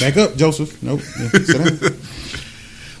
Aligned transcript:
Back 0.00 0.16
up, 0.16 0.36
Joseph. 0.36 0.82
Nope. 0.82 1.00
Yeah, 1.18 1.28
sit 1.32 1.58
down. 1.80 1.98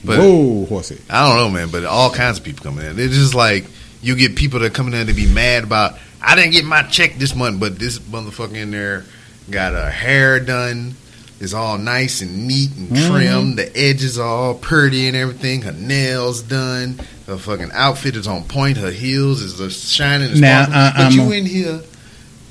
But 0.04 0.18
Whoa, 0.18 0.64
horsey. 0.66 1.00
I 1.08 1.28
don't 1.28 1.36
know, 1.36 1.50
man. 1.50 1.70
But 1.70 1.84
all 1.84 2.10
kinds 2.10 2.38
of 2.38 2.44
people 2.44 2.64
coming 2.64 2.84
in. 2.84 2.98
It's 2.98 3.14
just 3.14 3.34
like 3.34 3.64
you 4.02 4.16
get 4.16 4.34
people 4.36 4.60
that 4.60 4.74
coming 4.74 4.94
in 4.94 5.06
to 5.06 5.12
be 5.14 5.26
mad 5.32 5.64
about. 5.64 5.98
I 6.20 6.34
didn't 6.36 6.52
get 6.52 6.64
my 6.64 6.82
check 6.82 7.16
this 7.16 7.34
month, 7.34 7.60
but 7.60 7.78
this 7.78 7.98
motherfucker 7.98 8.54
in 8.56 8.70
there 8.72 9.04
got 9.50 9.72
her 9.72 9.90
hair 9.90 10.38
done. 10.40 10.94
It's 11.40 11.54
all 11.54 11.76
nice 11.78 12.20
and 12.20 12.46
neat 12.46 12.70
and 12.76 12.88
Mm-hmm. 12.90 13.12
trimmed. 13.12 13.58
The 13.58 13.76
edges 13.76 14.18
are 14.18 14.26
all 14.28 14.54
pretty 14.54 15.08
and 15.08 15.16
everything. 15.16 15.62
Her 15.62 15.72
nails 15.72 16.42
done. 16.42 17.00
Her 17.26 17.36
fucking 17.36 17.70
outfit 17.72 18.14
is 18.14 18.28
on 18.28 18.44
point. 18.44 18.76
Her 18.76 18.92
heels 18.92 19.40
is 19.40 19.60
uh, 19.60 19.68
shining 19.70 20.40
Now. 20.40 20.62
I- 20.68 20.92
but 20.96 21.00
I'm 21.06 21.12
you 21.12 21.22
a- 21.22 21.36
in 21.36 21.46
here 21.46 21.80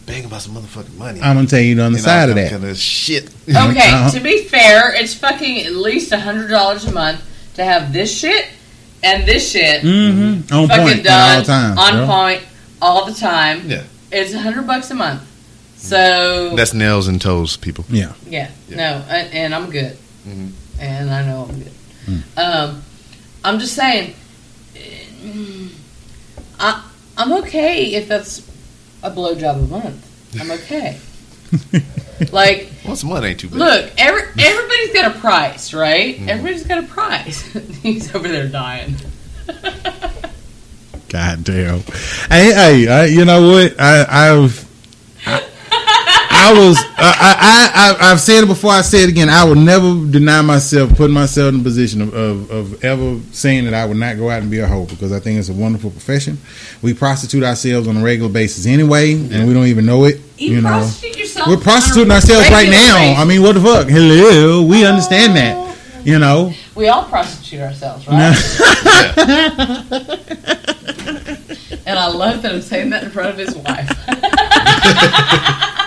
bang 0.06 0.26
about 0.26 0.42
some 0.42 0.56
motherfucking 0.56 0.98
money. 0.98 1.22
I'm 1.22 1.36
gonna 1.36 1.48
tell 1.48 1.60
you 1.60 1.80
on 1.82 1.92
the 1.94 1.98
And 1.98 2.04
side 2.06 2.24
all 2.24 2.30
of 2.30 2.36
that. 2.36 2.52
Kind 2.52 2.66
of 2.66 2.78
shit. 2.78 3.26
Okay, 3.48 3.50
Uh-huh. 3.56 4.10
to 4.12 4.20
be 4.20 4.44
fair, 4.44 4.94
it's 4.96 5.14
fucking 5.14 5.62
at 5.66 5.74
least 5.74 6.12
a 6.12 6.20
hundred 6.20 6.50
dollars 6.50 6.86
a 6.86 6.92
month 6.92 7.22
to 7.55 7.64
have 7.64 7.92
this 7.94 8.16
shit 8.16 8.48
and 9.04 9.26
this 9.28 9.52
shit 9.52 9.82
Mm-hmm. 9.84 10.54
On 10.54 10.68
fucking 10.68 10.86
point 10.86 11.04
done 11.04 11.32
at 11.32 11.38
all 11.40 11.44
times. 11.45 11.80
on 11.80 11.94
bro. 11.98 12.06
point 12.08 12.42
all 12.82 13.06
the 13.06 13.14
time. 13.14 13.70
Yeah. 13.70 13.84
It's 14.12 14.34
a 14.34 14.40
hundred 14.40 14.68
bucks 14.68 14.92
a 14.92 14.95
month. 14.95 15.22
So 15.78 16.54
That's 16.56 16.73
nails 16.73 17.08
and 17.08 17.20
toes, 17.20 17.58
people. 17.58 17.86
Yeah. 17.90 18.14
yeah, 18.28 18.52
no, 18.70 19.04
and, 19.09 19.34
and 19.34 19.56
I'm 19.56 19.72
good, 19.72 19.98
Mhm. 20.28 20.52
and 20.80 21.09
I 21.09 21.26
know 21.26 21.48
I'm 21.50 21.58
good. 21.58 21.72
Mm. 22.06 22.22
Um, 22.38 22.84
I'm 23.44 23.58
just 23.58 23.73
saying, 23.73 24.14
mm, 24.76 25.70
I 26.59 26.84
I'm 27.18 27.34
okay 27.34 27.95
if 27.95 28.08
that's 28.08 28.42
a 29.04 29.12
blowjob 29.12 29.55
a 29.55 29.68
month. 29.68 30.40
I'm 30.40 30.52
okay. 30.60 31.00
like 32.32 32.70
Once 32.86 33.04
a 33.04 33.05
month 33.05 33.26
ain't 33.26 33.40
too 33.40 33.50
bad. 33.50 33.59
Look, 33.59 33.92
every, 33.98 34.22
everybody's 34.40 34.94
got 34.94 35.16
a 35.16 35.20
price, 35.20 35.73
right? 35.73 36.16
Mm-hmm. 36.16 36.30
Everybody's 36.30 36.66
got 36.66 36.84
a 36.84 36.88
price. 36.88 37.42
He's 37.82 38.14
over 38.16 38.28
there 38.28 38.48
dying. 38.48 38.95
God 41.09 41.44
damn. 41.44 41.80
Hey, 42.30 42.53
hey, 42.53 42.88
I, 42.88 43.06
you 43.06 43.25
know 43.25 43.50
what? 43.52 43.80
I, 43.80 44.31
I've, 44.31 44.66
I, 45.25 45.44
I 46.44 46.53
was, 46.53 46.75
I, 46.97 47.14
I, 47.20 47.70
I, 48.02 48.11
I've 48.11 48.20
said 48.20 48.44
it 48.44 48.47
before. 48.47 48.72
I 48.72 48.81
say 48.81 49.03
it 49.03 49.09
again. 49.09 49.30
I 49.30 49.44
will 49.44 49.53
never 49.56 49.94
deny 50.09 50.42
myself, 50.42 50.95
putting 50.97 51.14
myself 51.14 51.53
in 51.53 51.59
a 51.61 51.64
position 51.64 52.02
of, 52.02 52.14
of, 52.16 52.50
of 52.50 52.84
ever 52.84 53.20
saying 53.31 53.66
that 53.66 53.75
I 53.75 53.86
would 53.86 53.97
not 53.97 54.17
go 54.17 54.28
out 54.31 54.42
and 54.42 54.50
be 54.50 54.58
a 54.59 54.66
hoe 54.67 54.86
because 54.86 55.12
I 55.12 55.19
think 55.19 55.38
it's 55.38 55.50
a 55.50 55.53
wonderful 55.53 55.92
profession. 55.92 56.39
We 56.81 56.95
prostitute 56.95 57.44
ourselves 57.44 57.88
on 57.88 57.97
a 57.97 58.03
regular 58.03 58.31
basis 58.31 58.66
anyway, 58.66 59.14
and 59.14 59.47
we 59.47 59.53
don't 59.53 59.67
even 59.67 59.86
know 59.86 60.06
it. 60.06 60.19
You, 60.38 60.56
You, 60.56 60.62
know, 60.62 60.80
yourself. 60.80 61.47
we're 61.47 61.58
prostituting 61.58 62.12
ourselves 62.12 62.50
right 62.50 62.69
now. 62.69 63.14
I 63.22 63.23
mean, 63.25 63.44
what 63.44 63.53
the 63.53 63.62
fuck? 63.62 63.88
Hello, 63.88 64.64
we 64.64 64.84
understand 64.84 65.36
that. 65.38 65.78
You 66.03 66.17
know, 66.17 66.52
we 66.73 66.88
all 66.88 67.03
prostitute 67.03 67.59
ourselves, 67.62 68.08
right? 68.08 68.17
and 71.86 72.00
I 72.00 72.08
love 72.08 72.42
that 72.42 72.52
I'm 72.53 72.62
saying 72.62 72.89
that 72.89 73.03
in 73.03 73.12
front 73.12 73.30
of 73.30 73.38
his 73.38 73.56
wife. 73.56 73.88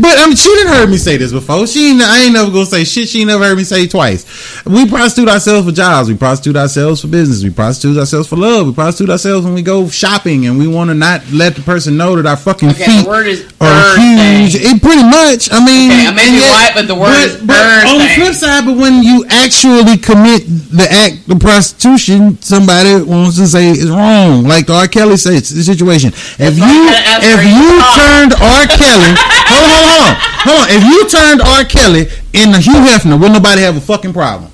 But 0.00 0.18
I 0.18 0.26
mean, 0.26 0.36
she 0.36 0.48
didn't 0.54 0.72
heard 0.74 0.88
me 0.90 0.96
say 0.96 1.16
this 1.16 1.32
before. 1.32 1.66
She 1.66 1.90
ain't, 1.90 2.02
I 2.02 2.22
ain't 2.24 2.32
never 2.34 2.50
gonna 2.50 2.66
say 2.66 2.84
shit. 2.84 3.08
She 3.08 3.20
ain't 3.20 3.28
never 3.28 3.44
heard 3.44 3.56
me 3.56 3.64
say 3.64 3.86
twice. 3.88 4.24
We 4.64 4.88
prostitute 4.88 5.28
ourselves 5.28 5.66
for 5.66 5.72
jobs. 5.74 6.08
We 6.08 6.16
prostitute 6.16 6.56
ourselves 6.56 7.00
for 7.00 7.08
business. 7.08 7.42
We 7.42 7.50
prostitute 7.50 7.98
ourselves 7.98 8.28
for 8.28 8.36
love. 8.36 8.66
We 8.66 8.72
prostitute 8.74 9.10
ourselves 9.10 9.44
when 9.44 9.54
we 9.54 9.62
go 9.62 9.88
shopping 9.88 10.46
and 10.46 10.58
we 10.58 10.66
want 10.68 10.90
to 10.90 10.94
not 10.94 11.22
let 11.32 11.56
the 11.56 11.62
person 11.62 11.96
know 11.96 12.16
that 12.16 12.26
our 12.26 12.36
fucking 12.36 12.70
Okay, 12.70 12.84
feet 12.84 13.02
the 13.04 13.08
word 13.08 13.26
is 13.26 13.42
are 13.60 13.98
huge. 13.98 14.52
thing. 14.54 14.76
It 14.76 14.82
pretty 14.82 15.02
much. 15.04 15.48
I 15.52 15.64
mean, 15.64 15.90
Okay, 15.90 16.06
I 16.06 16.12
may 16.12 16.30
be 16.30 16.40
white, 16.40 16.72
but 16.74 16.86
the 16.86 16.94
word 16.94 17.10
but- 17.10 17.26
is 17.26 17.36
but 17.38 17.46
burn 17.48 17.86
On 17.88 17.98
the 17.98 18.08
flip 18.14 18.34
side, 18.34 18.64
but 18.66 18.76
when 18.76 19.02
you 19.02 19.24
actually 19.28 19.96
commit 19.98 20.44
the 20.70 20.86
act 20.90 21.28
of 21.28 21.40
prostitution, 21.40 22.40
somebody 22.42 22.94
wants 23.02 23.36
to 23.38 23.46
say 23.46 23.70
it's 23.70 23.86
wrong. 23.90 24.44
Like 24.44 24.68
R. 24.70 24.86
Kelly 24.86 25.16
says, 25.16 25.50
the 25.50 25.62
situation. 25.62 26.10
If 26.38 26.54
I 26.60 26.68
you 26.70 26.80
if 27.24 27.40
you 27.44 27.58
you 27.58 27.82
turned 27.96 28.32
R. 28.34 28.62
Kelly, 28.68 29.12
hold 29.50 29.68
on, 29.68 29.87
hold 29.88 30.02
on, 30.04 30.14
hold 30.44 30.60
on. 30.60 30.66
If 30.70 30.84
you 30.84 31.08
turned 31.08 31.40
R. 31.40 31.64
Kelly 31.64 32.06
into 32.34 32.60
Hugh 32.60 32.84
Hefner, 32.84 33.18
would 33.20 33.32
nobody 33.32 33.62
have 33.62 33.76
a 33.76 33.80
fucking 33.80 34.12
problem? 34.12 34.50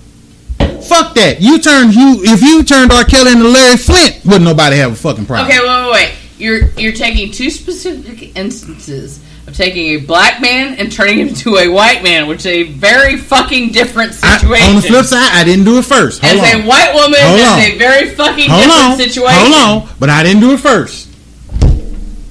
Fuck 0.88 1.14
that. 1.14 1.40
You 1.40 1.58
turned 1.58 1.92
Hugh. 1.92 2.20
If 2.22 2.42
you 2.42 2.62
turned 2.62 2.92
R. 2.92 3.04
Kelly 3.04 3.32
into 3.32 3.48
Larry 3.48 3.76
Flynt, 3.76 4.20
would 4.26 4.42
nobody 4.42 4.76
have 4.76 4.92
a 4.92 4.96
fucking 4.96 5.26
problem? 5.26 5.48
Okay, 5.50 5.60
wait, 5.60 5.84
wait, 5.84 5.92
wait. 5.92 6.14
You're 6.36 6.68
you're 6.78 6.92
taking 6.92 7.30
two 7.32 7.48
specific 7.50 8.36
instances 8.36 9.20
of 9.46 9.54
taking 9.56 9.86
a 9.94 9.96
black 10.00 10.40
man 10.40 10.74
and 10.74 10.90
turning 10.90 11.18
him 11.20 11.28
into 11.28 11.56
a 11.56 11.68
white 11.68 12.02
man, 12.02 12.26
which 12.28 12.40
is 12.40 12.46
a 12.46 12.62
very 12.64 13.16
fucking 13.16 13.70
different 13.72 14.12
I- 14.22 14.38
situation. 14.38 14.68
on 14.70 14.76
the 14.76 14.82
flip 14.82 15.04
side, 15.06 15.30
I 15.32 15.44
didn't 15.44 15.64
do 15.64 15.78
it 15.78 15.84
first. 15.84 16.22
Hold 16.22 16.38
As 16.42 16.54
on. 16.54 16.60
a 16.62 16.66
white 16.66 16.92
woman, 16.94 17.20
Hold 17.20 17.38
that's 17.40 17.52
on. 17.66 17.72
a 17.74 17.78
very 17.78 18.10
fucking 18.10 18.50
hold 18.50 18.62
different 18.64 18.90
on, 18.90 18.96
situation. 18.98 19.38
hold 19.52 19.82
on, 19.88 19.94
but 20.00 20.10
I 20.10 20.22
didn't 20.22 20.40
do 20.40 20.52
it 20.52 20.60
first. 20.60 21.08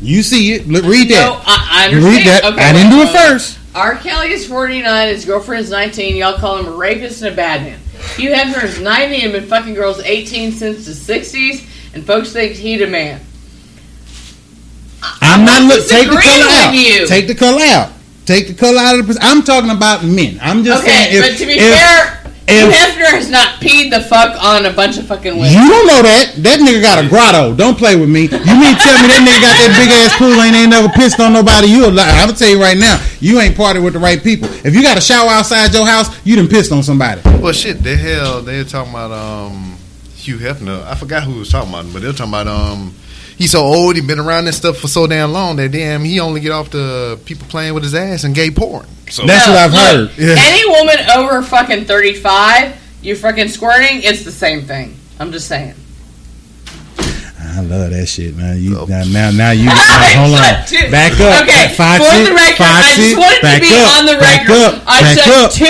You 0.03 0.21
see 0.21 0.53
it? 0.53 0.67
Look, 0.67 0.83
read 0.83 1.09
No, 1.09 1.15
that. 1.15 1.43
I, 1.45 1.67
I 1.71 1.85
understand. 1.85 2.15
read 2.15 2.27
that. 2.27 2.43
Okay, 2.53 2.61
I 2.63 2.73
didn't 2.73 2.91
do 2.91 3.01
it 3.01 3.09
first. 3.09 3.59
R. 3.73 3.95
Kelly 3.95 4.31
is 4.31 4.45
49, 4.47 5.07
his 5.07 5.25
girlfriend 5.25 5.63
is 5.63 5.71
19. 5.71 6.15
Y'all 6.17 6.37
call 6.37 6.57
him 6.59 6.67
a 6.67 6.71
rapist 6.75 7.21
and 7.23 7.33
a 7.33 7.35
bad 7.35 7.61
man. 7.63 7.79
Hugh 8.17 8.29
Hefner 8.31 8.63
is 8.63 8.79
90 8.79 9.21
and 9.23 9.31
been 9.33 9.45
fucking 9.47 9.73
girls 9.73 9.99
18 9.99 10.51
since 10.51 10.85
the 10.85 10.91
60s, 10.91 11.65
and 11.95 12.05
folks 12.05 12.31
think 12.33 12.53
he's 12.53 12.81
a 12.81 12.87
man. 12.87 13.21
I'm 15.21 15.45
not 15.45 15.61
I'm 15.63 15.67
look. 15.67 15.87
Take 15.87 16.07
the 16.09 16.15
color 16.15 16.45
out. 16.49 16.73
you. 16.73 17.07
Take 17.07 17.27
the 17.27 17.35
color 17.35 17.61
out. 17.63 17.91
Take 18.25 18.47
the 18.47 18.53
color 18.53 18.79
out 18.79 18.99
of 18.99 19.07
the. 19.07 19.17
I'm 19.21 19.41
talking 19.43 19.69
about 19.69 20.03
men. 20.03 20.39
I'm 20.41 20.63
just 20.63 20.83
Okay, 20.83 20.91
saying. 20.91 21.15
If, 21.23 21.31
but 21.31 21.37
to 21.39 21.45
be 21.45 21.53
if- 21.53 21.73
fair, 21.77 22.22
Hugh 22.47 22.67
Hefner 22.67 23.07
has 23.15 23.29
not 23.29 23.61
peed 23.61 23.89
the 23.89 24.01
fuck 24.01 24.35
on 24.43 24.65
a 24.65 24.73
bunch 24.73 24.97
of 24.97 25.07
fucking 25.07 25.33
women. 25.37 25.51
You 25.51 25.63
don't 25.63 25.87
know 25.87 26.01
that. 26.03 26.35
That 26.43 26.59
nigga 26.59 26.81
got 26.81 27.03
a 27.03 27.07
grotto. 27.07 27.55
Don't 27.55 27.77
play 27.77 27.95
with 27.95 28.09
me. 28.09 28.23
You 28.23 28.55
mean 28.59 28.75
tell 28.75 28.99
me 28.99 29.07
that 29.07 29.23
nigga 29.23 29.39
got 29.39 29.55
that 29.63 29.71
big 29.79 29.89
ass 29.95 30.11
pool 30.19 30.35
and 30.35 30.55
ain't 30.55 30.69
never 30.69 30.89
pissed 30.89 31.19
on 31.19 31.31
nobody? 31.31 31.67
You 31.67 31.87
a 31.87 31.91
lie. 31.91 32.03
I'm 32.19 32.27
gonna 32.27 32.37
tell 32.37 32.49
you 32.49 32.59
right 32.61 32.77
now. 32.77 32.99
You 33.19 33.39
ain't 33.39 33.55
parted 33.55 33.81
with 33.81 33.93
the 33.93 33.99
right 33.99 34.21
people. 34.21 34.49
If 34.65 34.75
you 34.75 34.83
got 34.83 34.97
a 34.97 35.01
shower 35.01 35.29
outside 35.29 35.73
your 35.73 35.87
house, 35.87 36.11
you 36.25 36.35
done 36.35 36.49
pissed 36.49 36.71
on 36.71 36.83
somebody. 36.83 37.21
Well, 37.39 37.53
shit, 37.53 37.81
the 37.81 37.95
hell 37.95 38.41
they 38.41 38.57
were 38.57 38.67
talking 38.67 38.91
about 38.91 39.11
um 39.11 39.77
Hugh 40.15 40.37
Hefner. 40.37 40.83
I 40.83 40.95
forgot 40.95 41.23
who 41.23 41.39
was 41.39 41.49
talking 41.49 41.69
about, 41.69 41.85
him, 41.85 41.93
but 41.93 42.01
they 42.01 42.07
were 42.07 42.13
talking 42.13 42.33
about 42.33 42.47
um 42.47 42.93
he's 43.37 43.51
so 43.51 43.61
old, 43.61 43.95
he 43.95 44.01
been 44.01 44.19
around 44.19 44.45
this 44.45 44.57
stuff 44.57 44.77
for 44.77 44.87
so 44.87 45.07
damn 45.07 45.31
long 45.31 45.55
that 45.57 45.71
damn 45.71 46.03
he 46.03 46.19
only 46.19 46.39
get 46.41 46.51
off 46.51 46.69
the 46.69 47.19
people 47.25 47.45
playing 47.47 47.73
with 47.73 47.83
his 47.83 47.93
ass 47.95 48.23
and 48.23 48.33
gay 48.35 48.51
porn. 48.51 48.85
So 49.09 49.25
That's 49.25 49.47
No, 49.47 49.53
what 49.53 49.61
I've 49.61 49.71
look, 49.73 50.11
heard. 50.11 50.19
Yeah. 50.19 50.35
Any 50.39 50.69
woman 50.69 50.97
over 51.17 51.41
fucking 51.43 51.85
35, 51.85 52.75
you 53.01 53.15
fucking 53.15 53.49
squirting, 53.49 54.01
it's 54.03 54.23
the 54.23 54.31
same 54.31 54.61
thing. 54.63 54.95
I'm 55.19 55.31
just 55.31 55.47
saying. 55.47 55.75
I 57.45 57.59
love 57.61 57.91
that 57.91 58.07
shit, 58.07 58.35
man. 58.35 58.57
You 58.59 58.79
Oh. 58.79 58.85
now, 58.85 59.03
now, 59.03 59.29
now 59.29 59.51
you 59.51 59.65
now, 59.65 59.75
hold 60.17 60.33
on. 60.33 60.65
Two- 60.65 60.89
Back 60.89 61.13
up. 61.21 61.43
Okay, 61.43 61.69
Foxxy, 61.75 62.01
for 62.01 62.29
the 62.29 62.33
record, 62.33 62.65
I 62.65 62.95
just 62.95 63.17
wanted 63.17 63.41
to 63.45 63.59
be 63.61 63.69
up, 63.77 63.99
on 63.99 64.05
the 64.07 64.17
back 64.17 64.47
record. 64.47 64.73
up, 64.73 64.83
I 64.87 65.01
back 65.01 65.17
said 65.19 65.29
up, 65.29 65.51
two, 65.51 65.65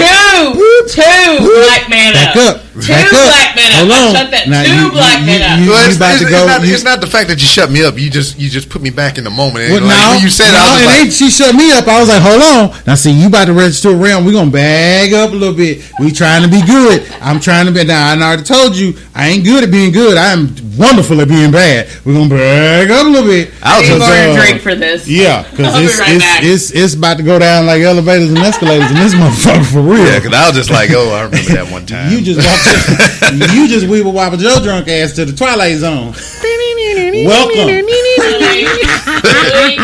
back- 0.00 0.54
two, 0.56 0.86
two 0.88 1.60
black 1.66 1.90
men 1.90 2.14
Back 2.14 2.36
up. 2.36 2.56
up. 2.56 2.62
Two 2.76 2.92
Back 2.92 3.06
up. 3.06 3.10
black 3.12 3.56
men 3.56 3.72
up. 3.72 3.78
Hold 3.80 3.92
I 3.92 4.06
on. 4.06 4.14
shut 4.14 4.30
that 4.30 4.48
Now, 4.48 4.62
two 4.62 4.74
you- 4.84 4.90
black 4.92 5.20
you- 5.20 5.26
men 5.26 5.42
up. 5.42 5.58
you- 5.60 5.70
Well, 5.70 5.86
it's, 5.88 5.96
about 5.96 6.14
it's- 6.14 6.20
to 6.20 6.36
it's 6.36 6.46
not, 6.46 6.66
you- 6.66 6.74
it's 6.74 6.84
not 6.84 7.00
the 7.00 7.06
fact 7.06 7.28
that 7.28 7.40
you 7.40 7.46
shut 7.48 7.70
me 7.70 7.84
up. 7.84 7.98
You 7.98 8.10
just 8.10 8.38
you 8.38 8.50
just 8.50 8.68
put 8.68 8.82
me 8.82 8.90
back 8.90 9.16
in 9.18 9.24
the 9.24 9.30
moment. 9.30 9.64
And 9.64 9.72
Well, 9.72 9.82
like, 9.82 9.96
now, 9.96 10.10
when 10.12 10.22
you 10.22 10.28
said 10.28 10.48
it, 10.48 10.52
now, 10.52 10.64
I 10.64 10.72
was 10.72 10.80
and 10.82 11.08
like, 11.08 11.12
she 11.12 11.30
shut 11.30 11.54
me 11.54 11.72
up. 11.72 11.88
I 11.88 11.98
was 12.00 12.08
like, 12.08 12.22
hold 12.22 12.42
on. 12.42 12.76
Now, 12.86 12.94
see, 12.94 13.10
you 13.12 13.28
about 13.28 13.46
to 13.46 13.52
register 13.54 13.90
a 13.90 13.94
realm. 13.94 14.24
We're 14.26 14.32
going 14.32 14.50
to 14.50 14.52
bag 14.52 15.12
up 15.14 15.30
a 15.30 15.34
little 15.34 15.54
bit. 15.54 15.82
We 16.00 16.12
trying 16.12 16.42
to 16.42 16.48
be 16.48 16.60
good. 16.62 17.06
I'm 17.22 17.40
trying 17.40 17.66
to 17.66 17.72
be. 17.72 17.84
Now, 17.84 18.12
I 18.12 18.16
already 18.20 18.42
told 18.42 18.76
you, 18.76 18.94
I 19.14 19.28
ain't 19.28 19.44
good 19.44 19.64
at 19.64 19.70
being 19.70 19.92
good. 19.92 20.18
I 20.18 20.32
am 20.32 20.54
wonderful 20.76 21.20
at 21.22 21.28
being 21.28 21.50
bad. 21.50 21.88
We're 22.04 22.12
going 22.12 22.28
to 22.28 22.34
bag 22.36 22.90
up 22.90 23.06
a 23.06 23.08
little 23.08 23.26
bit. 23.28 23.50
I 23.62 23.80
was 23.80 23.88
I 23.88 23.92
need 23.92 23.98
just, 23.98 24.00
more 24.00 24.08
to 24.10 24.30
uh, 24.30 24.36
drink 24.44 24.60
for 24.60 24.74
this. 24.74 25.08
Yeah, 25.08 25.42
because 25.50 25.74
I'll 25.74 25.80
be 25.80 25.86
it's, 25.86 25.98
right 25.98 26.14
it's, 26.16 26.24
back. 26.24 26.40
it's, 26.44 26.70
it's 26.72 26.94
about 26.94 27.16
to 27.16 27.22
go 27.22 27.38
down 27.38 27.64
like 27.66 27.80
elevators 27.82 28.28
and 28.28 28.38
escalators 28.38 28.90
in 28.90 28.96
this 28.96 29.14
motherfucker 29.14 29.64
for 29.72 29.80
real. 29.80 30.04
yeah, 30.04 30.18
because 30.18 30.34
I 30.34 30.48
was 30.48 30.56
just 30.56 30.70
like, 30.70 30.90
oh, 30.92 31.12
I 31.14 31.22
remember 31.22 31.52
that 31.54 31.70
one 31.72 31.86
time. 31.86 32.12
You 32.12 32.20
just 32.20 32.44
walked, 32.46 32.65
you 33.54 33.68
just 33.68 33.86
weeble 33.86 34.12
wobble 34.12 34.36
Joe 34.38 34.60
drunk 34.62 34.88
ass 34.88 35.12
to 35.14 35.24
the 35.24 35.32
Twilight 35.32 35.76
Zone. 35.76 36.12
Welcome. 37.26 37.66
Really? 37.66 37.82
Really? 39.16 39.78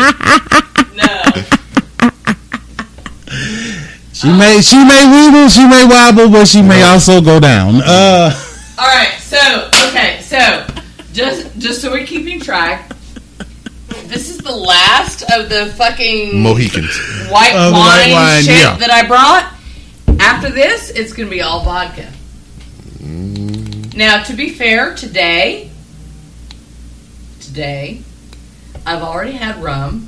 She 4.23 4.31
may 4.31 4.61
she 4.61 4.77
may 4.77 5.03
weeble, 5.03 5.49
she 5.53 5.67
may 5.67 5.85
wobble, 5.85 6.29
but 6.29 6.45
she 6.47 6.61
may 6.61 6.81
also 6.83 7.19
go 7.19 7.41
down. 7.41 7.81
Uh, 7.83 8.31
All 8.77 8.85
right. 8.87 9.17
So 9.19 9.69
okay. 9.89 10.21
So 10.21 10.65
just 11.11 11.57
just 11.57 11.81
so 11.81 11.91
we're 11.91 12.05
keeping 12.05 12.39
track, 12.39 12.89
this 14.05 14.29
is 14.29 14.37
the 14.37 14.55
last 14.55 15.23
of 15.33 15.49
the 15.49 15.73
fucking 15.75 16.41
Mohicans. 16.41 16.95
white 17.29 17.53
Of 17.53 17.71
the 17.73 17.77
wine, 17.79 18.11
white 18.11 18.13
wine, 18.13 18.43
shit 18.43 18.55
yeah. 18.55 18.77
that 18.77 18.91
I 18.91 19.05
brought. 19.07 19.49
After 20.21 20.49
this, 20.49 20.91
it's 20.91 21.11
gonna 21.11 21.29
be 21.29 21.41
all 21.41 21.65
vodka. 21.65 22.12
Now, 23.03 24.23
to 24.23 24.33
be 24.33 24.49
fair, 24.49 24.95
today, 24.95 25.69
today, 27.41 28.01
I've 28.85 29.01
already 29.01 29.33
had 29.33 29.61
rum. 29.61 30.07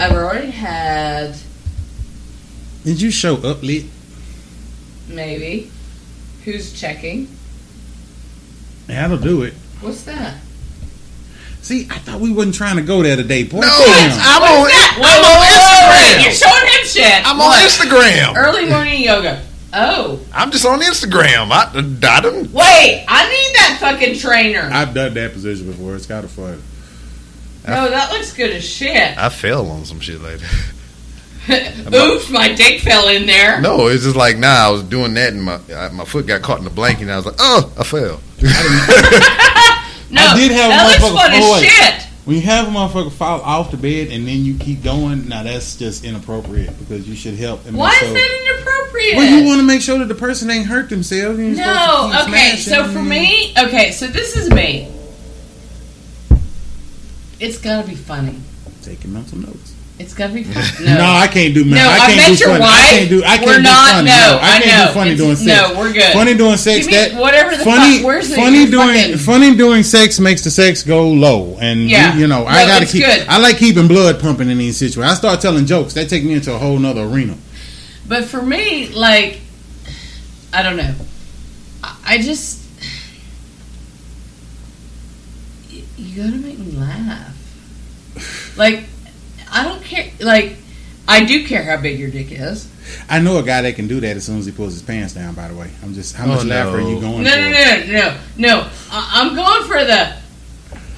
I've 0.00 0.12
already 0.12 0.50
had 0.50 1.36
Did 2.84 3.00
you 3.00 3.10
show 3.10 3.36
up 3.36 3.62
lit? 3.62 3.84
Maybe. 5.08 5.70
Who's 6.44 6.72
checking? 6.72 7.28
That'll 8.86 9.18
do 9.18 9.42
it. 9.42 9.54
What's 9.80 10.02
that? 10.04 10.38
See, 11.60 11.86
I 11.90 11.98
thought 11.98 12.20
we 12.20 12.32
wasn't 12.32 12.56
trying 12.56 12.76
to 12.76 12.82
go 12.82 13.02
there 13.02 13.14
today. 13.14 13.44
Boy, 13.44 13.60
No, 13.60 13.68
damn. 13.86 14.18
I'm 14.20 14.42
on, 14.42 14.60
What's? 14.62 14.74
I'm 14.74 15.00
Wait, 15.00 15.06
on 15.06 15.40
wait, 15.40 15.52
wait, 15.52 16.16
wait, 16.16 16.24
You're 16.24 16.32
showing 16.32 16.66
him 16.72 16.86
shit. 16.86 17.26
I'm 17.28 17.36
What? 17.38 17.62
on 17.62 17.68
Instagram. 17.68 18.36
Early 18.36 18.68
morning 18.68 19.02
yoga. 19.02 19.42
Oh, 19.72 20.20
I'm 20.32 20.50
just 20.50 20.66
on 20.66 20.80
Instagram. 20.80 21.50
I, 21.50 21.70
I 21.74 22.20
don't. 22.20 22.52
wait! 22.52 23.04
I 23.08 23.28
need 23.28 23.56
that 23.56 23.78
fucking 23.80 24.18
trainer. 24.18 24.68
I've 24.72 24.94
done 24.94 25.14
that 25.14 25.32
position 25.32 25.66
before. 25.66 25.94
It's 25.94 26.06
kind 26.06 26.24
of 26.24 26.30
fun. 26.30 26.62
no, 27.66 27.88
that 27.88 28.12
looks 28.12 28.32
good 28.34 28.50
as 28.50 28.64
shit. 28.64 29.16
I 29.16 29.28
fell 29.28 29.70
on 29.70 29.84
some 29.84 30.00
shit 30.00 30.20
later. 30.20 30.46
Oops, 31.94 32.30
my 32.30 32.52
dick 32.52 32.80
fell 32.80 33.08
in 33.08 33.26
there. 33.26 33.60
No, 33.60 33.88
it's 33.88 34.04
just 34.04 34.14
like 34.16 34.36
nah. 34.38 34.68
I 34.68 34.70
was 34.70 34.82
doing 34.82 35.14
that 35.14 35.32
and 35.32 35.42
my 35.42 35.58
I, 35.74 35.88
my 35.88 36.04
foot 36.04 36.26
got 36.26 36.42
caught 36.42 36.58
in 36.58 36.64
the 36.64 36.70
blanket 36.70 37.02
and 37.02 37.12
I 37.12 37.16
was 37.16 37.26
like, 37.26 37.36
oh, 37.38 37.72
I 37.78 37.84
fell. 37.84 38.20
No, 40.12 40.20
I 40.20 40.36
did 40.36 40.52
have 40.52 40.68
a 40.68 40.76
that 40.76 41.00
looks 41.00 41.04
motherfucker 41.04 41.16
fun 41.16 41.32
as 41.32 41.42
oh, 41.42 41.54
away. 41.56 41.62
shit. 41.64 42.06
When 42.24 42.36
you 42.36 42.42
have 42.42 42.68
a 42.68 42.70
motherfucker 42.70 43.10
fall 43.10 43.40
off 43.40 43.72
the 43.72 43.76
bed 43.76 44.08
and 44.12 44.26
then 44.28 44.44
you 44.44 44.56
keep 44.56 44.84
going, 44.84 45.28
now 45.28 45.42
that's 45.42 45.74
just 45.74 46.04
inappropriate 46.04 46.78
because 46.78 47.08
you 47.08 47.16
should 47.16 47.34
help. 47.34 47.66
And 47.66 47.76
Why 47.76 47.90
is 47.90 47.98
sure- 47.98 48.12
that 48.12 48.48
inappropriate? 48.54 49.16
Well, 49.16 49.38
you 49.40 49.46
want 49.46 49.60
to 49.60 49.66
make 49.66 49.82
sure 49.82 49.98
that 49.98 50.06
the 50.06 50.14
person 50.14 50.48
ain't 50.48 50.66
hurt 50.66 50.88
themselves. 50.88 51.38
You 51.38 51.46
ain't 51.46 51.56
supposed 51.56 51.78
to 51.78 51.84
no, 51.84 52.22
okay. 52.28 52.56
So 52.56 52.86
for 52.88 53.02
me, 53.02 53.52
okay. 53.58 53.90
So 53.90 54.06
this 54.06 54.36
is 54.36 54.50
me. 54.50 54.88
It's 57.40 57.58
gotta 57.58 57.86
be 57.88 57.96
funny. 57.96 58.38
taking 58.82 59.12
mental 59.12 59.38
notes. 59.38 59.74
It's 59.98 60.14
gotta 60.14 60.32
be 60.32 60.42
funny. 60.44 60.86
No, 60.86 60.98
No, 60.98 61.04
I 61.12 61.28
can't 61.28 61.54
do. 61.54 61.64
No, 61.64 61.76
I 61.76 61.80
I 61.94 61.96
can't 62.06 62.16
met 62.16 62.26
do 62.26 62.34
your 62.34 62.48
funny. 62.48 62.60
wife. 62.60 62.72
I 62.72 62.90
can't 62.90 63.08
do. 63.10 63.24
I 63.24 63.36
can't 63.36 63.46
We're 63.46 63.56
do 63.58 63.62
not- 63.62 63.90
funny. 63.92 64.06
no, 64.08 64.38
I 64.42 64.56
I 64.56 64.60
can't 64.60 64.66
know. 64.66 64.86
do 64.88 64.92
funny 64.94 65.10
It's- 65.12 65.18
doing 65.26 65.36
sex. 65.36 65.46
no, 65.72 65.78
we're 65.78 65.92
good. 65.92 66.12
Funny 66.12 66.34
doing 66.34 66.56
sex. 66.56 66.78
Give 66.78 66.86
me 66.86 66.92
that 67.10 67.14
whatever 67.20 67.56
the 67.56 67.64
funny. 67.64 67.96
fuck- 67.98 68.06
where's 68.06 68.34
funny 68.34 68.58
your 68.62 68.70
doing. 68.70 68.88
fucking- 68.96 69.18
Funny 69.18 69.54
doing 69.56 69.82
sex 69.84 70.18
makes 70.18 70.42
the 70.42 70.50
sex 70.50 70.82
go 70.82 71.08
low, 71.08 71.56
and 71.60 71.88
Yeah. 71.88 72.14
you, 72.14 72.22
you 72.22 72.26
know 72.26 72.40
No, 72.42 72.46
I 72.46 72.66
gotta 72.66 72.86
keep. 72.86 73.04
good. 73.04 73.26
I 73.28 73.38
like 73.38 73.58
keeping 73.58 73.86
blood 73.86 74.18
pumping 74.20 74.50
in 74.50 74.58
these 74.58 74.76
situations. 74.78 75.12
I 75.12 75.14
start 75.14 75.40
telling 75.40 75.66
jokes. 75.66 75.92
That 75.94 76.08
take 76.08 76.24
me 76.24 76.32
into 76.34 76.52
a 76.52 76.58
whole 76.58 76.78
nother 76.78 77.02
arena. 77.02 77.36
But 78.08 78.24
for 78.24 78.42
me, 78.42 78.88
like, 78.88 79.40
I 80.52 80.62
don't 80.62 80.76
know. 80.76 80.94
I, 81.84 81.96
I 82.06 82.18
just. 82.18 82.58
y- 85.72 85.82
You 85.96 86.22
gotta 86.24 86.36
make 86.38 86.58
me 86.58 86.72
laugh. 86.72 87.28
Like, 88.56 88.84
I 89.52 89.64
don't 89.64 89.82
care. 89.82 90.10
Like, 90.20 90.56
I 91.06 91.24
do 91.24 91.46
care 91.46 91.62
how 91.62 91.76
big 91.80 91.98
your 91.98 92.10
dick 92.10 92.28
is. 92.30 92.68
I 93.08 93.20
know 93.20 93.38
a 93.38 93.42
guy 93.42 93.62
that 93.62 93.76
can 93.76 93.86
do 93.86 94.00
that 94.00 94.16
as 94.16 94.24
soon 94.24 94.38
as 94.38 94.46
he 94.46 94.52
pulls 94.52 94.72
his 94.72 94.82
pants 94.82 95.14
down. 95.14 95.34
By 95.34 95.48
the 95.48 95.54
way, 95.54 95.70
I'm 95.82 95.94
just 95.94 96.14
how 96.16 96.24
Oh, 96.24 96.28
much 96.36 96.44
laughter 96.44 96.78
are 96.78 96.80
you 96.80 97.00
going 97.00 97.22
no, 97.22 97.30
for? 97.30 97.36
no, 97.36 97.50
no, 97.50 97.86
no, 97.92 98.16
no. 98.38 98.70
I, 98.90 99.10
I'm 99.22 99.34
going 99.34 99.64
for 99.68 99.84
the, 99.84 100.16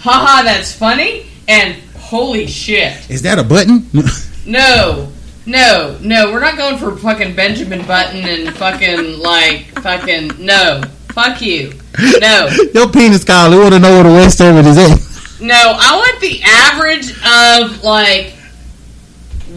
haha, 0.01 0.43
that's 0.43 0.73
funny, 0.73 1.27
and 1.49 1.75
holy 1.99 2.47
shit. 2.47 3.11
Is 3.11 3.23
that 3.23 3.39
a 3.39 3.45
button? 3.45 3.89
No, 4.47 5.11
no, 5.47 5.97
no. 6.03 6.31
We're 6.31 6.39
not 6.41 6.59
going 6.59 6.77
for 6.77 6.95
fucking 6.99 7.35
Benjamin 7.35 7.87
Button 7.87 8.19
and 8.29 8.55
fucking 8.55 9.19
like 9.21 9.69
fucking 9.81 10.33
no. 10.45 10.83
Fuck 11.15 11.41
you. 11.41 11.73
No, 12.21 12.51
Your 12.75 12.91
penis 12.91 13.25
call. 13.25 13.51
They 13.51 13.57
want 13.57 13.73
to 13.73 13.79
know 13.79 13.89
where 13.91 14.03
the 14.05 14.11
west 14.11 14.43
of 14.43 14.55
it 14.57 14.67
is 14.67 14.77
at. 14.77 15.41
no. 15.41 15.55
I 15.79 15.97
want 15.97 16.21
the 16.21 16.43
average 16.45 17.11
of 17.13 17.83
like 17.83 18.35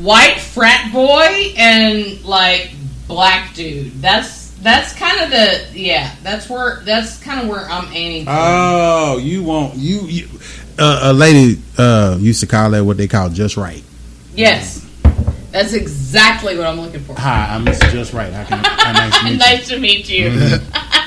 white 0.01 0.39
frat 0.39 0.91
boy 0.91 1.53
and 1.57 2.23
like 2.23 2.71
black 3.07 3.53
dude. 3.53 3.93
That's 4.01 4.51
that's 4.61 4.93
kind 4.93 5.21
of 5.21 5.29
the 5.29 5.79
yeah. 5.79 6.15
That's 6.23 6.49
where 6.49 6.81
that's 6.81 7.21
kind 7.21 7.41
of 7.41 7.47
where 7.47 7.65
I'm 7.69 7.91
aiming 7.93 8.25
for. 8.25 8.31
Oh, 8.33 9.19
you 9.21 9.43
want 9.43 9.75
you, 9.75 10.01
you 10.01 10.27
uh, 10.79 10.99
a 11.03 11.13
lady 11.13 11.61
uh, 11.77 12.17
used 12.19 12.39
to 12.41 12.47
call 12.47 12.71
that 12.71 12.83
what 12.83 12.97
they 12.97 13.07
call 13.07 13.29
just 13.29 13.57
right. 13.57 13.83
yes, 14.35 14.85
that's 15.51 15.73
exactly 15.73 16.57
what 16.57 16.67
I'm 16.67 16.79
looking 16.79 17.01
for. 17.01 17.15
Hi, 17.19 17.55
I'm 17.55 17.65
Mr. 17.65 17.91
Just 17.91 18.13
Right. 18.13 18.31
How 18.31 18.43
can 18.43 18.61
I, 18.63 19.33
nice 19.33 19.67
to 19.69 19.79
meet 19.79 20.09
you. 20.09 20.29
nice 20.29 20.39
to 20.39 20.49
meet 20.49 20.61
you. 20.61 21.06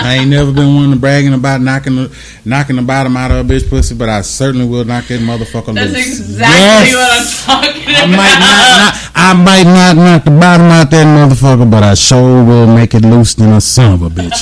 I 0.00 0.14
ain't 0.18 0.30
never 0.30 0.52
been 0.52 0.76
one 0.76 0.90
to 0.90 0.96
bragging 0.96 1.34
about 1.34 1.60
knocking 1.60 1.96
the 1.96 2.16
knocking 2.44 2.76
the 2.76 2.82
bottom 2.82 3.16
out 3.16 3.30
of 3.32 3.38
a 3.38 3.52
bitch 3.52 3.68
pussy, 3.68 3.94
but 3.96 4.08
I 4.08 4.20
certainly 4.20 4.66
will 4.66 4.84
knock 4.84 5.06
that 5.08 5.20
motherfucker 5.20 5.74
That's 5.74 5.92
loose. 5.92 6.18
That's 6.18 6.20
exactly 6.20 6.90
Yes. 6.92 7.46
what 7.46 7.56
I'm 7.56 7.72
talking 7.74 7.82
I 7.88 8.04
about. 8.04 8.08
might 8.10 8.38
not, 8.38 8.78
not 8.78 9.10
I 9.14 9.32
might 9.34 9.64
not 9.64 9.96
knock 9.96 10.24
the 10.24 10.30
bottom 10.30 10.66
out 10.66 10.90
that 10.92 11.06
motherfucker, 11.06 11.68
but 11.70 11.82
I 11.82 11.94
sure 11.94 12.44
will 12.44 12.66
make 12.68 12.94
it 12.94 13.02
loose 13.02 13.34
than 13.34 13.52
a 13.52 13.60
son 13.60 13.94
of 13.94 14.02
a 14.02 14.08
bitch. 14.08 14.38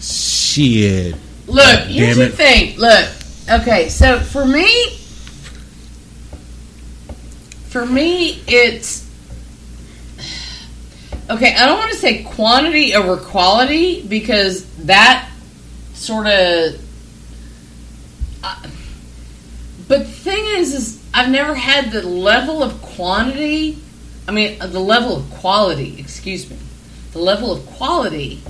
Shit. 0.00 1.14
Look, 1.46 1.80
here's 1.86 2.16
damn 2.16 2.30
the 2.30 2.34
thing. 2.36 2.78
Look, 2.78 3.08
okay, 3.50 3.88
so 3.88 4.18
for 4.20 4.46
me, 4.46 4.66
for 7.68 7.84
me, 7.86 8.42
it's 8.46 9.03
okay. 11.30 11.54
I 11.54 11.66
don't 11.66 11.78
want 11.78 11.92
to 11.92 11.96
say 11.98 12.22
quantity 12.22 12.94
over 12.94 13.16
quality 13.16 14.06
because 14.06 14.64
that 14.84 15.30
sort 15.94 16.26
of. 16.26 16.80
but 19.88 19.98
the 19.98 20.04
thing 20.04 20.44
is, 20.56 20.74
is 20.74 21.04
I've 21.14 21.30
never 21.30 21.54
had 21.54 21.90
the 21.90 22.02
level 22.02 22.62
of 22.62 22.80
quantity. 22.82 23.78
I 24.26 24.32
mean, 24.32 24.60
uh, 24.60 24.66
the 24.66 24.80
level 24.80 25.16
of 25.16 25.30
quality. 25.30 25.98
Excuse 25.98 26.48
me, 26.50 26.56
the 27.12 27.20
level 27.20 27.52
of 27.52 27.66
quality 27.66 28.42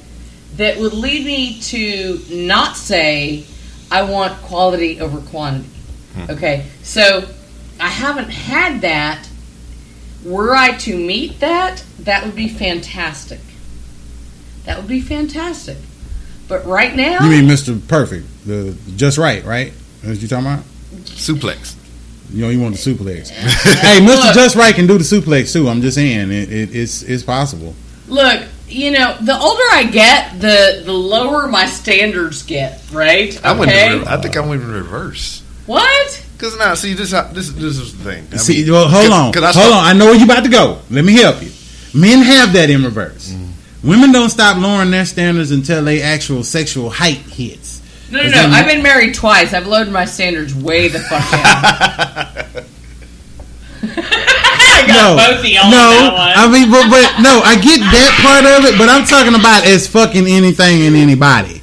that 0.57 0.79
would 0.79 0.93
lead 0.93 1.27
me 1.27 1.61
to 1.61 2.21
not 2.31 2.77
say 2.77 3.45
I 3.91 4.03
want 4.03 4.41
quality 4.43 5.01
over 5.01 5.21
quantity. 5.21 5.69
Okay, 6.31 6.67
so 6.83 7.29
I 7.81 7.89
haven't 7.89 8.31
had 8.31 8.81
that. 8.83 9.29
Were 10.25 10.55
I 10.55 10.73
to 10.79 10.97
meet 10.97 11.41
that, 11.41 11.85
that 12.01 12.25
would 12.25 12.35
be 12.35 12.49
fantastic. 12.49 13.41
That 14.65 14.79
would 14.79 14.89
be 14.89 15.01
fantastic. 15.01 15.77
But 16.49 16.65
right 16.67 16.95
now, 16.95 17.23
You 17.25 17.31
mean 17.31 17.45
Mr. 17.45 17.87
Perfect, 17.89 18.27
the 18.47 18.77
just 18.97 19.19
right, 19.19 19.45
right? 19.45 19.73
That's 20.03 20.17
what 20.17 20.23
you 20.23 20.29
talking 20.29 20.47
about? 20.47 20.65
Suplex. 21.05 21.75
You 22.33 22.43
know, 22.43 22.49
you 22.51 22.61
want 22.61 22.75
the 22.77 22.81
suplex. 22.95 23.29
hey, 23.31 24.01
Mr. 24.01 24.07
Look. 24.25 24.35
Just 24.35 24.57
Right 24.57 24.75
can 24.75 24.87
do 24.87 24.99
the 24.99 25.05
suplex 25.05 25.53
too. 25.53 25.69
I'm 25.69 25.81
just 25.83 25.95
saying, 25.97 26.31
it, 26.31 26.51
it, 26.53 26.75
it's 26.75 27.03
it's 27.03 27.23
possible. 27.23 27.75
look, 28.09 28.43
you 28.69 28.91
know, 28.91 29.17
the 29.21 29.39
older 29.39 29.63
I 29.73 29.85
get, 29.91 30.41
the 30.41 30.83
the 30.85 30.93
lower 30.93 31.47
my 31.49 31.67
standards 31.67 32.43
get. 32.43 32.81
Right? 32.93 33.39
I 33.45 33.53
went. 33.53 33.71
Okay. 33.71 33.93
In 33.93 34.01
re- 34.01 34.07
I 34.09 34.17
think 34.21 34.37
I 34.37 34.41
went 34.41 34.63
in 34.63 34.71
reverse. 34.71 35.43
what? 35.67 36.24
Cause 36.39 36.57
now, 36.59 36.75
see 36.75 36.95
this. 36.95 37.11
This 37.33 37.51
this 37.51 37.79
is 37.79 37.97
the 37.97 38.05
thing. 38.05 38.27
I 38.33 38.37
See, 38.37 38.65
mean, 38.65 38.73
well, 38.73 38.89
hold 38.89 39.09
'cause- 39.09 39.13
on, 39.13 39.33
'cause 39.33 39.43
I 39.43 39.53
hold 39.53 39.73
saw- 39.73 39.79
on. 39.79 39.85
I 39.87 39.93
know 39.93 40.07
where 40.07 40.15
you 40.17 40.25
about 40.25 40.43
to 40.45 40.51
go. 40.51 40.79
Let 40.91 41.05
me 41.05 41.13
help 41.15 41.43
you. 41.43 41.51
Men 41.95 42.23
have 42.23 42.53
that 42.55 42.71
in 42.71 42.83
reverse. 42.85 43.31
Mm. 43.33 43.49
Women 43.85 44.13
don't 44.13 44.31
stop 44.31 44.57
lowering 44.59 44.91
their 44.91 45.07
standards 45.07 45.51
until 45.53 45.85
they 45.85 46.03
actual 46.03 46.43
sexual 46.43 46.91
height 46.91 47.21
hits. 47.31 47.81
No, 48.11 48.19
no, 48.19 48.25
no. 48.25 48.31
that- 48.31 48.51
I've 48.53 48.67
been 48.67 48.83
married 48.83 49.15
twice. 49.15 49.53
I've 49.55 49.67
lowered 49.67 49.91
my 49.91 50.05
standards 50.07 50.55
way 50.55 50.89
the 50.89 50.99
fuck 51.01 51.31
down. 51.31 52.65
I 53.85 54.87
No, 54.89 55.17
both 55.17 55.39
of 55.39 55.45
no. 55.45 55.91
that 55.91 56.13
one. 56.13 56.33
I 56.37 56.49
mean, 56.51 56.71
but, 56.71 56.89
but 56.91 57.21
no, 57.23 57.41
I 57.45 57.57
get 57.57 57.79
that 57.81 58.13
part 58.23 58.45
of 58.45 58.65
it, 58.65 58.79
but 58.79 58.89
I'm 58.89 59.05
talking 59.07 59.35
about 59.39 59.65
as 59.67 59.87
fucking 59.87 60.27
anything 60.27 60.83
and 60.83 60.97
anybody 60.97 61.61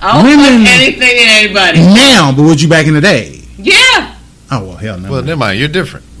I'll 0.00 0.22
women- 0.24 0.64
fuck 0.64 0.74
anything 0.74 1.16
and 1.20 1.30
anybody. 1.30 1.78
now. 1.80 2.32
But 2.36 2.42
would 2.42 2.60
you 2.60 2.68
back 2.68 2.86
in 2.86 2.94
the 2.94 3.00
day? 3.00 3.39
Yeah. 3.64 4.16
Oh 4.52 4.64
well, 4.66 4.76
hell 4.76 4.98
no. 4.98 5.10
Well, 5.12 5.22
never 5.22 5.38
mind. 5.38 5.58
You're 5.60 5.68
different. 5.68 6.04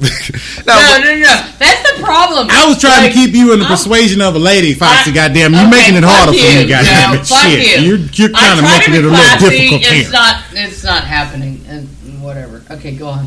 No, 0.66 0.74
now, 0.74 0.98
no, 0.98 1.14
no. 1.16 1.46
That's 1.58 1.82
the 1.96 2.02
problem. 2.04 2.46
I 2.50 2.66
was 2.68 2.78
trying 2.80 3.02
Like, 3.04 3.12
to 3.12 3.18
keep 3.18 3.34
you 3.34 3.52
in 3.52 3.58
the 3.58 3.64
I'm- 3.64 3.74
persuasion 3.74 4.20
of 4.20 4.36
a 4.36 4.38
lady, 4.38 4.74
Foxxy. 4.74 5.08
I- 5.10 5.14
goddamn, 5.14 5.52
you're 5.52 5.62
okay, 5.62 5.70
making 5.70 5.96
it 5.96 6.00
fuck 6.02 6.10
harder 6.10 6.32
for 6.32 6.44
me. 6.44 6.68
Goddamn 6.68 7.14
No, 7.14 7.20
it, 7.20 7.26
fuck 7.26 7.38
shit. 7.42 7.80
you. 7.80 7.88
You're 7.88 7.98
you're 8.12 8.30
kind 8.30 8.58
of 8.58 8.64
making 8.64 8.94
it 8.94 8.98
a 8.98 9.08
little 9.08 9.10
classy. 9.16 9.48
difficult. 9.48 9.80
It's 9.82 10.10
Camp. 10.10 10.12
not. 10.12 10.44
It's 10.52 10.84
not 10.84 11.04
happening. 11.04 11.64
And 11.68 11.88
whatever. 12.22 12.62
Okay, 12.70 12.94
go 12.94 13.08
on. 13.08 13.26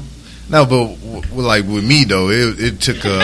no, 0.50 0.66
but 0.66 0.96
w- 1.02 1.22
w- 1.22 1.42
like 1.48 1.66
with 1.68 1.84
me 1.84 2.06
though, 2.06 2.30
it, 2.30 2.60
it 2.60 2.80
took 2.80 3.04
a, 3.04 3.20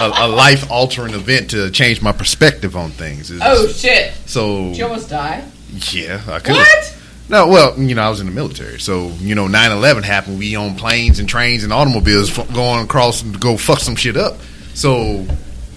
a, 0.00 0.12
a 0.26 0.28
life 0.28 0.68
altering 0.70 1.14
event 1.14 1.50
to 1.50 1.70
change 1.70 2.02
my 2.02 2.12
perspective 2.12 2.74
on 2.76 2.90
things. 2.90 3.30
It's- 3.30 3.46
Oh 3.48 3.68
shit! 3.68 4.14
so 4.26 4.68
Did 4.70 4.78
you 4.78 4.84
almost 4.86 5.10
die? 5.10 5.44
yeah, 5.92 6.20
I 6.28 6.38
could. 6.40 6.54
What? 6.56 6.94
No, 7.30 7.46
well, 7.48 7.78
you 7.78 7.94
know, 7.94 8.02
I 8.02 8.08
was 8.08 8.20
in 8.20 8.26
the 8.26 8.32
military, 8.32 8.80
so 8.80 9.08
you 9.18 9.34
know, 9.34 9.46
9-11 9.46 10.02
happened. 10.02 10.38
We 10.38 10.56
on 10.56 10.76
planes 10.76 11.18
and 11.18 11.28
trains 11.28 11.62
and 11.62 11.72
automobiles 11.72 12.36
f- 12.36 12.52
going 12.54 12.84
across 12.84 13.22
and 13.22 13.38
go 13.38 13.56
fuck 13.58 13.80
some 13.80 13.96
shit 13.96 14.16
up. 14.16 14.38
So, 14.72 15.26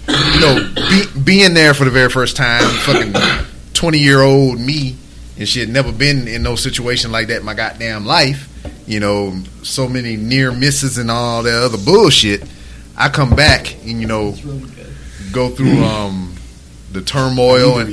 you 0.08 0.40
know, 0.40 0.72
be, 0.76 1.04
being 1.24 1.54
there 1.54 1.74
for 1.74 1.84
the 1.84 1.92
very 1.92 2.10
first 2.10 2.38
time, 2.38 2.64
fucking 2.86 3.14
twenty 3.74 4.00
year 4.00 4.22
old 4.22 4.60
me 4.60 4.96
and 5.38 5.48
shit, 5.48 5.68
never 5.70 5.92
been 5.92 6.28
in 6.28 6.44
no 6.44 6.56
situation 6.56 7.12
like 7.12 7.28
that 7.28 7.40
in 7.40 7.46
my 7.46 7.54
goddamn 7.54 8.06
life. 8.06 8.48
You 8.88 9.00
know, 9.00 9.42
so 9.64 9.88
many 9.88 10.16
near 10.16 10.52
misses 10.52 10.98
and 10.98 11.10
all 11.12 11.44
that 11.44 11.64
other 11.64 11.78
bullshit. 11.84 12.44
I 12.96 13.10
come 13.10 13.32
back 13.36 13.74
and 13.84 14.00
you 14.00 14.08
know 14.08 14.36
really 14.44 14.70
go 15.32 15.50
through 15.50 15.84
um 15.84 16.34
the 16.92 17.02
turmoil 17.02 17.80
and 17.80 17.90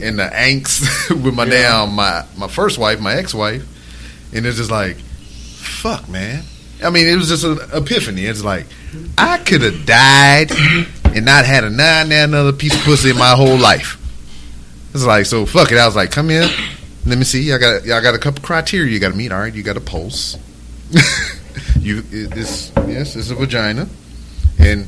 feel 0.00 0.16
this 0.16 0.20
stuff. 0.20 0.32
and 0.32 0.60
the 0.60 0.60
angst 1.14 1.22
with 1.24 1.34
my 1.34 1.44
Yeah. 1.44 1.84
damn 1.84 1.94
my 1.94 2.24
my 2.36 2.48
first 2.48 2.78
wife, 2.78 3.00
my 3.00 3.14
ex 3.14 3.34
wife, 3.34 3.64
and 4.34 4.46
it's 4.46 4.56
just 4.56 4.70
like, 4.70 4.96
fuck, 4.96 6.08
man. 6.08 6.42
I 6.82 6.88
mean, 6.90 7.06
it 7.06 7.16
was 7.16 7.28
just 7.28 7.44
an 7.44 7.58
epiphany. 7.74 8.24
It's 8.24 8.42
like 8.42 8.66
I 9.18 9.38
could 9.38 9.62
have 9.62 9.84
died 9.84 10.50
and 11.04 11.24
not 11.26 11.44
had 11.44 11.64
a 11.64 11.70
nine 11.70 12.08
that 12.08 12.24
another 12.28 12.52
piece 12.52 12.74
of 12.74 12.80
pussy 12.82 13.10
in 13.10 13.18
my 13.18 13.30
whole 13.36 13.58
life. 13.58 13.96
It's 14.94 15.04
like 15.04 15.26
so 15.26 15.44
fuck 15.46 15.70
it. 15.72 15.78
I 15.78 15.86
was 15.86 15.94
like, 15.96 16.10
come 16.10 16.30
here, 16.30 16.48
let 17.06 17.18
me 17.18 17.24
see. 17.24 17.52
I 17.52 17.58
got 17.58 17.82
I 17.82 18.00
got 18.00 18.14
a 18.14 18.18
couple 18.18 18.42
criteria 18.42 18.90
you 18.90 18.98
got 18.98 19.10
to 19.10 19.16
meet. 19.16 19.30
All 19.30 19.38
right, 19.40 19.54
you 19.54 19.62
got 19.62 19.76
a 19.76 19.80
pulse. 19.80 20.36
you 21.78 21.98
it- 22.10 22.30
this 22.30 22.72
yes, 22.88 23.14
it's 23.16 23.30
a 23.30 23.34
vagina, 23.34 23.88
and 24.58 24.86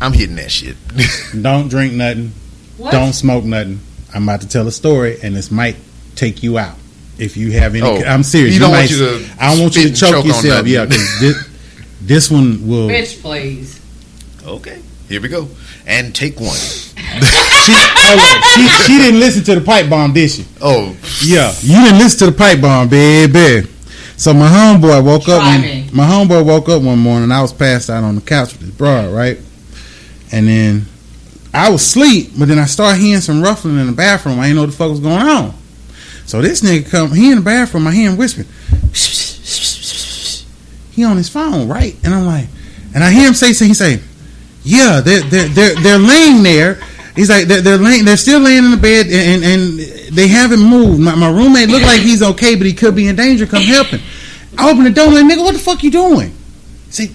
I'm 0.00 0.12
hitting 0.12 0.36
that 0.36 0.50
shit. 0.50 0.76
Don't 1.42 1.68
drink 1.68 1.92
nothing. 1.94 2.32
What? 2.76 2.92
Don't 2.92 3.12
smoke 3.12 3.44
nothing. 3.44 3.80
I'm 4.16 4.22
about 4.22 4.40
to 4.40 4.48
tell 4.48 4.66
a 4.66 4.72
story, 4.72 5.18
and 5.22 5.36
this 5.36 5.50
might 5.50 5.76
take 6.14 6.42
you 6.42 6.56
out. 6.58 6.76
If 7.18 7.36
you 7.36 7.52
have 7.52 7.74
any, 7.74 7.86
Oh, 7.86 8.02
I'm 8.02 8.22
serious. 8.22 8.54
he 8.54 8.58
don't 8.58 8.70
might- 8.70 8.78
want 8.78 8.90
you 8.90 8.98
to 8.98 9.26
I 9.38 9.50
don't 9.52 9.60
want 9.62 9.76
you 9.76 9.82
to 9.88 9.94
choke, 9.94 10.10
choke 10.10 10.24
yourself. 10.26 10.66
Yeah, 10.66 10.80
Yeah, 10.82 10.86
'cause 10.86 11.20
this, 11.20 11.36
this 12.00 12.30
one 12.30 12.66
will. 12.66 12.88
Bitch, 12.88 13.20
please. 13.20 13.78
okay, 14.46 14.78
here 15.08 15.20
we 15.20 15.28
go, 15.28 15.48
and 15.86 16.14
take 16.14 16.40
one. 16.40 16.56
She, 16.56 16.92
oh, 17.72 17.92
hold 17.96 18.20
on. 18.20 18.42
she, 18.54 18.84
she 18.92 18.98
didn't 18.98 19.20
listen 19.20 19.44
to 19.44 19.54
the 19.56 19.60
pipe 19.60 19.88
bomb, 19.90 20.12
did 20.14 20.30
she? 20.30 20.44
Oh, 20.62 20.96
Yeah, 21.22 21.52
you 21.62 21.74
didn't 21.84 21.98
listen 21.98 22.18
to 22.20 22.26
the 22.26 22.32
pipe 22.32 22.60
bomb, 22.60 22.88
baby. 22.88 23.66
So 24.16 24.32
my 24.32 24.48
homeboy 24.48 25.04
woke 25.04 25.28
up. 25.28 25.40
Try 25.42 25.52
One, 25.52 25.60
me. 25.60 25.88
my 25.92 26.06
homeboy 26.06 26.44
woke 26.44 26.68
up 26.70 26.80
one 26.82 26.98
morning. 26.98 27.30
I 27.30 27.42
was 27.42 27.52
passed 27.52 27.90
out 27.90 28.02
on 28.02 28.14
the 28.14 28.20
couch 28.22 28.52
with 28.52 28.62
his 28.62 28.70
broad, 28.70 29.12
right? 29.12 29.38
And 30.32 30.48
then 30.48 30.86
I 31.56 31.70
was 31.70 31.82
asleep, 31.82 32.32
but 32.38 32.48
then 32.48 32.58
I 32.58 32.66
started 32.66 33.00
hearing 33.00 33.20
some 33.20 33.42
ruffling 33.42 33.78
in 33.78 33.86
the 33.86 33.92
bathroom. 33.92 34.38
I 34.38 34.44
didn't 34.44 34.56
know 34.56 34.62
what 34.62 34.70
the 34.70 34.76
fuck 34.76 34.90
was 34.90 35.00
going 35.00 35.22
on. 35.22 35.54
So 36.26 36.42
this 36.42 36.60
nigga 36.60 36.90
come, 36.90 37.12
he 37.12 37.30
in 37.30 37.38
the 37.38 37.44
bathroom. 37.44 37.86
I 37.86 37.92
hear 37.92 38.10
him 38.10 38.16
whispering. 38.16 38.48
He 40.92 41.04
on 41.04 41.16
his 41.16 41.28
phone, 41.28 41.68
right? 41.68 41.94
And 42.04 42.14
I'm 42.14 42.26
like, 42.26 42.48
and 42.94 43.04
I 43.04 43.10
hear 43.10 43.28
him 43.28 43.34
say, 43.34 43.52
something, 43.52 43.68
he 43.68 43.74
say, 43.74 44.00
yeah, 44.64 45.00
they're 45.00 45.20
they're 45.20 45.48
they're, 45.48 45.74
they're 45.76 45.98
laying 45.98 46.42
there. 46.42 46.80
He's 47.14 47.30
like 47.30 47.46
they're, 47.46 47.60
they're 47.60 47.78
laying, 47.78 48.04
they're 48.04 48.16
still 48.16 48.40
laying 48.40 48.64
in 48.64 48.70
the 48.72 48.76
bed, 48.76 49.06
and 49.06 49.44
and 49.44 49.78
they 50.14 50.26
haven't 50.28 50.60
moved. 50.60 51.00
My, 51.00 51.14
my 51.14 51.30
roommate 51.30 51.68
looked 51.68 51.86
like 51.86 52.00
he's 52.00 52.22
okay, 52.22 52.56
but 52.56 52.66
he 52.66 52.72
could 52.72 52.96
be 52.96 53.06
in 53.08 53.16
danger. 53.16 53.46
Come 53.46 53.62
help 53.62 53.88
him. 53.88 54.00
I 54.58 54.70
open 54.70 54.84
the 54.84 54.90
door, 54.90 55.06
like 55.06 55.24
nigga, 55.24 55.42
what 55.44 55.52
the 55.52 55.60
fuck 55.60 55.82
you 55.82 55.90
doing? 55.90 56.34
He 56.86 56.92
say, 56.92 57.10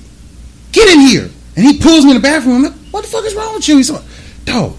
get 0.72 0.88
in 0.94 1.02
here, 1.02 1.30
and 1.56 1.66
he 1.66 1.80
pulls 1.80 2.06
me 2.06 2.12
in 2.12 2.18
the 2.18 2.22
bathroom. 2.22 2.58
I'm 2.58 2.64
like, 2.64 2.74
what 2.92 3.02
the 3.04 3.10
fuck 3.10 3.26
is 3.26 3.36
wrong 3.36 3.56
with 3.56 3.68
you? 3.68 3.78
He's 3.78 3.92
like, 3.92 4.04
dog. 4.46 4.76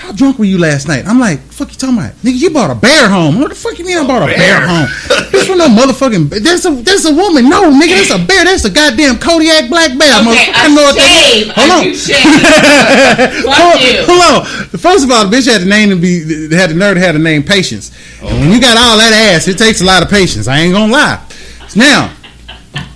How 0.00 0.12
drunk 0.12 0.38
were 0.38 0.46
you 0.46 0.56
last 0.56 0.88
night? 0.88 1.06
I'm 1.06 1.20
like, 1.20 1.40
fuck 1.52 1.68
you 1.68 1.76
talking 1.76 1.98
about? 1.98 2.12
Nigga, 2.24 2.40
you 2.40 2.48
bought 2.50 2.70
a 2.70 2.74
bear 2.74 3.10
home. 3.10 3.38
What 3.38 3.50
the 3.50 3.54
fuck 3.54 3.78
you 3.78 3.84
mean 3.84 3.98
I 3.98 4.06
bought 4.06 4.22
a 4.22 4.26
bear, 4.32 4.38
bear. 4.38 4.66
home? 4.66 4.88
This 5.30 5.46
from 5.46 5.58
no 5.58 5.68
motherfucking 5.68 6.30
there's 6.42 6.64
a 6.64 6.70
there's 6.70 7.04
a 7.04 7.12
woman. 7.12 7.50
No, 7.50 7.70
nigga, 7.70 8.00
that's 8.00 8.10
a 8.10 8.18
bear. 8.24 8.44
That's 8.46 8.64
a 8.64 8.70
goddamn 8.70 9.18
Kodiak 9.18 9.68
black 9.68 9.98
bear. 9.98 10.20
Okay, 10.24 10.48
a 10.56 10.68
know 10.72 10.88
what 10.88 10.96
that 10.96 11.12
is. 11.36 11.52
Hold 11.52 11.70
on. 11.70 11.84
Fuck 13.44 13.60
hold, 13.60 13.80
you. 13.84 14.00
hold 14.08 14.22
on. 14.24 14.78
First 14.80 15.04
of 15.04 15.10
all, 15.10 15.28
the 15.28 15.36
bitch 15.36 15.46
had 15.46 15.60
the 15.60 15.68
name 15.68 15.90
to 15.90 15.96
be 15.96 16.48
had 16.56 16.70
the 16.70 16.74
nerve 16.74 16.94
to 16.96 17.00
have 17.00 17.12
the 17.12 17.20
name 17.20 17.42
patience. 17.42 17.92
And 18.22 18.40
when 18.40 18.52
you 18.52 18.60
got 18.60 18.78
all 18.78 18.96
that 18.96 19.12
ass, 19.12 19.48
it 19.48 19.58
takes 19.58 19.82
a 19.82 19.84
lot 19.84 20.02
of 20.02 20.08
patience. 20.08 20.48
I 20.48 20.60
ain't 20.60 20.72
gonna 20.72 20.90
lie. 20.90 21.22
Now, 21.76 22.10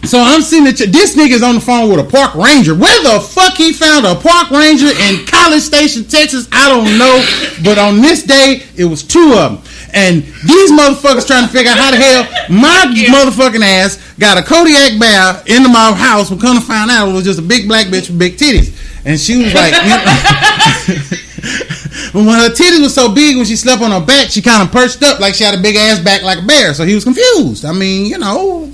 so 0.05 0.21
I'm 0.21 0.43
seeing 0.43 0.65
that 0.65 0.77
this 0.77 1.17
nigga's 1.17 1.43
on 1.43 1.57
the 1.57 1.61
phone 1.61 1.89
with 1.89 1.99
a 1.99 2.09
park 2.09 2.35
ranger. 2.35 2.75
Where 2.75 3.03
the 3.03 3.21
fuck 3.21 3.57
he 3.57 3.73
found 3.73 4.07
a 4.07 4.15
park 4.15 4.51
ranger 4.51 4.87
in 4.87 5.27
College 5.27 5.63
Station, 5.63 6.05
Texas? 6.05 6.47
I 6.53 6.69
don't 6.69 6.99
know. 6.99 7.25
But 7.65 7.79
on 7.79 8.01
this 8.01 8.23
day, 8.23 8.63
it 8.77 8.85
was 8.85 9.03
two 9.03 9.35
of 9.35 9.57
them. 9.57 9.59
And 9.95 10.23
these 10.23 10.71
motherfuckers 10.71 11.27
trying 11.27 11.47
to 11.47 11.53
figure 11.53 11.71
out 11.71 11.79
how 11.79 11.91
the 11.91 11.97
hell 11.97 12.25
my 12.51 12.87
motherfucking 12.91 13.63
ass 13.63 13.99
got 14.19 14.37
a 14.37 14.43
Kodiak 14.43 14.99
bear 14.99 15.43
into 15.47 15.69
my 15.69 15.95
house. 15.95 16.31
We're 16.31 16.39
gonna 16.39 16.61
find 16.61 16.91
out 16.91 17.09
it 17.09 17.13
was 17.13 17.25
just 17.25 17.39
a 17.39 17.43
big 17.43 17.69
black 17.69 17.87
bitch 17.87 18.11
with 18.11 18.19
big 18.19 18.37
titties. 18.37 18.75
And 19.07 19.19
she 19.19 19.43
was 19.43 19.55
like, 19.55 19.73
but 22.13 22.27
when 22.27 22.41
her 22.41 22.51
titties 22.51 22.83
was 22.83 22.95
so 22.95 23.15
big, 23.15 23.37
when 23.37 23.47
she 23.47 23.57
slept 23.57 23.83
on 23.83 23.91
her 23.91 24.05
back, 24.05 24.31
she 24.31 24.43
kind 24.43 24.63
of 24.63 24.73
perched 24.73 25.03
up 25.03 25.21
like 25.21 25.35
she 25.35 25.45
had 25.45 25.57
a 25.57 25.63
big 25.63 25.77
ass 25.77 26.01
back 26.01 26.23
like 26.23 26.43
a 26.43 26.47
bear. 26.47 26.75
So 26.75 26.85
he 26.85 26.95
was 26.95 27.05
confused. 27.05 27.65
I 27.65 27.73
mean, 27.73 28.07
you 28.07 28.19
know, 28.19 28.74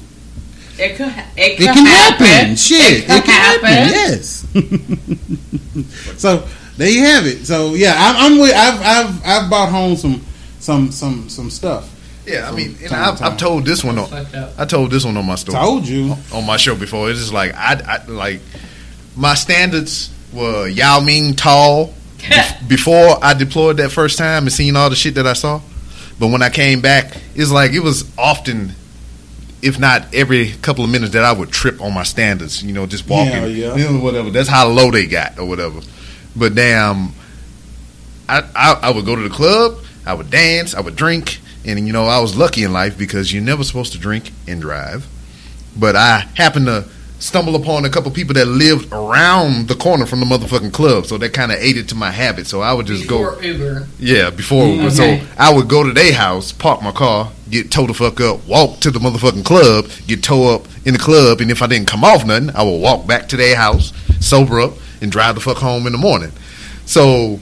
It 0.80 0.96
could. 0.96 1.08
It, 1.36 1.56
could 1.58 1.66
it 1.66 1.74
can 1.74 1.86
happen. 1.86 2.26
happen. 2.26 2.56
Shit, 2.56 3.04
It, 3.04 3.24
could 3.24 3.30
happen. 3.30 3.70
Yes. 3.70 4.46
so 6.20 6.46
there 6.76 6.88
you 6.90 7.02
have 7.04 7.26
it. 7.26 7.46
So 7.46 7.74
yeah, 7.74 7.94
I'm, 7.96 8.32
I'm 8.32 8.38
with. 8.40 8.54
I've 8.54 8.80
I've 8.80 9.26
I've 9.26 9.50
bought 9.50 9.68
home 9.70 9.96
some 9.96 10.24
some 10.58 10.90
some 10.90 11.28
some 11.28 11.50
stuff. 11.50 11.94
yeah. 12.26 12.48
I 12.50 12.52
mean, 12.54 12.76
and 12.82 12.92
I've. 12.92 13.20
I've 13.22 13.36
told 13.36 13.64
this 13.64 13.84
one 13.84 13.98
on. 13.98 14.12
I 14.58 14.64
told 14.64 14.90
this 14.90 15.04
one 15.04 15.16
on 15.16 15.26
my 15.26 15.34
story. 15.34 15.58
Told 15.58 15.86
you. 15.86 16.14
on 16.32 16.46
my 16.46 16.56
show 16.56 16.74
before. 16.74 17.10
It's 17.10 17.20
just 17.20 17.32
like 17.32 17.52
I, 17.54 17.74
I 17.86 18.06
like 18.06 18.40
my 19.16 19.34
standards 19.34 20.10
were 20.32 20.66
Yao 20.68 21.00
Ming 21.00 21.34
tall 21.34 21.92
before 22.68 23.18
I 23.22 23.34
deployed 23.34 23.76
that 23.78 23.90
first 23.90 24.16
time 24.18 24.44
and 24.44 24.52
seen 24.52 24.76
all 24.76 24.88
the 24.88 24.96
shit 24.96 25.14
that 25.16 25.26
I 25.26 25.32
saw. 25.34 25.60
But 26.18 26.28
when 26.28 26.42
I 26.42 26.50
came 26.50 26.80
back, 26.80 27.16
it's 27.34 27.50
like 27.50 27.72
it 27.72 27.80
was 27.80 28.04
often, 28.18 28.72
if 29.62 29.78
not 29.78 30.14
every 30.14 30.52
couple 30.62 30.84
of 30.84 30.90
minutes, 30.90 31.12
that 31.12 31.24
I 31.24 31.32
would 31.32 31.50
trip 31.50 31.80
on 31.80 31.92
my 31.94 32.02
standards. 32.02 32.62
You 32.62 32.72
know, 32.72 32.86
just 32.86 33.08
walking, 33.08 33.32
Yeah, 33.32 33.46
yeah. 33.46 33.76
you 33.76 33.84
know, 33.90 33.98
whatever. 34.02 34.30
That's 34.30 34.48
how 34.48 34.68
low 34.68 34.90
they 34.90 35.06
got 35.06 35.38
or 35.38 35.46
whatever. 35.46 35.80
But 36.36 36.54
damn, 36.54 37.12
I, 38.28 38.42
I 38.54 38.72
I 38.84 38.90
would 38.90 39.04
go 39.04 39.16
to 39.16 39.22
the 39.22 39.28
club, 39.34 39.78
I 40.06 40.14
would 40.14 40.30
dance, 40.30 40.74
I 40.74 40.80
would 40.80 40.96
drink, 40.96 41.40
and 41.64 41.86
you 41.86 41.92
know 41.92 42.04
I 42.06 42.20
was 42.20 42.36
lucky 42.36 42.62
in 42.64 42.72
life 42.72 42.96
because 42.96 43.32
you're 43.32 43.42
never 43.42 43.64
supposed 43.64 43.92
to 43.92 43.98
drink 43.98 44.30
and 44.46 44.60
drive. 44.60 45.06
But 45.76 45.96
I 45.96 46.20
happened 46.34 46.66
to 46.66 46.84
stumble 47.18 47.54
upon 47.54 47.84
a 47.84 47.90
couple 47.90 48.10
people 48.12 48.32
that 48.34 48.46
lived 48.46 48.90
around 48.92 49.68
the 49.68 49.74
corner 49.74 50.06
from 50.06 50.20
the 50.20 50.26
motherfucking 50.26 50.72
club, 50.72 51.06
so 51.06 51.18
that 51.18 51.32
kind 51.34 51.52
of 51.52 51.58
aided 51.58 51.88
to 51.90 51.94
my 51.94 52.10
habit. 52.10 52.46
So 52.46 52.60
I 52.62 52.72
would 52.72 52.86
just 52.86 53.06
go, 53.08 53.38
Uber. 53.40 53.86
yeah, 53.98 54.30
before 54.30 54.64
Mm, 54.64 54.90
so. 54.90 55.26
I 55.36 55.52
would 55.52 55.68
go 55.68 55.82
to 55.84 55.92
their 55.92 56.14
house, 56.14 56.50
park 56.52 56.80
my 56.82 56.92
car, 56.92 57.30
get 57.50 57.70
towed 57.70 57.88
the 57.90 57.94
fuck 57.94 58.20
up, 58.20 58.46
walk 58.46 58.80
to 58.80 58.90
the 58.90 58.98
motherfucking 58.98 59.44
club, 59.44 59.86
get 60.06 60.22
towed 60.22 60.60
up 60.62 60.68
in 60.86 60.92
the 60.94 60.98
club, 61.00 61.40
and 61.40 61.50
if 61.50 61.62
I 61.62 61.66
didn't 61.66 61.88
come 61.88 62.04
off 62.04 62.24
nothing, 62.24 62.50
I 62.50 62.62
would 62.62 62.78
walk 62.80 63.06
back 63.06 63.28
to 63.30 63.36
their 63.36 63.56
house, 63.56 63.92
sober 64.20 64.60
up, 64.60 64.72
and 65.00 65.10
drive 65.10 65.34
the 65.34 65.40
fuck 65.40 65.56
home 65.58 65.86
in 65.86 65.92
the 65.92 65.98
morning. 65.98 66.32
So 66.86 67.38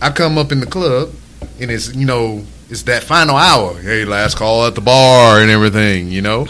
I 0.00 0.10
come 0.10 0.38
up 0.38 0.52
in 0.52 0.60
the 0.60 0.66
club, 0.66 1.10
and 1.60 1.70
it's 1.70 1.94
you 1.94 2.04
know 2.06 2.44
it's 2.68 2.82
that 2.82 3.02
final 3.02 3.36
hour. 3.36 3.78
Hey, 3.80 4.04
last 4.04 4.36
call 4.36 4.66
at 4.66 4.74
the 4.74 4.80
bar 4.80 5.40
and 5.40 5.50
everything, 5.50 6.10
you 6.10 6.22
know. 6.22 6.46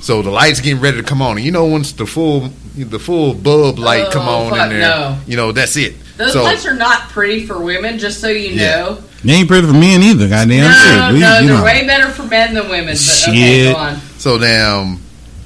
So 0.00 0.22
the 0.22 0.30
lights 0.30 0.60
getting 0.60 0.80
ready 0.80 0.98
to 0.98 1.02
come 1.02 1.20
on, 1.20 1.36
and 1.36 1.44
you 1.44 1.52
know 1.52 1.64
once 1.66 1.92
the 1.92 2.06
full 2.06 2.50
the 2.76 2.98
full 2.98 3.34
bulb 3.34 3.78
light 3.78 4.06
Oh, 4.08 4.10
come 4.12 4.28
on 4.28 4.52
in 4.52 4.68
there, 4.68 4.80
no. 4.80 5.18
you 5.26 5.36
know 5.36 5.52
that's 5.52 5.76
it. 5.76 5.94
Those 6.16 6.32
so 6.32 6.42
lights 6.42 6.64
are 6.66 6.74
not 6.74 7.08
pretty 7.10 7.46
for 7.46 7.60
women, 7.60 7.98
just 7.98 8.20
so 8.20 8.28
you 8.28 8.50
Yeah. 8.54 8.76
know. 8.76 8.98
They 9.24 9.32
ain't 9.34 9.48
pretty 9.48 9.66
for 9.66 9.72
men 9.72 10.02
either. 10.02 10.28
Goddamn 10.28 10.60
no, 10.64 10.72
shit. 10.72 11.14
We- 11.14 11.20
no, 11.20 11.38
you 11.40 11.46
they're 11.48 11.56
know. 11.58 11.64
way 11.64 11.86
better 11.86 12.10
for 12.10 12.22
men 12.24 12.54
than 12.54 12.68
women. 12.68 12.94
But 12.96 13.24
okay, 13.28 13.64
Shit. 13.64 13.74
go 13.74 13.78
on. 13.80 14.00
So 14.18 14.38
damn, 14.38 15.00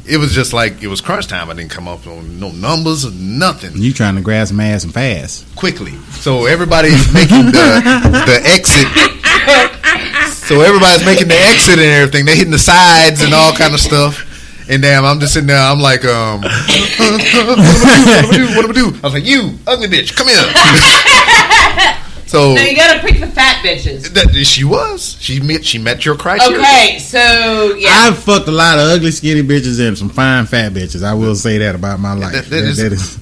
it 0.06 0.18
was 0.18 0.32
just 0.34 0.52
like 0.52 0.82
it 0.82 0.86
was 0.88 1.00
crunch 1.00 1.26
time. 1.28 1.50
I 1.50 1.54
didn't 1.54 1.70
come 1.70 1.88
up 1.88 2.06
on 2.06 2.38
no 2.38 2.50
numbers 2.50 3.04
or 3.04 3.10
nothing 3.12 3.72
You 3.76 3.92
trying 3.92 4.16
to 4.16 4.20
grab 4.20 4.48
some 4.48 4.60
ass 4.60 4.84
and 4.84 4.92
fast? 4.92 5.44
quickly. 5.56 5.94
So 6.20 6.46
everybody's 6.46 7.12
making 7.14 7.46
the 7.46 8.22
the 8.26 8.40
exit. 8.44 8.86
So 10.50 10.62
everybody's 10.62 11.06
making 11.06 11.28
the 11.28 11.36
exit 11.36 11.78
and 11.78 11.88
everything. 11.88 12.24
They 12.24 12.34
hitting 12.34 12.50
the 12.50 12.58
sides 12.58 13.22
and 13.22 13.32
all 13.32 13.52
kind 13.52 13.72
of 13.72 13.78
stuff. 13.80 14.26
And 14.70 14.80
damn, 14.80 15.04
I'm 15.04 15.18
just 15.18 15.32
sitting 15.34 15.48
there. 15.48 15.58
I'm 15.58 15.80
like, 15.80 16.04
um, 16.04 16.40
what 16.42 16.48
am 16.48 17.60
I 17.60 18.28
do? 18.32 18.46
What 18.54 18.64
am 18.64 18.70
I 18.70 18.72
do? 18.74 18.86
I 19.02 19.06
was 19.06 19.14
like, 19.14 19.24
you 19.24 19.58
ugly 19.66 19.88
bitch, 19.88 20.14
come 20.16 20.28
here. 20.28 20.36
so 22.26 22.54
No, 22.54 22.62
you 22.62 22.76
gotta 22.76 23.00
pick 23.00 23.18
the 23.18 23.26
fat 23.26 23.64
bitches. 23.64 24.08
that, 24.14 24.32
she 24.46 24.62
was. 24.62 25.16
She 25.20 25.40
met. 25.40 25.64
She 25.64 25.78
met 25.78 26.04
your 26.04 26.16
criteria. 26.16 26.58
Okay, 26.60 26.98
so 27.00 27.74
yeah, 27.78 27.90
I've 27.90 28.18
fucked 28.18 28.46
a 28.46 28.52
lot 28.52 28.78
of 28.78 28.86
ugly, 28.90 29.10
skinny 29.10 29.42
bitches 29.42 29.84
and 29.86 29.98
some 29.98 30.08
fine, 30.08 30.46
fat 30.46 30.72
bitches. 30.72 31.02
I 31.02 31.14
will 31.14 31.34
say 31.34 31.58
that 31.58 31.74
about 31.74 31.98
my 31.98 32.14
life. 32.14 32.32
That- 32.32 32.44
that 32.44 32.50
That- 32.50 32.64
is- 32.64 32.76
that 32.78 32.92
is, 32.92 33.18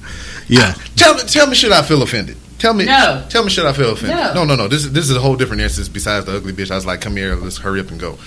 yeah. 0.47 0.73
Tell 0.95 1.15
me, 1.15 1.21
tell 1.23 1.47
me, 1.47 1.55
should 1.55 1.71
I 1.71 1.81
feel 1.81 2.01
offended? 2.03 2.37
Tell 2.59 2.73
me, 2.75 2.85
No. 2.85 3.25
Tell 3.29 3.43
me, 3.43 3.49
should 3.49 3.65
I 3.65 3.73
feel 3.73 3.91
offended? 3.93 4.17
No. 4.17 4.33
no, 4.33 4.43
no. 4.45 4.55
no. 4.55 4.67
This 4.67 4.83
is 4.85 4.91
this 4.91 5.09
is 5.09 5.15
a 5.15 5.19
whole 5.19 5.35
different 5.35 5.61
instance 5.63 5.87
besides 5.89 6.25
the 6.27 6.35
ugly 6.35 6.53
bitch. 6.53 6.69
I 6.69 6.75
was 6.75 6.85
like, 6.85 7.01
come 7.01 7.15
here, 7.15 7.33
let's 7.35 7.57
hurry 7.57 7.79
up 7.79 7.89
and 7.89 7.99
go. 7.99 8.19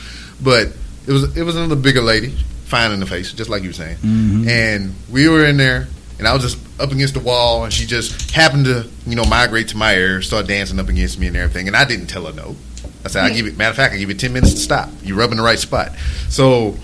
But 0.43 0.69
it 1.07 1.13
was 1.13 1.37
it 1.37 1.43
was 1.45 1.55
another 1.55 1.77
bigger 1.77 2.01
lady, 2.01 2.35
fine 2.73 2.91
in 2.91 2.99
the 3.01 3.07
face, 3.07 3.33
just 3.33 3.49
like 3.51 3.63
you 3.63 3.69
were 3.69 3.75
saying. 3.75 3.97
Mhm. 4.05 4.49
And 4.49 4.95
we 5.11 5.29
were 5.29 5.45
in 5.45 5.57
there, 5.59 5.87
and 6.19 6.27
I 6.27 6.33
was 6.35 6.43
just 6.43 6.59
up 6.81 6.91
against 6.91 7.15
the 7.15 7.21
wall, 7.21 7.63
and 7.65 7.73
she 7.73 7.87
just 7.87 8.31
happened 8.33 8.65
to 8.65 8.87
you 9.07 9.15
know 9.15 9.25
migrate 9.25 9.69
to 9.69 9.77
my 9.77 9.95
area, 9.95 10.23
start 10.23 10.47
dancing 10.49 10.81
up 10.81 10.89
against 10.89 11.19
me 11.19 11.27
and 11.29 11.37
everything. 11.37 11.69
And 11.69 11.77
I 11.77 11.85
didn't 11.85 12.07
tell 12.09 12.25
her 12.27 12.33
no. 12.33 12.57
I 13.05 13.09
said, 13.09 13.25
I 13.25 13.31
give 13.31 13.47
it. 13.47 13.57
Matter 13.57 13.71
of 13.71 13.77
fact, 13.77 13.95
I 13.95 13.99
give 13.99 14.09
you 14.09 14.15
ten 14.17 14.33
minutes 14.33 14.55
to 14.55 14.61
stop. 14.61 14.89
You 15.05 15.15
rub 15.15 15.31
in 15.33 15.37
the 15.37 15.43
right 15.43 15.59
spot. 15.59 15.93
So 16.29 16.77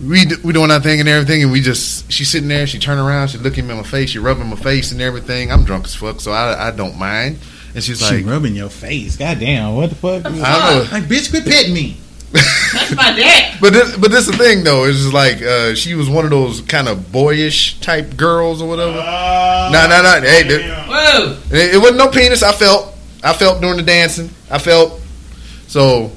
we 0.00 0.26
we 0.44 0.52
doing 0.52 0.70
our 0.70 0.80
thing 0.80 1.00
and 1.00 1.08
everything, 1.08 1.42
and 1.42 1.50
we 1.50 1.60
just 1.60 2.10
she's 2.12 2.28
sitting 2.28 2.48
there. 2.48 2.66
She 2.66 2.78
turn 2.78 2.98
around, 2.98 3.28
she 3.28 3.38
looking 3.38 3.66
me 3.66 3.72
in 3.72 3.78
my 3.78 3.82
face, 3.82 4.10
she 4.10 4.18
rubbing 4.18 4.46
my 4.48 4.56
face 4.56 4.92
and 4.92 5.00
everything. 5.00 5.50
I'm 5.50 5.64
drunk 5.64 5.84
as 5.86 5.94
fuck, 5.94 6.20
so 6.20 6.32
I 6.32 6.68
I 6.68 6.70
don't 6.70 6.98
mind. 6.98 7.38
And 7.74 7.82
she's 7.84 7.98
She 8.06 8.16
like, 8.18 8.26
rubbing 8.26 8.54
your 8.54 8.70
face. 8.70 9.16
Goddamn, 9.16 9.74
what 9.74 9.90
the 9.90 9.96
fuck? 9.96 10.24
I 10.24 10.28
don't 10.30 10.40
know. 10.40 10.88
Like, 10.92 11.04
bitch, 11.04 11.28
quit 11.30 11.44
petting 11.44 11.74
me. 11.74 11.98
That's 12.32 12.94
my 12.96 13.12
dick. 13.14 13.44
But 13.60 13.72
this, 13.72 13.96
but 13.96 14.10
this 14.10 14.26
the 14.26 14.34
thing 14.34 14.64
though. 14.64 14.84
It's 14.84 14.98
just 14.98 15.14
like 15.14 15.40
uh, 15.40 15.74
she 15.74 15.94
was 15.94 16.10
one 16.10 16.24
of 16.24 16.30
those 16.30 16.60
kind 16.60 16.88
of 16.88 17.10
boyish 17.10 17.80
type 17.80 18.14
girls 18.16 18.60
or 18.60 18.68
whatever. 18.68 18.92
No, 18.92 19.86
no, 19.88 20.02
no. 20.02 20.20
Hey, 20.20 20.46
dude. 20.46 20.62
Whoa. 20.70 21.38
It, 21.50 21.76
it 21.76 21.78
wasn't 21.78 21.96
no 21.98 22.08
penis. 22.10 22.42
I 22.42 22.52
felt. 22.52 22.94
I 23.24 23.32
felt 23.32 23.62
during 23.62 23.78
the 23.78 23.82
dancing. 23.82 24.28
I 24.50 24.58
felt. 24.58 25.00
So 25.68 26.10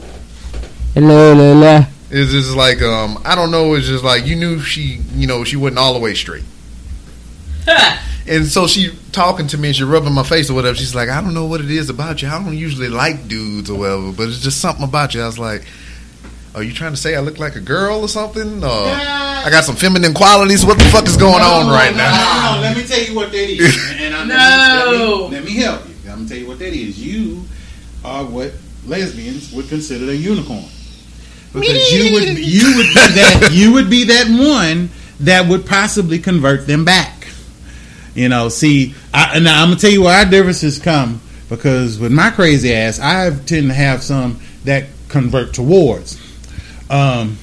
Hello, 0.94 1.34
la, 1.34 1.54
la. 1.60 1.86
it's 2.12 2.32
just 2.32 2.56
like 2.58 2.82
um 2.82 3.22
I 3.24 3.36
don't 3.36 3.52
know. 3.52 3.74
It's 3.76 3.88
just 3.88 4.04
like 4.04 4.26
you 4.26 4.36
knew 4.36 4.60
she 4.60 5.00
you 5.14 5.28
know 5.28 5.44
she 5.46 5.56
wasn't 5.56 5.80
all 5.80 5.94
the 5.94 6.00
way 6.00 6.14
straight. 6.14 6.44
And 8.28 8.46
so 8.46 8.68
she 8.68 8.92
talking 9.12 9.48
to 9.48 9.58
me 9.58 9.70
and 9.70 9.76
she 9.76 9.84
rubbing 9.84 10.14
my 10.14 10.22
face 10.22 10.52
or 10.52 10.54
whatever. 10.54 10.76
She's 10.76 10.94
like, 10.94 11.10
I 11.10 11.20
don't 11.20 11.34
know 11.34 11.46
what 11.46 11.62
it 11.62 11.72
is 11.72 11.90
about 11.90 12.22
you. 12.22 12.28
I 12.28 12.38
don't 12.38 12.56
usually 12.56 12.88
like 12.88 13.28
dudes 13.28 13.72
or 13.72 13.80
whatever, 13.80 14.12
but 14.12 14.28
it's 14.28 14.40
just 14.40 14.62
something 14.62 14.84
about 14.84 15.16
you. 15.16 15.24
I 15.24 15.26
was 15.26 15.40
like, 15.40 15.64
Are 16.56 16.64
you 16.64 16.74
trying 16.74 16.92
to 16.92 16.98
say 16.98 17.16
I 17.16 17.20
look 17.20 17.38
like 17.38 17.56
a 17.56 17.60
girl 17.62 18.02
or 18.02 18.08
something? 18.08 18.64
Or 18.64 18.68
I 18.70 19.48
got 19.52 19.64
some 19.64 19.76
feminine 19.76 20.14
qualities. 20.14 20.66
What 20.66 20.78
the 20.80 20.86
fuck 20.86 21.08
is 21.08 21.16
going 21.16 21.36
on 21.44 21.68
Oh, 21.68 21.72
right 21.72 21.92
my 21.92 21.98
now? 21.98 22.12
God. 22.12 22.56
No, 22.56 22.62
let 22.62 22.78
me 22.78 22.84
tell 22.84 23.02
you 23.04 23.16
what 23.16 23.32
that 23.32 23.50
is. 23.50 23.78
And 24.00 24.16
I, 24.16 24.26
No. 24.26 25.28
Let 25.32 25.32
me, 25.32 25.36
let 25.38 25.46
me 25.46 25.56
help 25.56 25.88
you. 25.88 25.96
I'm 26.12 26.18
gonna 26.18 26.30
tell 26.30 26.38
you 26.38 26.48
what 26.48 26.60
that 26.60 26.74
is. 26.74 27.00
You 27.04 27.44
are 28.04 28.26
what 28.26 28.52
lesbians 28.86 29.54
would 29.54 29.70
consider 29.70 30.10
a 30.12 30.14
unicorn. 30.16 30.66
Because 31.54 31.92
you 31.92 32.14
would 32.14 32.38
you 32.40 32.76
would 32.78 32.88
be 32.88 32.94
that 33.16 33.50
you 33.52 33.74
would 33.74 33.90
be 33.90 34.04
that 34.06 34.28
one 34.28 34.90
that 35.22 35.48
would 35.48 35.66
possibly 35.66 36.18
convert 36.20 36.66
them 36.68 36.84
back. 36.84 37.28
You 38.16 38.28
know, 38.30 38.50
see, 38.50 38.96
I, 39.14 39.40
now 39.40 39.62
I'm 39.62 39.70
gonna 39.70 39.80
tell 39.80 39.92
you 39.92 40.02
where 40.04 40.18
our 40.18 40.30
differences 40.30 40.80
come 40.80 41.22
because 41.48 42.00
with 42.00 42.12
my 42.12 42.32
crazy 42.32 42.74
ass, 42.74 43.00
I 43.00 43.30
tend 43.46 43.68
to 43.68 43.74
have 43.74 44.02
some 44.04 44.40
that 44.66 44.88
convert 45.10 45.54
towards. 45.54 46.20
Um, 46.90 47.38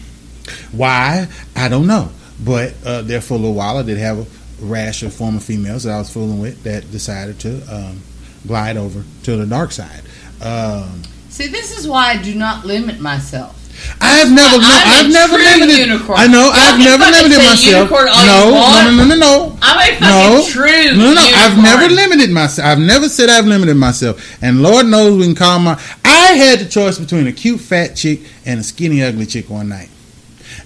why 0.73 1.29
I 1.55 1.69
don't 1.69 1.87
know, 1.87 2.11
but 2.45 2.75
uh, 2.85 3.03
there 3.03 3.21
for 3.21 3.35
a 3.35 3.37
little 3.39 3.55
while 3.55 3.79
I 3.79 3.83
did 3.83 3.99
have 3.99 4.19
a 4.19 4.27
rash 4.65 5.03
of 5.03 5.13
former 5.13 5.41
females 5.41 5.85
that 5.85 5.93
I 5.93 5.99
was 5.99 6.11
fooling 6.13 6.41
with 6.41 6.63
that 6.65 6.91
decided 6.91 7.39
to 7.41 7.63
um, 7.75 8.01
glide 8.47 8.77
over 8.77 9.05
to 9.25 9.37
the 9.37 9.47
dark 9.47 9.73
side. 9.73 10.03
Um, 10.41 11.03
See, 11.29 11.49
this 11.49 11.77
is 11.79 11.87
why 11.87 12.13
I 12.13 12.23
do 12.23 12.35
not 12.35 12.65
limit 12.65 13.01
myself. 13.01 13.56
I've 14.01 14.31
never, 14.31 14.57
I've 14.61 15.11
never 15.11 15.37
limited. 15.37 15.79
unicorn. 15.79 16.19
I 16.19 16.27
know 16.27 16.51
I've 16.53 16.79
never 16.79 17.05
limited 17.05 17.39
myself. 17.39 17.91
No, 17.91 18.07
no, 18.07 18.91
no, 18.91 18.91
no, 18.97 19.05
no, 19.05 19.17
no. 19.17 19.59
I'm 19.63 19.79
a 19.79 19.97
fucking 19.97 20.53
true 20.53 20.97
no, 20.97 21.15
no. 21.15 21.21
I've 21.21 21.57
never 21.57 21.93
limited 21.93 22.31
myself. 22.31 22.67
I've 22.67 22.79
never 22.79 23.09
said 23.09 23.29
I've 23.29 23.47
limited 23.47 23.77
myself. 23.77 24.37
And 24.43 24.63
Lord 24.63 24.87
knows 24.87 25.17
we 25.17 25.25
can 25.25 25.35
call 25.35 25.59
my. 25.59 25.81
I 26.05 26.35
had 26.35 26.61
the 26.61 26.69
choice 26.69 26.99
between 26.99 27.27
a 27.27 27.33
cute 27.33 27.61
fat 27.61 27.97
chick 27.97 28.21
and 28.45 28.61
a 28.61 28.63
skinny 28.63 29.03
ugly 29.03 29.27
chick 29.27 29.49
one 29.51 29.69
night. 29.69 29.91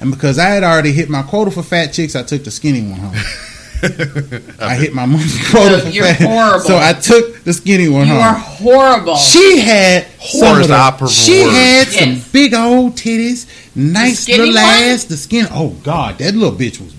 And 0.00 0.10
because 0.10 0.38
I 0.38 0.48
had 0.48 0.64
already 0.64 0.92
hit 0.92 1.08
my 1.08 1.22
quota 1.22 1.50
for 1.50 1.62
fat 1.62 1.88
chicks, 1.88 2.16
I 2.16 2.22
took 2.22 2.44
the 2.44 2.50
skinny 2.50 2.82
one 2.82 3.00
home. 3.00 3.14
I 4.60 4.74
hit 4.76 4.92
my 4.94 5.06
quota 5.50 5.84
No, 5.84 5.90
you're 5.90 6.12
horrible. 6.12 6.60
So 6.60 6.76
I 6.78 6.92
took 6.92 7.42
the 7.44 7.52
skinny 7.52 7.88
one 7.88 8.06
You 8.06 8.14
home. 8.14 8.22
are 8.22 8.34
horrible. 8.34 9.16
She 9.16 9.58
had 9.60 10.06
some 10.20 10.60
the 10.60 10.66
the- 10.68 11.06
She 11.08 11.42
word. 11.44 11.52
had 11.52 11.86
some 11.88 12.22
big 12.32 12.52
old 12.54 12.94
titties, 12.96 13.46
nice 13.74 14.20
skinny 14.20 14.38
little 14.50 14.54
one? 14.62 14.64
ass. 14.64 15.04
The 15.04 15.16
skin. 15.16 15.46
Oh 15.50 15.70
God, 15.82 16.18
that 16.18 16.34
little 16.34 16.56
bitch 16.56 16.80
was. 16.80 16.94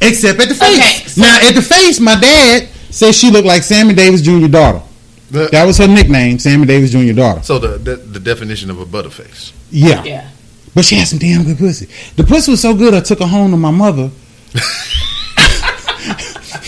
Except 0.00 0.40
at 0.40 0.48
the 0.48 0.54
face. 0.54 0.78
Okay, 0.78 1.08
so- 1.08 1.20
now 1.22 1.38
at 1.42 1.54
the 1.54 1.62
face, 1.62 1.98
my 2.00 2.18
dad 2.18 2.68
said 2.90 3.14
she 3.14 3.30
looked 3.30 3.46
like 3.46 3.62
Sammy 3.62 3.94
Davis 3.94 4.22
Jr. 4.22 4.46
daughter. 4.48 4.82
The- 5.30 5.48
That 5.52 5.64
was 5.66 5.76
her 5.78 5.88
nickname, 5.88 6.38
Sammy 6.38 6.66
Davis 6.66 6.90
Jr. 6.92 7.12
daughter. 7.12 7.42
so 7.42 7.58
the, 7.58 7.78
the 7.78 7.96
the 7.96 8.20
definition 8.20 8.70
of 8.70 8.80
a 8.80 8.86
butterface. 8.86 9.52
Yeah. 9.70 10.02
yeah. 10.04 10.30
but 10.74 10.84
she 10.84 10.94
had 10.96 11.08
some 11.08 11.18
damn 11.18 11.44
good 11.44 11.58
pussy. 11.58 11.86
The 12.16 12.24
pussy 12.24 12.50
was 12.52 12.62
so 12.62 12.74
good, 12.74 12.94
I 12.94 13.00
took 13.00 13.18
her 13.18 13.26
home 13.26 13.50
to 13.50 13.56
my 13.56 13.70
mother 13.70 14.10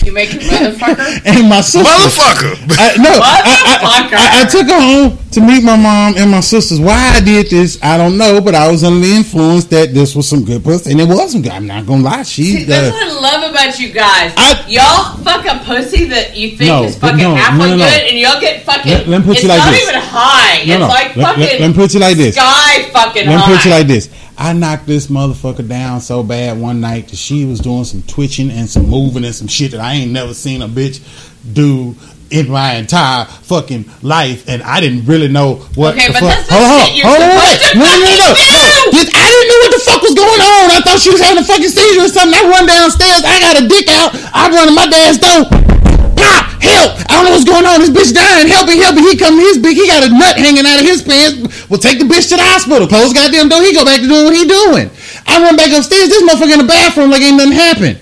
You 0.05 0.13
make 0.13 0.31
a 0.33 0.37
motherfucker. 0.37 1.21
and 1.25 1.49
my 1.49 1.61
sister. 1.61 1.83
Motherfucker. 1.87 2.53
I, 2.77 2.97
no, 2.97 3.09
I, 3.21 3.41
I, 3.45 4.41
I, 4.41 4.41
I 4.41 4.45
took 4.49 4.67
her 4.67 4.79
home 4.79 5.17
to 5.31 5.41
meet 5.41 5.63
my 5.63 5.75
mom 5.77 6.15
and 6.17 6.29
my 6.31 6.39
sisters. 6.39 6.79
Why 6.79 7.13
I 7.15 7.21
did 7.21 7.49
this, 7.49 7.77
I 7.83 7.97
don't 7.97 8.17
know, 8.17 8.41
but 8.41 8.55
I 8.55 8.69
was 8.71 8.83
under 8.83 8.99
the 9.05 9.13
influence 9.13 9.65
that 9.65 9.93
this 9.93 10.15
was 10.15 10.27
some 10.27 10.43
good 10.43 10.63
pussy, 10.63 10.91
and 10.91 11.01
it 11.01 11.05
was 11.07 11.31
some 11.33 11.41
good. 11.41 11.51
I'm 11.51 11.67
not 11.67 11.85
gonna 11.85 12.01
lie, 12.03 12.23
she. 12.23 12.43
See, 12.43 12.63
that's 12.63 12.89
Uh, 12.89 12.91
what 12.91 13.07
I 13.07 13.37
love 13.41 13.51
about 13.51 13.79
you 13.79 13.89
guys. 13.93 14.33
I- 14.37 14.65
y'all 14.67 15.17
fuck 15.23 15.45
a 15.45 15.63
pussy 15.65 16.05
that 16.05 16.35
you 16.35 16.57
think 16.57 16.69
No, 16.69 16.83
is 16.83 16.97
fucking 16.97 17.17
no, 17.17 17.35
halfway 17.35 17.69
no, 17.69 17.75
no, 17.77 17.85
no. 17.85 17.89
good, 17.89 18.01
and 18.09 18.17
y'all 18.19 18.41
get 18.41 18.63
fucking. 18.65 18.91
Let- 18.91 19.07
let 19.07 19.17
me 19.21 19.25
put 19.25 19.33
it's 19.37 19.43
you 19.43 19.49
like 19.49 19.59
not 19.59 19.71
this. 19.71 19.81
even 19.83 19.95
high. 20.01 20.63
no, 20.65 20.73
it's 20.73 20.79
no. 20.81 20.87
like 20.87 21.15
let, 21.15 21.25
fucking 21.27 21.41
let, 21.43 21.59
let 21.61 21.67
me 21.69 21.73
put 21.75 21.93
you 21.93 21.99
like 21.99 22.17
this. 22.17 22.35
sky 22.35 22.89
fucking 22.91 23.25
Let 23.27 23.35
me 23.35 23.41
high. 23.41 23.55
put 23.55 23.65
you 23.65 23.71
like 23.71 23.87
this. 23.87 24.09
I 24.41 24.53
knocked 24.53 24.87
this 24.87 25.05
motherfucker 25.05 25.67
down 25.67 26.01
so 26.01 26.23
bad 26.23 26.59
one 26.59 26.81
night 26.81 27.09
that 27.09 27.17
she 27.17 27.45
was 27.45 27.59
doing 27.59 27.83
some 27.85 28.01
twitching 28.03 28.49
and 28.49 28.67
some 28.67 28.89
moving 28.89 29.23
and 29.23 29.35
some 29.35 29.47
shit 29.47 29.69
that 29.71 29.79
I 29.79 29.93
ain't 29.93 30.11
never 30.11 30.33
seen 30.33 30.63
a 30.63 30.67
bitch 30.67 30.97
do 31.53 31.95
in 32.31 32.49
my 32.49 32.75
entire 32.79 33.25
fucking 33.43 33.83
life, 34.01 34.47
and 34.47 34.63
I 34.63 34.79
didn't 34.79 35.03
really 35.05 35.27
know 35.27 35.55
what 35.75 35.93
Okay, 35.99 36.07
the 36.07 36.13
but 36.15 36.23
fuck. 36.23 36.31
that's 36.31 36.47
the 36.47 36.55
hold 36.55 36.71
on, 36.79 36.87
shit 36.89 37.03
hold 37.03 37.21
on, 37.21 37.31
wait. 37.37 37.59
to 37.59 37.69
no, 37.75 37.85
no, 37.85 37.99
no, 38.01 38.11
no, 38.17 38.27
fucking 38.31 38.47
do. 38.49 38.97
This- 38.97 39.11
I 39.13 39.25
didn't 39.29 39.49
know 39.51 39.59
what 39.61 39.71
the 39.75 39.83
fuck 39.83 40.01
was 40.01 40.15
going 40.15 40.41
on. 40.41 40.65
I 40.71 40.79
thought 40.79 40.99
she 41.03 41.11
was 41.11 41.19
having 41.21 41.43
a 41.43 41.45
fucking 41.45 41.69
seizure 41.69 42.07
or 42.07 42.09
something. 42.09 42.33
I 42.33 42.47
run 42.47 42.65
downstairs. 42.65 43.21
I 43.27 43.35
got 43.43 43.59
a 43.61 43.67
dick 43.67 43.85
out. 43.91 44.15
I 44.33 44.47
run 44.47 44.65
to 44.67 44.73
my 44.73 44.87
dad's 44.87 45.19
door. 45.19 45.43
Pop! 46.61 46.97
Help! 46.97 47.09
I 47.09 47.17
don't 47.17 47.25
know 47.25 47.33
what's 47.33 47.49
going 47.49 47.65
on. 47.65 47.81
This 47.81 47.89
bitch 47.89 48.13
dying. 48.13 48.47
Help 48.47 48.69
me! 48.69 48.77
Help 48.77 48.95
me! 48.95 49.01
He 49.09 49.17
come. 49.17 49.37
His 49.37 49.57
big. 49.57 49.75
He 49.75 49.87
got 49.89 50.05
a 50.05 50.09
nut 50.13 50.37
hanging 50.37 50.65
out 50.65 50.79
of 50.79 50.85
his 50.85 51.01
pants. 51.01 51.67
Well, 51.69 51.81
take 51.81 51.97
the 51.97 52.05
bitch 52.05 52.29
to 52.29 52.37
the 52.37 52.45
hospital. 52.45 52.87
Close 52.87 53.13
goddamn 53.13 53.49
door. 53.49 53.61
He 53.61 53.73
go 53.73 53.83
back 53.83 54.01
to 54.01 54.07
doing 54.07 54.25
what 54.25 54.35
he 54.37 54.45
doing. 54.45 54.89
I 55.25 55.41
run 55.41 55.57
back 55.57 55.73
upstairs. 55.73 56.09
This 56.09 56.21
motherfucker 56.23 56.53
in 56.53 56.61
the 56.61 56.69
bathroom 56.69 57.09
like 57.09 57.21
ain't 57.21 57.37
nothing 57.37 57.57
happened. 57.57 57.97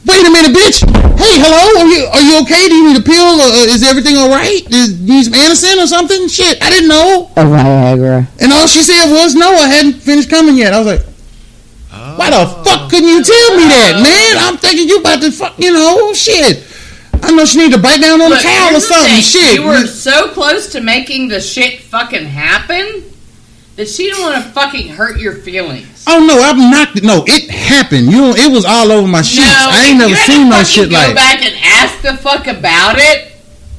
Wait 0.00 0.24
a 0.24 0.32
minute, 0.32 0.56
bitch. 0.56 0.80
Hey, 1.20 1.36
hello. 1.36 1.84
Are 1.84 1.88
you 1.88 2.00
are 2.08 2.24
you 2.24 2.34
okay? 2.42 2.72
Do 2.72 2.74
you 2.74 2.88
need 2.88 2.96
a 2.96 3.04
pill? 3.04 3.36
Or, 3.36 3.52
uh, 3.52 3.68
is 3.68 3.84
everything 3.84 4.16
all 4.16 4.32
right? 4.32 4.64
Is, 4.72 4.96
you 4.96 5.20
need 5.20 5.24
some 5.28 5.36
Anacin 5.36 5.76
or 5.76 5.86
something? 5.86 6.26
Shit, 6.28 6.56
I 6.64 6.70
didn't 6.72 6.88
know. 6.88 7.28
A 7.36 7.44
Viagra. 7.44 8.24
And 8.40 8.52
all 8.52 8.66
she 8.66 8.80
said 8.80 9.12
was, 9.12 9.34
"No, 9.34 9.52
I 9.52 9.68
hadn't 9.68 10.00
finished 10.00 10.30
coming 10.30 10.56
yet." 10.56 10.72
I 10.72 10.78
was 10.80 10.88
like, 10.88 11.04
"Why 12.16 12.30
the 12.32 12.48
fuck 12.64 12.88
couldn't 12.88 13.08
you 13.08 13.20
tell 13.22 13.50
me 13.60 13.68
that, 13.68 14.00
man? 14.00 14.40
I'm 14.40 14.56
thinking 14.56 14.88
you 14.88 15.00
about 15.00 15.20
to 15.20 15.30
fuck, 15.30 15.58
you 15.58 15.72
know, 15.72 16.14
shit. 16.14 16.64
Know 17.36 17.44
she 17.44 17.58
need 17.58 17.72
to 17.72 17.78
bite 17.78 18.00
down 18.00 18.20
on 18.20 18.28
Look, 18.30 18.38
the 18.42 18.48
towel 18.48 18.76
or 18.76 18.80
something. 18.80 19.14
thing. 19.14 19.22
Shit. 19.22 19.54
You 19.54 19.66
were 19.66 19.86
so 19.86 20.28
close 20.32 20.72
to 20.72 20.80
making 20.80 21.28
the 21.28 21.40
shit 21.40 21.80
fucking 21.80 22.26
happen 22.26 23.04
that 23.76 23.88
she 23.88 24.04
didn't 24.10 24.20
want 24.22 24.44
to 24.44 24.50
fucking 24.50 24.88
hurt 24.88 25.18
your 25.20 25.34
feelings. 25.36 26.04
oh 26.06 26.24
no, 26.26 26.38
I've 26.40 26.58
knocked 26.58 26.98
it. 26.98 27.04
No, 27.04 27.24
it 27.26 27.50
happened. 27.50 28.10
You 28.12 28.32
it 28.36 28.52
was 28.52 28.64
all 28.64 28.90
over 28.92 29.06
my 29.08 29.22
sheets. 29.22 29.46
I 29.46 29.86
ain't 29.88 29.98
never 29.98 30.10
you 30.10 30.16
seen 30.16 30.48
no 30.50 30.56
fucking 30.56 30.66
shit 30.66 30.90
go 30.90 30.96
like. 30.96 31.14
back 31.14 31.42
and 31.44 31.54
ask 31.64 32.02
the 32.02 32.16
fuck 32.16 32.46
about 32.46 32.96
it. 32.98 33.32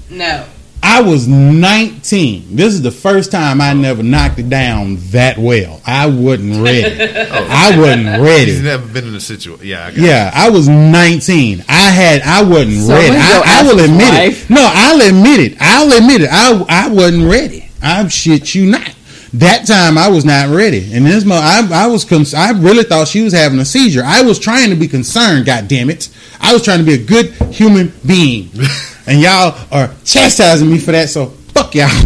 No. 0.09 0.45
I 0.83 1.01
was 1.01 1.27
19. 1.27 2.55
This 2.55 2.73
is 2.73 2.81
the 2.81 2.91
first 2.91 3.31
time 3.31 3.61
I 3.61 3.73
never 3.73 4.01
knocked 4.03 4.39
it 4.39 4.49
down 4.49 4.97
that 5.11 5.37
well. 5.37 5.81
I 5.85 6.07
wasn't 6.07 6.63
ready. 6.63 6.83
Oh. 7.31 7.47
I 7.49 7.77
wasn't 7.77 8.05
ready. 8.21 8.51
He's 8.51 8.61
ready. 8.61 8.61
never 8.63 8.87
been 8.91 9.07
in 9.07 9.15
a 9.15 9.19
situation. 9.19 9.65
Yeah, 9.65 9.85
I 9.85 9.91
got 9.91 9.99
Yeah, 9.99 10.31
I 10.33 10.49
was 10.49 10.67
19. 10.67 11.63
I 11.69 11.73
had, 11.89 12.21
I 12.23 12.41
wasn't 12.43 12.77
Someone 12.77 12.97
ready. 12.97 13.15
I, 13.17 13.41
I 13.45 13.63
will 13.63 13.79
admit 13.79 14.09
wife. 14.09 14.49
it. 14.49 14.53
No, 14.53 14.61
I'll 14.73 15.01
admit 15.01 15.39
it. 15.51 15.57
I'll 15.59 15.91
admit 15.93 16.21
it. 16.21 16.29
I, 16.31 16.65
I 16.67 16.89
wasn't 16.89 17.29
ready. 17.29 17.69
I'm 17.81 18.09
shit 18.09 18.53
you 18.55 18.67
not. 18.71 18.95
That 19.33 19.65
time 19.65 19.97
I 19.97 20.09
was 20.09 20.25
not 20.25 20.49
ready, 20.49 20.93
and 20.93 21.05
this 21.05 21.23
mo- 21.23 21.35
I, 21.35 21.65
I 21.71 21.87
was 21.87 22.03
cons- 22.03 22.33
I 22.33 22.51
really 22.51 22.83
thought 22.83 23.07
she 23.07 23.21
was 23.21 23.31
having 23.31 23.59
a 23.59 23.65
seizure. 23.65 24.03
I 24.03 24.23
was 24.23 24.37
trying 24.37 24.69
to 24.71 24.75
be 24.75 24.89
concerned. 24.89 25.45
God 25.45 25.69
damn 25.69 25.89
it! 25.89 26.09
I 26.41 26.51
was 26.53 26.63
trying 26.63 26.79
to 26.79 26.85
be 26.85 26.95
a 26.95 27.05
good 27.05 27.31
human 27.53 27.93
being, 28.05 28.49
and 29.07 29.21
y'all 29.21 29.57
are 29.71 29.93
chastising 30.03 30.69
me 30.69 30.79
for 30.79 30.91
that. 30.91 31.09
So 31.09 31.27
fuck 31.27 31.73
y'all, 31.75 31.87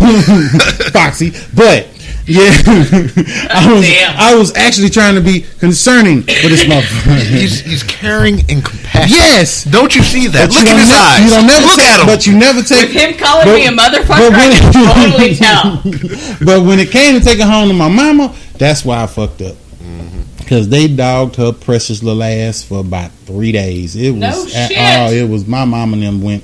Foxxy. 0.93 1.31
But 1.55 1.87
yeah, 2.27 2.49
I 3.49 3.71
was 3.73 3.85
Damn. 3.87 4.15
I 4.17 4.35
was 4.35 4.55
actually 4.55 4.89
trying 4.89 5.15
to 5.15 5.21
be 5.21 5.41
concerning 5.59 6.21
for 6.23 6.49
this 6.49 6.63
motherfucker. 6.63 7.21
He's, 7.39 7.59
he's 7.61 7.83
caring 7.83 8.39
and 8.49 8.63
compassionate. 8.65 9.09
yes, 9.11 9.63
Don't 9.63 9.95
you 9.95 10.01
see 10.03 10.27
that? 10.27 10.49
but 10.49 10.55
Look 10.55 10.65
at 10.67 10.77
his 10.79 10.89
ne- 10.89 10.95
eyes. 10.95 11.23
You 11.23 11.29
don't 11.29 11.47
never 11.47 11.65
Look 11.65 11.75
take, 11.75 11.85
at 11.89 11.99
him. 12.01 12.05
but 12.07 12.25
you 12.27 12.37
never 12.37 12.61
take 12.63 12.89
With 12.89 12.97
him 13.01 13.17
calling 13.17 13.45
but- 13.45 13.55
me 13.55 13.67
a 13.67 13.71
but 13.71 13.91
motherfucker, 13.91 14.29
when- 14.31 14.33
I 14.33 14.59
can 14.59 14.73
totally 15.07 15.35
tell. 15.35 15.81
but 16.45 16.65
when 16.65 16.79
it 16.79 16.89
came 16.91 17.19
to 17.19 17.23
taking 17.23 17.45
home 17.47 17.67
to 17.67 17.73
my 17.73 17.89
mama, 17.89 18.33
that's 18.57 18.83
why 18.83 19.03
I 19.03 19.07
fucked 19.07 19.41
up. 19.41 19.55
Mm-hmm. 19.55 20.47
Cause 20.47 20.67
they 20.69 20.87
dogged 20.87 21.35
her 21.37 21.51
precious 21.51 22.01
little 22.03 22.23
ass 22.23 22.63
for 22.63 22.79
about 22.79 23.11
three 23.25 23.51
days. 23.51 23.95
It 23.95 24.11
was 24.11 24.19
No 24.21 24.45
shit. 24.47 24.71
oh, 24.77 25.11
it 25.11 25.29
was 25.29 25.47
my 25.47 25.65
mom 25.65 25.93
and 25.93 26.01
them 26.03 26.21
went. 26.21 26.43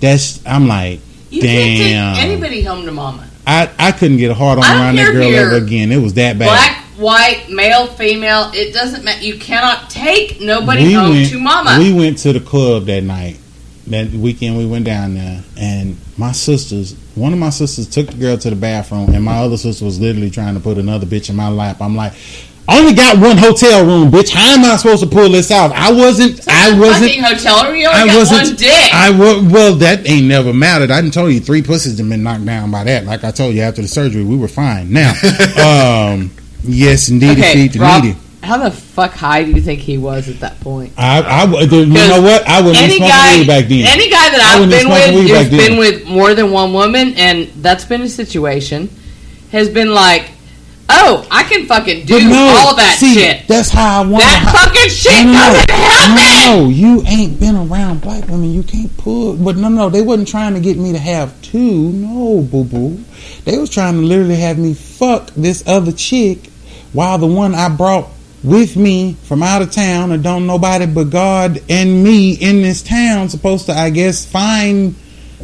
That's 0.00 0.44
I'm 0.46 0.68
like, 0.68 1.00
You 1.30 1.42
damn. 1.42 2.14
can't 2.14 2.16
take 2.16 2.24
anybody 2.30 2.62
home 2.62 2.84
to 2.86 2.92
mama. 2.92 3.27
I 3.48 3.70
I 3.78 3.92
couldn't 3.92 4.18
get 4.18 4.30
a 4.30 4.34
hard 4.34 4.58
on 4.58 4.64
around 4.64 4.96
that 4.96 5.12
girl 5.12 5.34
ever 5.34 5.56
again. 5.56 5.90
It 5.90 5.96
was 5.96 6.12
that 6.14 6.38
bad. 6.38 6.48
Black, 6.48 6.84
white, 6.98 7.46
male, 7.48 7.86
female. 7.86 8.50
It 8.54 8.74
doesn't 8.74 9.04
matter. 9.04 9.24
You 9.24 9.38
cannot 9.38 9.88
take 9.88 10.38
nobody 10.40 10.84
we 10.84 10.92
home 10.92 11.10
went, 11.10 11.30
to 11.30 11.40
mama. 11.40 11.76
We 11.78 11.94
went 11.94 12.18
to 12.18 12.34
the 12.34 12.40
club 12.40 12.84
that 12.86 13.02
night. 13.02 13.38
That 13.86 14.10
weekend 14.10 14.58
we 14.58 14.66
went 14.66 14.84
down 14.84 15.14
there, 15.14 15.42
and 15.56 15.96
my 16.18 16.32
sisters, 16.32 16.94
one 17.14 17.32
of 17.32 17.38
my 17.38 17.48
sisters 17.48 17.88
took 17.88 18.08
the 18.08 18.18
girl 18.18 18.36
to 18.36 18.50
the 18.50 18.56
bathroom, 18.56 19.14
and 19.14 19.24
my 19.24 19.38
other 19.38 19.56
sister 19.56 19.82
was 19.82 19.98
literally 19.98 20.28
trying 20.28 20.52
to 20.52 20.60
put 20.60 20.76
another 20.76 21.06
bitch 21.06 21.30
in 21.30 21.36
my 21.36 21.48
lap. 21.48 21.80
I'm 21.80 21.96
like, 21.96 22.12
I 22.70 22.78
only 22.80 22.92
got 22.92 23.18
one 23.18 23.38
hotel 23.38 23.86
room, 23.86 24.10
bitch. 24.10 24.28
How 24.30 24.52
am 24.54 24.64
I 24.64 24.76
supposed 24.76 25.02
to 25.02 25.08
pull 25.08 25.30
this 25.30 25.50
out? 25.50 25.72
I 25.72 25.90
wasn't. 25.90 26.46
I 26.48 26.78
wasn't. 26.78 27.06
Fucking 27.06 27.22
hotel 27.22 27.72
room. 27.72 27.84
I 27.88 28.06
got 28.06 28.16
wasn't. 28.16 28.42
one 28.48 28.56
dick. 28.56 28.94
I 28.94 29.10
was. 29.10 29.50
Well, 29.52 29.74
that 29.76 30.06
ain't 30.06 30.26
never 30.26 30.52
mattered. 30.52 30.90
I 30.90 31.00
didn't 31.00 31.14
told 31.14 31.32
you 31.32 31.40
three 31.40 31.62
pussies 31.62 31.96
have 31.98 32.08
been 32.08 32.22
knocked 32.22 32.44
down 32.44 32.70
by 32.70 32.84
that. 32.84 33.04
Like 33.06 33.24
I 33.24 33.30
told 33.30 33.54
you 33.54 33.62
after 33.62 33.80
the 33.80 33.88
surgery, 33.88 34.22
we 34.22 34.36
were 34.36 34.48
fine. 34.48 34.92
Now, 34.92 35.12
um, 36.12 36.30
yes, 36.62 37.08
indeed, 37.08 37.38
Okay, 37.38 37.54
feed 37.54 37.72
the 37.72 37.80
Rob, 37.80 38.04
needy. 38.04 38.18
how 38.42 38.58
the 38.58 38.70
fuck 38.70 39.12
high 39.12 39.44
do 39.44 39.50
you 39.52 39.62
think 39.62 39.80
he 39.80 39.96
was 39.96 40.28
at 40.28 40.40
that 40.40 40.60
point? 40.60 40.92
I, 40.98 41.22
I, 41.22 41.44
would- 41.50 41.72
you 41.72 41.86
know 41.86 42.20
what? 42.20 42.46
I 42.46 42.60
wouldn't 42.60 42.76
be 42.78 42.84
any 42.84 42.96
smoking 42.98 43.08
guy, 43.08 43.38
weed 43.38 43.46
back 43.46 43.64
then. 43.64 43.86
any 43.86 44.10
guy 44.10 44.28
that 44.28 44.40
I 44.58 44.62
I've 44.62 44.68
been 44.68 44.80
smoke 44.82 44.92
with 44.92 45.14
weed 45.14 45.32
back 45.32 45.46
Who's 45.46 45.50
then. 45.58 45.70
been 45.70 45.78
with 45.78 46.06
more 46.06 46.34
than 46.34 46.50
one 46.52 46.74
woman, 46.74 47.14
and 47.16 47.46
that's 47.62 47.86
been 47.86 48.02
a 48.02 48.08
situation, 48.10 48.90
has 49.52 49.70
been 49.70 49.88
like, 49.94 50.32
oh, 50.88 51.26
I 51.30 51.44
can 51.44 51.66
fucking 51.66 52.06
do 52.06 52.28
no, 52.28 52.36
all 52.36 52.76
that 52.76 52.96
see, 52.98 53.14
shit. 53.14 53.46
That's 53.46 53.70
how 53.70 54.02
I 54.02 54.06
want. 54.06 54.24
That 54.24 54.50
fucking 54.52 54.90
shit 54.90 55.24
no, 55.24 55.32
no, 55.32 55.52
doesn't 55.52 55.70
happen. 55.70 56.14
no, 56.16 56.68
you 56.68 57.02
ain't 57.06 57.38
been 57.40 57.56
around 57.56 58.00
black 58.00 58.28
women. 58.28 58.52
You 58.52 58.62
can't 58.62 58.94
pull. 58.96 59.36
But 59.36 59.56
no, 59.56 59.68
no, 59.68 59.90
they 59.90 60.02
wasn't 60.02 60.28
trying 60.28 60.54
to 60.54 60.60
get 60.60 60.76
me 60.76 60.92
to 60.92 60.98
have 60.98 61.40
two. 61.42 61.92
No, 61.92 62.42
boo 62.42 62.64
boo. 62.64 63.04
They 63.44 63.58
was 63.58 63.70
trying 63.70 63.94
to 63.94 64.00
literally 64.00 64.36
have 64.36 64.58
me 64.58 64.74
fuck 64.74 65.30
this 65.30 65.66
other 65.66 65.92
chick, 65.92 66.46
while 66.92 67.18
the 67.18 67.26
one 67.26 67.54
I 67.54 67.68
brought 67.68 68.08
with 68.44 68.76
me 68.76 69.14
from 69.24 69.42
out 69.42 69.62
of 69.62 69.72
town, 69.72 70.12
and 70.12 70.22
don't 70.22 70.46
nobody 70.46 70.86
but 70.86 71.10
God 71.10 71.60
and 71.68 72.04
me 72.04 72.34
in 72.34 72.62
this 72.62 72.82
town 72.82 73.28
supposed 73.28 73.66
to, 73.66 73.72
I 73.72 73.90
guess, 73.90 74.24
find 74.24 74.94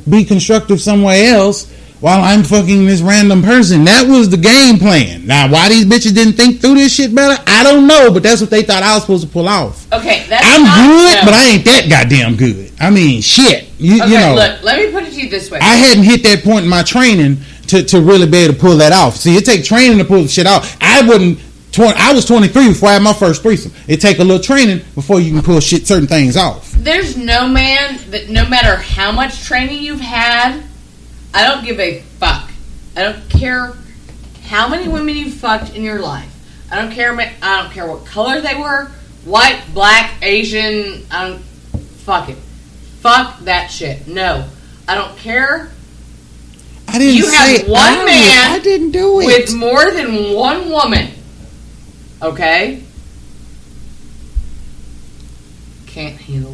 be 0.09 0.25
constructive 0.25 0.81
somewhere 0.81 1.35
else. 1.35 1.73
While 2.05 2.23
I'm 2.23 2.43
fucking 2.43 2.85
this 2.85 3.01
random 3.01 3.41
person, 3.41 3.85
that 3.85 4.07
was 4.07 4.29
the 4.29 4.37
game 4.37 4.77
plan. 4.77 5.27
Now, 5.27 5.51
why 5.51 5.71
these 5.71 5.87
bitches 5.87 6.15
didn't 6.15 6.35
think 6.35 6.61
through 6.61 6.75
this 6.75 6.95
shit 6.95 7.15
better, 7.15 7.43
I 7.47 7.63
don't 7.63 7.87
know. 7.87 8.11
But 8.13 8.23
that's 8.23 8.43
what 8.43 8.51
they 8.51 8.63
thought 8.63 8.83
I 8.83 8.93
was 8.93 9.05
supposed 9.05 9.27
to 9.27 9.33
pull 9.33 9.49
off. 9.49 9.91
Okay, 9.91 10.27
that's 10.29 10.45
I'm 10.47 10.65
not, 10.65 10.87
good, 10.87 11.17
no. 11.17 11.25
but 11.25 11.33
I 11.33 11.45
ain't 11.47 11.65
that 11.65 11.87
goddamn 11.89 12.37
good. 12.37 12.73
I 12.79 12.91
mean, 12.91 13.23
shit. 13.23 13.71
You, 13.79 14.03
Okay, 14.03 14.13
you 14.13 14.19
know, 14.19 14.35
look. 14.35 14.63
Let 14.63 14.85
me 14.85 14.93
put 14.93 15.05
it 15.05 15.15
to 15.15 15.23
you 15.23 15.31
this 15.31 15.51
way. 15.51 15.61
I 15.61 15.77
hadn't 15.77 16.05
hit 16.05 16.23
that 16.25 16.45
point 16.45 16.65
in 16.65 16.69
my 16.69 16.83
training 16.83 17.39
to, 17.69 17.83
to 17.83 18.03
really 18.03 18.27
be 18.29 18.37
able 18.37 18.53
to 18.53 18.61
pull 18.61 18.77
that 18.77 18.93
off. 18.93 19.17
See, 19.17 19.35
it 19.39 19.47
take 19.47 19.65
training 19.65 19.97
to 19.97 20.05
pull 20.05 20.25
the 20.25 20.29
shit 20.29 20.47
off. 20.47 20.77
I 20.83 21.09
wouldn't. 21.09 21.39
20, 21.73 21.95
I 21.97 22.13
was 22.13 22.27
23 22.27 22.69
before 22.69 22.91
I 22.91 22.93
had 22.93 23.03
my 23.03 23.15
first 23.15 23.41
threesome. 23.41 23.73
It 23.89 24.03
take 24.03 24.19
a 24.19 24.25
little 24.25 24.45
training 24.45 24.85
before 24.95 25.21
you 25.21 25.33
can 25.33 25.43
pull 25.43 25.59
shit 25.61 25.87
certain 25.87 26.07
things 26.07 26.37
off. 26.37 26.71
There's 26.73 27.17
no 27.17 27.49
man 27.49 27.99
that 28.11 28.29
no 28.29 28.47
matter 28.47 28.77
how 28.77 29.11
much 29.11 29.43
training 29.45 29.83
you've 29.83 30.01
had, 30.03 30.63
I 31.35 31.45
don't 31.45 31.65
give 31.65 31.81
a 31.81 32.01
fuck. 32.01 32.49
I 32.97 33.03
don't 33.03 33.29
care 33.29 33.75
how 34.45 34.69
many 34.69 34.89
women 34.89 35.17
you've 35.17 35.35
fucked 35.35 35.75
in 35.75 35.83
your 35.83 35.99
life. 35.99 36.31
I 36.71 36.81
don't 36.81 36.93
care. 36.93 37.13
I 37.13 37.63
don't 37.63 37.73
care 37.73 37.87
what 37.89 38.07
color 38.07 38.41
they 38.41 38.55
were, 38.55 38.87
white, 39.25 39.61
black, 39.75 40.15
Asian. 40.23 41.05
I 41.11 41.29
don't 41.29 41.41
fuck 42.05 42.29
it. 42.29 42.37
Fuck 43.01 43.41
that 43.41 43.67
shit. 43.71 44.07
No, 44.07 44.49
I 44.87 44.95
don't 44.95 45.17
care. 45.19 45.71
I 46.87 46.99
didn't 46.99 47.17
You 47.17 47.31
have 47.31 47.69
one 47.69 47.83
I, 47.83 48.05
man 48.05 48.51
I 48.53 48.59
didn't 48.61 48.93
do 48.93 49.21
it. 49.21 49.27
With 49.27 49.55
more 49.55 49.91
than 49.91 50.33
one 50.35 50.71
woman, 50.71 51.11
okay, 52.23 52.83
can't 55.87 56.17
handle 56.17 56.54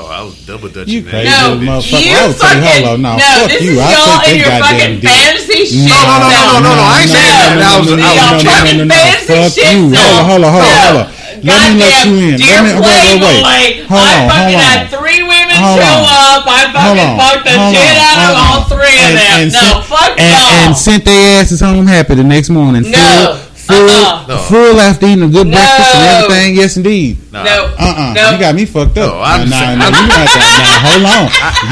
Oh, 0.00 0.08
I 0.08 0.22
was 0.24 0.34
double 0.48 0.68
dutching 0.72 0.88
You 0.88 1.00
that. 1.04 1.10
crazy 1.12 1.28
No, 1.28 1.60
motherfucker. 1.60 2.00
you 2.00 2.16
I 2.16 2.26
would 2.26 2.36
tell 2.40 2.56
you, 2.56 2.62
fucking 2.64 2.64
hold 2.64 2.88
on, 2.88 3.02
no, 3.04 3.12
no. 3.14 3.20
fuck 3.20 3.50
this 3.52 3.60
you. 3.60 3.72
is 3.72 3.78
I'll 3.80 3.92
y'all 3.92 4.20
take 4.24 4.32
and 4.32 4.40
that 4.40 4.40
your 4.40 4.48
goddamn 4.48 4.64
fucking 4.64 4.94
dick. 5.00 5.10
fantasy 5.12 5.60
shit. 5.68 5.84
No, 5.84 5.98
no, 6.00 6.16
no, 6.16 6.40
no, 6.40 6.54
no, 6.64 6.70
no, 6.72 6.84
I 6.88 6.96
ain't 7.04 7.10
saying 7.12 7.28
that. 7.36 7.52
That 7.60 7.72
was- 7.76 7.90
I 7.90 8.00
was- 8.00 8.16
Y'all 8.16 8.40
fucking 8.40 8.80
fantasy 8.88 9.28
Fuck 9.28 9.52
shit. 9.52 9.72
you. 9.76 9.82
No, 9.92 10.00
Hold 10.00 10.16
on, 10.16 10.24
hold 10.24 10.44
on, 10.44 10.50
hold 10.50 10.64
on, 10.64 10.80
hold 10.80 10.96
on. 11.04 11.08
Let 11.40 11.72
me 11.72 11.80
let 11.80 12.04
Goddamn, 12.04 12.12
you 12.12 12.16
in. 12.20 12.36
Dear 12.36 12.52
Let 12.52 12.64
me- 12.64 12.80
wait, 12.80 13.00
wait, 13.00 13.20
wait. 13.20 13.40
Playboy, 13.40 13.88
Hold 13.88 14.00
I 14.00 14.12
on, 14.12 14.28
fucking 14.28 14.44
hold 14.44 14.60
on. 14.60 14.60
had 14.60 14.90
three 14.92 15.22
women 15.24 15.56
Hold 15.56 15.80
show 15.80 15.96
on. 15.96 16.04
up. 16.04 16.42
I 16.44 16.60
fucking 16.68 17.00
on, 17.00 17.16
fucked 17.16 17.44
the 17.48 17.52
hold 17.56 17.74
shit 17.76 17.96
on, 17.96 18.04
out 18.04 18.20
of 18.20 18.36
all 18.36 18.60
on. 18.60 18.64
three 18.68 18.96
of 19.00 19.12
them. 19.16 19.40
and 19.40 19.48
no, 19.52 19.60
sent- 19.60 19.84
fuck 19.88 20.12
and, 20.20 20.28
y'all. 20.28 20.52
and 20.68 20.76
sent 20.76 21.04
their 21.06 21.40
asses 21.40 21.60
home 21.60 21.86
happy 21.86 22.14
the 22.14 22.24
next 22.24 22.50
morning. 22.50 22.84
No. 22.90 22.98
Full, 23.00 23.49
full, 23.70 23.90
Uh-uh. 23.90 24.38
Full 24.48 24.80
after 24.80 25.06
eating 25.06 25.22
a 25.24 25.28
good 25.28 25.46
No. 25.46 25.56
breakfast 25.56 25.94
and 25.94 26.24
everything. 26.24 26.54
Yes, 26.56 26.76
indeed. 26.76 27.18
No, 27.32 27.40
Uh 27.40 27.44
uh 27.78 28.12
no. 28.14 28.30
You 28.32 28.38
got 28.38 28.54
me 28.54 28.64
fucked 28.66 28.98
up. 28.98 29.14
No, 29.14 29.20
I'm 29.22 29.48
nah, 29.48 29.58
saying- 29.60 29.78
nah, 29.78 29.86
you 29.86 29.92
got 29.92 30.26
that. 30.28 30.50
Now, 30.60 30.88
hold 30.90 31.04
on. 31.14 31.26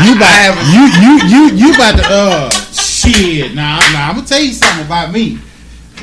You 0.07 0.11
about 0.17 0.57
you 0.73 0.83
you 1.03 1.13
you 1.29 1.43
you 1.69 1.75
about 1.75 1.97
to 1.99 2.05
uh 2.09 2.51
shit. 2.73 3.55
Now, 3.55 3.79
now 3.93 4.09
I'm 4.11 4.17
gonna 4.17 4.27
tell 4.27 4.41
you 4.41 4.53
something 4.53 4.87
about 4.87 5.13
me. 5.13 5.39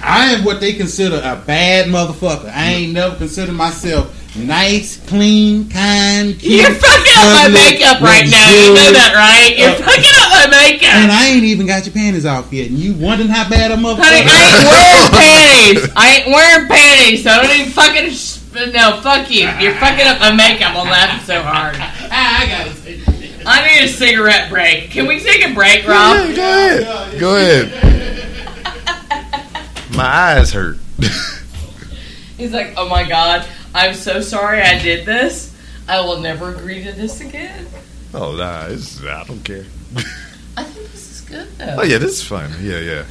I 0.04 0.34
am 0.34 0.44
what 0.44 0.60
they 0.60 0.74
consider 0.74 1.16
a 1.18 1.36
bad 1.36 1.88
motherfucker. 1.88 2.52
I 2.54 2.74
ain't 2.74 2.94
never 2.94 3.16
considered 3.16 3.54
myself 3.56 4.12
nice, 4.38 4.98
clean, 5.08 5.70
kind. 5.70 6.38
Cute, 6.40 6.62
You're 6.62 6.74
fucking 6.76 7.14
up 7.18 7.30
my 7.34 7.48
makeup 7.52 8.02
right 8.02 8.28
now. 8.30 8.50
You 8.52 8.74
know 8.76 8.92
that, 8.92 9.14
right? 9.16 9.58
You're 9.58 9.70
Uh, 9.72 9.86
fucking 9.86 10.16
up 10.20 10.30
my 10.32 10.48
makeup. 10.52 10.96
And 10.96 11.12
I 11.12 11.28
ain't 11.28 11.44
even 11.44 11.66
got 11.68 11.86
your 11.86 11.94
panties 11.94 12.26
off 12.26 12.52
yet. 12.52 12.70
And 12.70 12.78
you 12.80 12.94
wondering 12.94 13.30
how 13.30 13.48
bad 13.50 13.72
a 13.72 13.76
motherfucker 13.76 14.04
Honey, 14.04 14.28
I 14.28 14.44
ain't 14.52 14.68
wearing 14.72 15.12
panties. 15.12 15.94
I 15.96 16.08
ain't 16.18 16.28
wearing 16.28 16.68
panties, 16.68 17.24
so 17.24 17.30
I 17.32 17.42
don't 17.44 17.56
even 17.60 17.72
fucking. 17.72 18.10
Sh- 18.12 18.40
no, 18.74 19.00
fuck 19.02 19.30
you. 19.30 19.50
You're 19.60 19.76
fucking 19.76 20.08
up 20.08 20.20
my 20.20 20.32
makeup. 20.32 20.76
I'm 20.76 20.88
laughing 20.88 21.26
so 21.26 21.42
hard. 21.42 21.76
I 21.78 22.46
got 22.48 22.68
it. 22.88 23.02
I 23.48 23.68
need 23.68 23.84
a 23.86 23.88
cigarette 23.88 24.50
break. 24.50 24.90
Can 24.92 25.06
we 25.08 25.20
take 25.20 25.46
a 25.46 25.54
break, 25.54 25.86
Rob? 25.88 26.30
Yeah, 26.30 26.36
go 26.36 26.42
ahead. 26.42 27.20
Go 27.20 27.36
ahead. 27.36 27.72
My 29.96 30.04
eyes 30.04 30.52
hurt. 30.52 30.78
He's 32.38 32.52
like, 32.52 32.74
oh 32.76 32.90
my 32.90 33.08
god, 33.08 33.48
I'm 33.76 33.94
so 33.94 34.22
sorry 34.22 34.62
I 34.62 34.80
did 34.82 35.06
this. 35.06 35.54
I 35.88 36.00
will 36.00 36.20
never 36.22 36.56
agree 36.56 36.84
to 36.86 36.94
this 36.94 37.20
again. 37.22 37.68
Oh 38.14 38.34
nah, 38.36 38.68
it's, 38.68 39.04
I 39.04 39.24
don't 39.26 39.44
care. 39.44 39.66
I 40.58 40.64
think 40.64 40.92
this 40.92 41.12
is 41.12 41.22
good 41.28 41.48
though. 41.58 41.76
Oh 41.80 41.84
yeah, 41.84 41.98
this 41.98 42.14
is 42.14 42.24
fun. 42.24 42.50
Yeah, 42.62 42.80
yeah. 42.80 43.04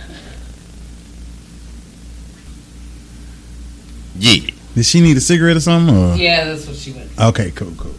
Yeah. 4.19 4.51
Did 4.75 4.85
she 4.87 5.01
need 5.01 5.17
a 5.17 5.21
cigarette 5.21 5.57
or 5.57 5.61
something? 5.61 5.95
Or? 5.97 6.17
Yeah, 6.17 6.45
that's 6.47 6.67
what 6.67 6.77
she 6.77 6.93
went. 6.93 7.11
Okay, 7.21 7.51
cool, 7.53 7.73
cool. 7.77 7.95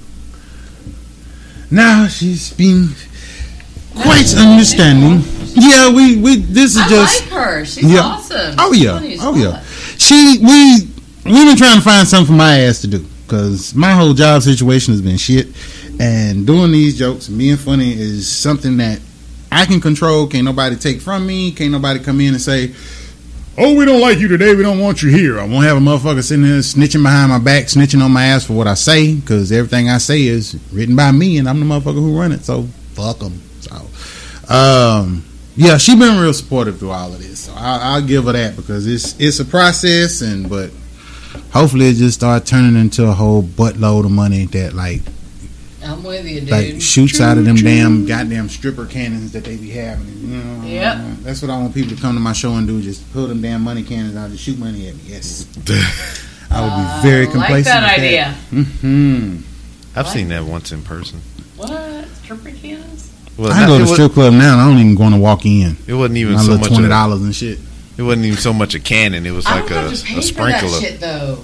Now 1.72 2.08
she's 2.08 2.52
been 2.54 2.90
quite 3.96 4.34
understanding. 4.36 5.22
Yeah, 5.56 5.94
we 5.94 6.18
we 6.18 6.38
this 6.38 6.72
is 6.76 6.78
I 6.82 6.90
just 6.90 7.22
like 7.22 7.30
her. 7.40 7.66
She's 7.66 7.92
Yeah. 7.94 8.00
awesome. 8.02 8.56
oh 8.60 8.74
yeah, 8.74 9.00
oh 9.22 9.36
yeah. 9.36 9.64
She 9.98 10.38
we 10.42 10.90
we've 11.26 11.48
been 11.48 11.58
trying 11.58 11.78
to 11.78 11.82
find 11.82 12.08
something 12.08 12.28
for 12.28 12.38
my 12.38 12.60
ass 12.62 12.82
to 12.82 12.88
do 12.88 13.06
because 13.26 13.74
my 13.74 13.92
whole 13.92 14.14
job 14.14 14.42
situation 14.44 14.94
has 14.94 15.02
been 15.02 15.18
shit, 15.18 15.48
and 16.00 16.46
doing 16.46 16.72
these 16.72 16.98
jokes 16.98 17.28
and 17.28 17.38
being 17.38 17.58
funny 17.58 17.94
is 17.94 18.30
something 18.30 18.78
that 18.78 19.00
I 19.52 19.66
can 19.66 19.82
control. 19.82 20.28
Can't 20.28 20.46
nobody 20.46 20.76
take 20.76 21.02
from 21.02 21.26
me. 21.26 21.52
Can't 21.52 21.72
nobody 21.72 22.00
come 22.00 22.22
in 22.22 22.34
and 22.34 22.42
say. 22.42 22.74
Oh, 23.58 23.74
we 23.74 23.86
don't 23.86 24.02
like 24.02 24.20
you 24.20 24.28
today. 24.28 24.54
We 24.54 24.64
don't 24.64 24.80
want 24.80 25.02
you 25.02 25.10
here. 25.10 25.40
I 25.40 25.46
won't 25.46 25.64
have 25.64 25.78
a 25.78 25.80
motherfucker 25.80 26.22
sitting 26.22 26.44
there 26.44 26.60
snitching 26.60 27.04
behind 27.04 27.32
my 27.32 27.40
back, 27.40 27.68
snitching 27.68 28.04
on 28.04 28.12
my 28.12 28.26
ass 28.26 28.46
for 28.46 28.52
what 28.52 28.68
I 28.68 28.74
say, 28.74 29.16
because 29.16 29.50
everything 29.50 29.90
I 29.90 29.98
say 29.98 30.24
is 30.24 30.60
written 30.74 30.98
by 30.98 31.12
me, 31.14 31.38
and 31.38 31.48
I'm 31.48 31.62
the 31.62 31.66
motherfucker 31.66 31.94
who 31.94 32.20
run 32.20 32.34
it. 32.34 32.44
So 32.44 32.64
fuck 32.92 33.20
them. 33.20 33.42
So, 33.62 34.54
um, 34.54 35.24
yeah, 35.56 35.78
she 35.78 35.96
been 35.96 36.20
real 36.20 36.34
supportive 36.34 36.80
through 36.80 36.92
all 36.92 37.14
of 37.14 37.20
this. 37.20 37.46
So 37.46 37.54
I, 37.56 37.94
I'll 37.94 38.06
give 38.06 38.26
her 38.26 38.34
that 38.34 38.58
because 38.58 38.86
it's 38.88 39.18
it's 39.22 39.40
a 39.40 39.46
process, 39.46 40.22
and 40.22 40.50
but 40.50 40.72
hopefully 41.56 41.88
it 41.88 41.96
just 41.96 42.16
start 42.20 42.46
turning 42.46 42.76
into 42.80 43.08
a 43.08 43.14
whole 43.14 43.42
buttload 43.42 44.06
of 44.06 44.12
money 44.12 44.46
that 44.48 44.74
like 44.74 45.02
I'm 45.84 46.04
with 46.04 46.26
you, 46.26 46.42
dude. 46.42 46.50
like 46.50 46.82
shoots 46.82 47.22
out 47.22 47.38
of 47.38 47.46
them 47.46 47.56
damn 47.56 48.06
goddamn 48.06 48.50
stripper 48.50 48.86
cannons 48.86 49.32
that 49.34 49.44
they 49.44 49.56
be 49.56 49.70
having. 49.72 50.08
You 50.20 50.38
know, 50.38 50.66
Yep. 50.68 50.98
that's 51.22 51.42
what 51.42 51.52
I 51.52 51.58
want 51.60 51.74
people 51.76 51.96
to 51.96 52.02
come 52.02 52.16
to 52.16 52.20
my 52.20 52.34
show 52.34 52.54
and 52.56 52.68
do. 52.68 52.82
Just 52.82 53.12
pull 53.14 53.28
them 53.28 53.42
damn 53.42 53.62
money 53.62 53.84
cannons 53.84 54.16
out 54.16 54.30
and 54.30 54.40
shoot 54.40 54.58
money 54.58 54.88
at 54.88 54.96
me. 54.96 55.02
Yes, 55.06 55.46
I 56.52 56.62
would 56.62 57.02
be 57.04 57.08
very 57.10 57.24
I 57.24 57.26
like 57.26 57.32
complacent. 57.32 57.66
that 57.66 57.98
with 57.98 58.06
idea. 58.06 58.32
Hmm. 58.82 59.38
I've 59.96 60.08
seen 60.10 60.28
that 60.30 60.44
once 60.44 60.72
in 60.72 60.82
person. 60.82 61.22
What? 61.56 62.08
Stripper 62.24 62.52
cannons? 62.52 63.12
Well, 63.38 63.52
I 63.52 63.62
not- 63.62 63.68
go 63.68 63.76
to 63.78 63.84
was- 63.84 63.94
strip 63.94 64.14
club 64.14 64.34
now. 64.34 64.54
and 64.54 64.62
I 64.62 64.68
don't 64.68 64.80
even 64.80 64.96
want 64.96 65.14
to 65.14 65.22
walk 65.22 65.46
in. 65.46 65.78
It 65.88 65.94
wasn't 65.94 66.18
even 66.18 66.34
My 66.34 66.40
so 66.42 66.46
little 66.54 66.60
much. 66.62 66.70
twenty 66.70 66.88
dollars 66.90 67.22
and 67.22 67.36
shit. 67.36 67.60
It 67.98 68.02
wasn't 68.04 68.26
even 68.26 68.38
so 68.40 68.54
much 68.54 68.76
a 68.76 68.80
cannon. 68.80 69.26
It 69.26 69.32
was 69.32 69.46
I 69.46 69.60
like 69.60 69.70
don't 69.70 69.78
a, 69.86 69.90
have 69.90 69.98
to 70.00 70.06
pay 70.06 70.14
a 70.14 70.16
for 70.18 70.22
sprinkler. 70.22 70.70
that 70.70 70.82
shit 70.82 71.00
though. 71.00 71.40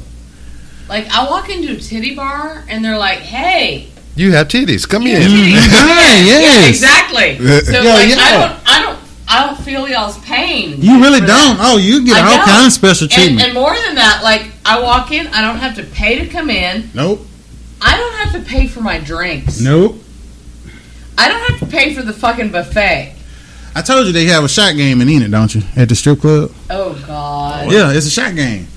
Like 0.89 1.07
I 1.09 1.29
walk 1.29 1.49
into 1.49 1.73
a 1.73 1.77
titty 1.77 2.15
bar 2.15 2.63
and 2.67 2.83
they're 2.83 2.97
like, 2.97 3.19
"Hey, 3.19 3.87
You 4.15 4.33
have 4.33 4.47
titties. 4.49 4.87
Come 4.87 5.03
in. 5.07 5.21
have 5.21 5.31
titties." 5.31 5.71
Right, 5.71 6.23
Yeah, 6.25 6.67
exactly. 6.69 7.37
So 7.65 7.81
Yeah, 7.81 7.93
like, 7.93 8.09
yeah. 8.09 8.15
I 8.19 8.31
don't, 8.31 8.67
I 8.67 8.81
don't, 8.81 8.99
I 9.29 9.45
don't 9.45 9.55
feel 9.57 9.85
feel 9.85 9.87
y'all's 9.87 10.17
pain. 10.25 10.81
You 10.81 11.01
really 11.01 11.19
don't. 11.21 11.29
that. 11.57 11.59
Oh, 11.61 11.77
you 11.77 12.03
get 12.05 12.17
I 12.17 12.21
all 12.29 12.37
don't. 12.37 12.45
kinds 12.47 12.67
of 12.67 12.73
special 12.73 13.05
And, 13.05 13.11
treatment. 13.13 13.41
and 13.45 13.53
more 13.53 13.73
than 13.73 13.95
that, 13.95 14.19
like 14.23 14.51
I 14.65 14.81
walk 14.81 15.11
in, 15.11 15.27
I 15.27 15.39
don't 15.41 15.57
have 15.59 15.75
to 15.77 15.83
pay 15.83 16.19
to 16.19 16.27
come 16.27 16.49
in. 16.49 16.89
nope. 16.93 17.25
I 17.81 17.95
don't 17.97 18.13
have 18.15 18.33
to 18.33 18.47
pay 18.49 18.67
for 18.67 18.81
my 18.81 18.99
drinks. 18.99 19.59
Nope. 19.61 19.95
I 21.17 21.29
don't 21.29 21.49
have 21.49 21.59
to 21.61 21.65
pay 21.67 21.93
for 21.93 22.01
the 22.03 22.11
fucking 22.13 22.51
buffet. 22.51 23.15
I 23.75 23.81
told 23.81 24.05
you 24.07 24.13
they 24.13 24.25
have 24.25 24.43
a 24.43 24.49
shot 24.49 24.75
game 24.75 24.99
in 25.01 25.09
Enid, 25.09 25.31
don't 25.31 25.53
you? 25.55 25.61
At 25.75 25.89
the 25.89 25.95
strip 25.95 26.19
club. 26.19 26.51
Oh 26.69 27.01
God! 27.07 27.71
Yeah, 27.71 27.91
it's 27.93 28.05
a 28.05 28.09
shot 28.09 28.35
game. 28.35 28.67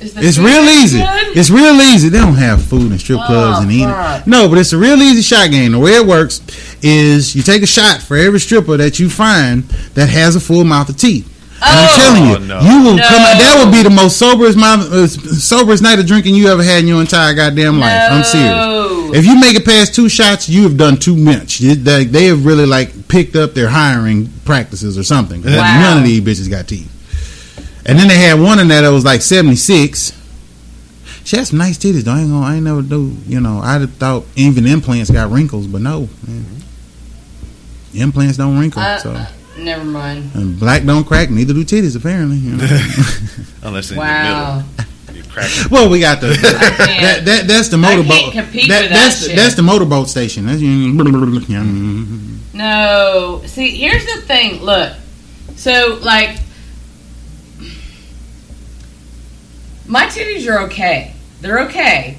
It's 0.00 0.36
real 0.36 0.64
easy. 0.64 0.98
good? 0.98 1.36
It's 1.36 1.48
real 1.48 1.74
easy. 1.80 2.08
They 2.08 2.18
don't 2.18 2.34
have 2.34 2.64
food 2.64 2.90
in 2.90 2.98
strip 2.98 3.20
clubs 3.20 3.58
Oh, 3.60 3.62
in 3.62 3.70
Enid. 3.70 3.94
fuck. 3.94 4.26
No, 4.26 4.48
but 4.48 4.58
it's 4.58 4.72
a 4.72 4.76
real 4.78 5.00
easy 5.00 5.22
shot 5.22 5.50
game. 5.52 5.70
The 5.72 5.78
way 5.78 5.92
it 5.92 6.04
works 6.04 6.40
is 6.82 7.36
you 7.36 7.42
take 7.42 7.62
a 7.62 7.66
shot 7.66 8.02
for 8.02 8.16
every 8.16 8.40
stripper 8.40 8.76
that 8.78 8.98
you 8.98 9.08
find 9.08 9.62
that 9.94 10.08
has 10.08 10.34
a 10.34 10.40
full 10.40 10.64
mouth 10.64 10.88
of 10.88 10.96
teeth. 10.96 11.28
And 11.64 11.78
I'm 11.78 11.88
Oh. 11.88 11.96
telling 11.96 12.26
you, 12.28 12.34
Oh, 12.34 12.38
no. 12.38 12.60
you 12.60 12.82
will 12.82 12.96
No. 12.96 13.02
come 13.08 13.22
out. 13.22 13.38
That 13.38 13.62
will 13.64 13.70
be 13.72 13.82
the 13.82 13.90
most 13.90 14.16
soberest 14.16 14.58
mouth, 14.58 14.92
uh, 14.92 15.06
soberest 15.06 15.82
night 15.82 15.98
of 16.00 16.06
drinking 16.06 16.34
you 16.34 16.48
ever 16.48 16.62
had 16.62 16.80
in 16.80 16.88
your 16.88 17.00
entire 17.00 17.34
goddamn 17.34 17.78
life. 17.78 18.10
I'm 18.10 18.24
serious. 18.24 19.16
If 19.16 19.24
you 19.26 19.38
make 19.38 19.54
it 19.56 19.64
past 19.64 19.94
two 19.94 20.08
shots, 20.08 20.48
you 20.48 20.62
have 20.64 20.76
done 20.76 20.96
too 20.96 21.16
much. 21.16 21.60
You- 21.60 21.74
They, 21.76 22.04
they 22.04 22.24
have 22.26 22.44
really 22.44 22.66
like 22.66 23.08
picked 23.08 23.36
up 23.36 23.54
their 23.54 23.68
hiring 23.68 24.28
practices 24.44 24.98
or 24.98 25.02
something. 25.04 25.42
Wow. 25.42 25.50
None 25.80 25.98
of 25.98 26.04
these 26.04 26.20
bitches 26.20 26.50
got 26.50 26.66
teeth. 26.66 26.88
And 27.86 27.98
then 27.98 28.08
they 28.08 28.16
had 28.18 28.40
one 28.40 28.58
in 28.58 28.68
there 28.68 28.82
that 28.82 28.88
was 28.92 29.04
like 29.04 29.22
76. 29.22 30.12
She 31.24 31.36
had 31.36 31.46
some 31.46 31.58
nice 31.58 31.78
titties. 31.78 32.02
Though. 32.04 32.12
I 32.12 32.20
ain't 32.20 32.30
gonna. 32.30 32.44
I 32.46 32.54
ain't 32.56 32.64
never 32.64 32.82
do. 32.82 33.16
You 33.28 33.40
know, 33.40 33.60
I'd 33.62 33.88
thought 33.98 34.24
even 34.34 34.66
implants 34.66 35.10
got 35.10 35.30
wrinkles, 35.30 35.66
but 35.68 35.80
no. 35.80 36.08
Man. 36.26 36.44
Implants 37.94 38.38
don't 38.38 38.58
wrinkle. 38.58 38.82
Uh, 38.82 38.98
so 38.98 39.26
Never 39.58 39.84
mind. 39.84 40.30
and 40.34 40.58
black 40.58 40.84
don't 40.84 41.04
crack. 41.04 41.30
Neither 41.30 41.52
do 41.54 41.64
titties 41.64 41.94
apparently. 41.96 42.36
You 42.38 42.56
know? 42.56 42.64
Unless 43.62 43.90
in 43.90 43.98
Wow. 43.98 44.62
the 44.62 44.62
middle. 44.62 44.86
You 45.16 45.68
well, 45.70 45.88
we 45.90 46.00
got 46.00 46.20
the 46.20 46.28
I 46.30 46.32
that, 47.00 47.24
that 47.24 47.46
that's 47.46 47.68
the 47.68 47.76
I 47.76 47.80
motorboat. 47.80 48.32
can't 48.32 48.32
compete 48.32 48.68
that, 48.68 48.82
with 48.82 48.90
that 48.90 48.96
that's 49.10 49.26
shit. 49.26 49.36
that's 49.36 49.54
the 49.54 49.62
motorboat 49.62 50.08
station. 50.08 50.46
That's 50.46 50.60
No. 52.54 53.42
See, 53.46 53.70
here's 53.76 54.04
the 54.06 54.20
thing. 54.22 54.62
Look. 54.62 54.92
So, 55.56 55.98
like, 56.02 56.38
my 59.86 60.06
titties 60.06 60.46
are 60.50 60.60
okay. 60.62 61.12
They're 61.40 61.60
okay. 61.66 62.18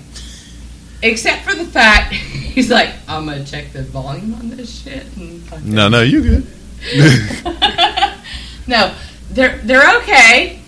Except 1.01 1.43
for 1.43 1.53
the 1.55 1.65
fact 1.65 2.13
he's 2.53 2.69
like, 2.71 2.89
I'm 3.07 3.25
gonna 3.25 3.43
check 3.43 3.71
the 3.73 3.83
volume 3.83 4.33
on 4.35 4.49
this 4.49 4.83
shit. 4.83 5.05
And 5.17 5.65
No, 5.65 5.89
no, 5.89 6.01
you 6.01 6.21
good. 6.21 6.47
no, 8.67 8.93
they're 9.31 9.57
they're 9.59 9.97
okay, 10.01 10.59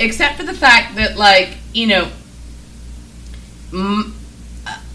except 0.00 0.36
for 0.36 0.42
the 0.42 0.54
fact 0.54 0.96
that 0.96 1.16
like 1.16 1.56
you 1.72 1.86
know, 1.86 2.08
mm, 3.70 4.12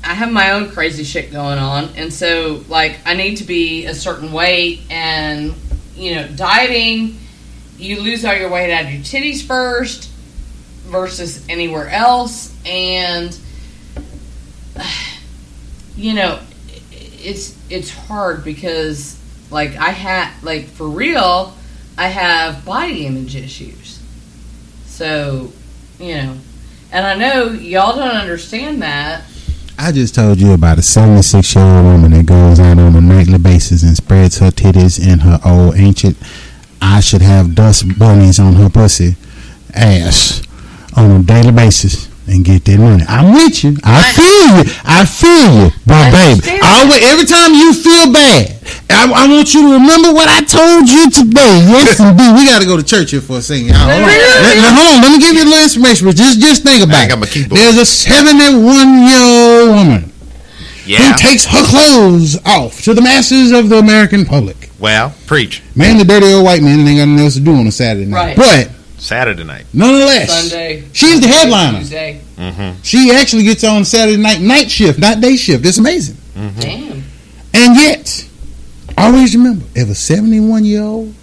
I 0.04 0.14
have 0.14 0.32
my 0.32 0.52
own 0.52 0.70
crazy 0.72 1.06
shit 1.06 1.32
going 1.32 1.58
on, 1.58 1.90
and 1.96 2.12
so 2.12 2.64
like 2.68 3.00
I 3.06 3.14
need 3.14 3.38
to 3.38 3.46
be 3.46 3.86
a 3.86 3.94
certain 3.94 4.34
weight, 4.34 4.82
and 4.90 5.54
you 5.96 6.16
know, 6.16 6.28
dieting, 6.28 7.20
you 7.78 8.02
lose 8.02 8.26
all 8.26 8.36
your 8.36 8.50
weight 8.50 8.74
out 8.74 8.84
of 8.86 8.92
your 8.92 9.02
titties 9.02 9.42
first 9.42 10.12
versus 10.84 11.46
anywhere 11.48 11.90
else, 11.90 12.54
and 12.66 13.38
you 15.96 16.14
know, 16.14 16.40
it's 16.92 17.58
it's 17.70 17.90
hard 17.90 18.44
because 18.44 19.18
like 19.52 19.76
I 19.76 19.90
had 19.90 20.32
like 20.44 20.66
for 20.66 20.88
real, 20.88 21.56
I 21.98 22.08
have 22.08 22.66
body 22.66 23.06
image 23.06 23.36
issues. 23.36 24.02
So, 24.86 25.52
you 26.00 26.16
know, 26.16 26.38
and 26.92 27.06
I 27.06 27.16
know 27.16 27.52
y'all 27.52 27.96
don't 27.96 28.16
understand 28.16 28.82
that. 28.82 29.24
I 29.78 29.92
just 29.92 30.16
told 30.16 30.40
you 30.40 30.54
about 30.54 30.80
a 30.80 30.82
76 30.82 31.54
year 31.54 31.64
old 31.64 31.86
woman 31.86 32.12
that 32.12 32.26
goes 32.26 32.60
out 32.60 32.80
on 32.80 32.96
a 32.96 33.02
nightly 33.02 33.38
basis 33.38 33.84
and 33.84 33.96
spreads 33.96 34.38
her 34.38 34.50
titties 34.50 35.06
in 35.06 35.20
her 35.20 35.40
old 35.44 35.76
ancient 35.76 36.18
I 36.82 37.02
should 37.02 37.22
have 37.22 37.56
dust 37.56 37.98
bunnies 38.00 38.40
on 38.40 38.54
her 38.54 38.70
pussy 38.70 39.16
ass 39.74 40.42
on 40.96 41.12
a 41.12 41.24
daily 41.24 41.52
basis 41.52 42.08
and 42.28 42.44
get 42.44 42.66
that 42.66 42.80
money. 42.82 43.04
I'm 43.08 43.34
with 43.34 43.64
you. 43.64 43.78
I, 43.84 44.02
I- 44.02 44.14
feel 44.18 44.50
you. 44.58 44.64
I 44.84 45.02
feel 45.06 45.50
you. 45.62 45.70
But 45.86 45.94
I 45.94 46.10
baby, 46.10 46.58
always, 46.64 47.02
every 47.06 47.26
time 47.30 47.54
you 47.54 47.70
feel 47.74 48.10
bad, 48.12 48.58
I, 48.90 49.06
I 49.06 49.24
want 49.30 49.54
you 49.54 49.62
to 49.70 49.72
remember 49.78 50.10
what 50.10 50.26
I 50.30 50.42
told 50.42 50.90
you 50.90 51.06
today. 51.14 51.62
Yes, 51.70 52.00
indeed. 52.04 52.34
We 52.34 52.50
got 52.50 52.62
to 52.62 52.68
go 52.68 52.78
to 52.78 52.84
church 52.84 53.12
here 53.12 53.22
for 53.22 53.38
a 53.38 53.42
second. 53.46 53.68
y'all. 53.70 53.78
Hold 53.78 53.94
on. 53.94 54.10
Let, 54.10 54.58
let- 54.58 54.74
hold 54.74 54.88
on. 54.90 54.98
Let 55.06 55.12
me 55.14 55.20
give 55.22 55.34
you 55.38 55.46
a 55.46 55.50
little 55.50 55.64
information. 55.70 56.08
But 56.10 56.16
just, 56.18 56.42
just 56.42 56.64
think 56.66 56.82
I 56.82 56.90
about 56.90 57.02
ain't 57.06 57.10
got 57.14 57.20
my 57.22 57.30
it. 57.30 57.34
keyboard. 57.34 57.62
There's 57.62 57.78
a 57.78 57.86
71 57.86 58.58
year 59.06 59.22
old 59.22 59.70
woman 59.78 60.02
who 60.86 61.14
takes 61.18 61.46
her 61.46 61.62
clothes 61.66 62.38
off 62.46 62.82
to 62.84 62.94
the 62.94 63.02
masses 63.02 63.52
of 63.52 63.70
the 63.70 63.78
American 63.78 64.26
public. 64.26 64.70
Well, 64.80 65.14
preach. 65.26 65.62
Man, 65.76 65.98
the 65.98 66.04
dirty 66.06 66.34
old 66.34 66.46
white 66.46 66.62
man 66.62 66.80
ain't 66.88 66.98
got 67.00 67.06
nothing 67.08 67.24
else 67.26 67.34
to 67.36 67.40
do 67.42 67.54
on 67.56 67.66
a 67.68 67.72
Saturday 67.72 68.06
night. 68.06 68.38
Right. 68.38 68.68
But 68.68 68.72
Saturday 68.98 69.44
night. 69.44 69.66
nonetheless, 69.74 70.50
Sunday. 70.50 70.84
she's 70.94 71.20
the 71.22 71.28
headliner. 71.28 71.80
Tuesday. 71.80 72.22
Mm-hmm. 72.38 72.82
She 72.82 73.12
actually 73.12 73.44
gets 73.44 73.64
on 73.64 73.84
Saturday 73.86 74.18
night 74.18 74.42
night 74.42 74.72
shift, 74.72 75.00
not 75.00 75.20
day 75.22 75.36
shift. 75.36 75.66
It's 75.66 75.78
amazing. 75.78 76.18
Damn. 76.34 77.04
And 77.54 77.76
yet, 77.78 78.28
always 78.98 79.36
remember, 79.36 79.66
if 79.76 79.90
a 79.90 79.96
71 79.96 80.66
year 80.66 80.82
old, 80.84 81.14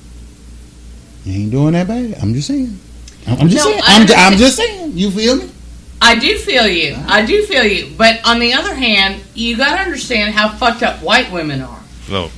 you 1.24 1.42
ain't 1.42 1.50
doing 1.50 1.72
that 1.74 1.86
bad. 1.88 2.14
I'm 2.22 2.34
just 2.34 2.48
saying. 2.48 2.78
I'm, 3.26 3.38
I'm 3.42 3.48
just 3.48 3.64
No, 3.64 3.70
saying. 3.70 3.82
I 3.86 4.00
I'm, 4.00 4.06
ju- 4.06 4.14
I'm 4.16 4.36
just 4.38 4.56
saying. 4.56 4.92
You 4.94 5.10
feel 5.10 5.36
me? 5.36 5.50
I 6.00 6.18
do 6.18 6.36
feel 6.38 6.66
you. 6.66 6.96
I 7.06 7.24
do 7.24 7.44
feel 7.46 7.64
you. 7.64 7.94
But 7.96 8.20
on 8.26 8.40
the 8.40 8.52
other 8.54 8.74
hand, 8.74 9.22
you 9.34 9.56
got 9.56 9.76
to 9.76 9.82
understand 9.82 10.34
how 10.34 10.48
fucked 10.48 10.82
up 10.82 11.00
white 11.02 11.30
women 11.30 11.62
are. 11.62 11.80
No. 12.10 12.30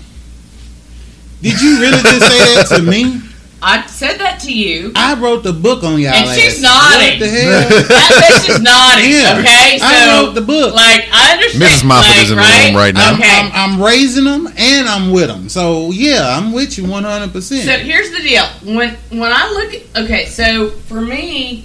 Did 1.41 1.61
you 1.63 1.81
really 1.81 2.03
just 2.03 2.21
say 2.21 2.55
that 2.55 2.67
to 2.77 2.83
me? 2.83 3.21
I 3.67 3.87
said 3.87 4.19
that 4.19 4.41
to 4.41 4.53
you. 4.53 4.93
I 4.95 5.15
wrote 5.19 5.43
the 5.43 5.55
book 5.55 5.83
on 5.85 5.99
y'all. 5.99 6.13
And 6.13 6.29
ass. 6.29 6.37
she's 6.37 6.61
nodding. 6.61 7.19
What 7.19 7.21
the 7.21 7.29
hell? 7.33 7.69
That 7.89 8.45
bitch 8.45 8.51
is 8.51 8.61
nodding. 8.61 9.11
Yeah. 9.11 9.41
Okay, 9.41 9.79
so 9.79 9.87
I 9.89 10.23
wrote 10.23 10.35
the 10.35 10.43
book. 10.43 10.75
like 10.75 11.09
I 11.11 11.33
understand. 11.33 11.65
Mrs. 11.65 11.85
Moffat 11.87 12.11
like, 12.11 12.23
is 12.25 12.31
in 12.31 12.37
the 12.37 12.43
right? 12.43 12.67
room 12.67 12.77
right 12.77 12.95
now. 12.95 13.15
Okay. 13.15 13.25
I'm, 13.25 13.51
I'm 13.55 13.83
raising 13.83 14.25
them 14.25 14.47
and 14.57 14.87
I'm 14.87 15.11
with 15.13 15.29
them. 15.29 15.49
So 15.49 15.91
yeah, 15.93 16.37
I'm 16.37 16.53
with 16.53 16.77
you 16.77 16.87
100. 16.87 17.33
percent 17.33 17.63
So 17.65 17.79
here's 17.79 18.11
the 18.11 18.21
deal. 18.21 18.45
When 18.77 18.91
when 19.11 19.33
I 19.33 19.51
look 19.51 19.73
at 19.75 20.05
okay, 20.05 20.27
so 20.27 20.69
for 20.71 21.01
me, 21.01 21.65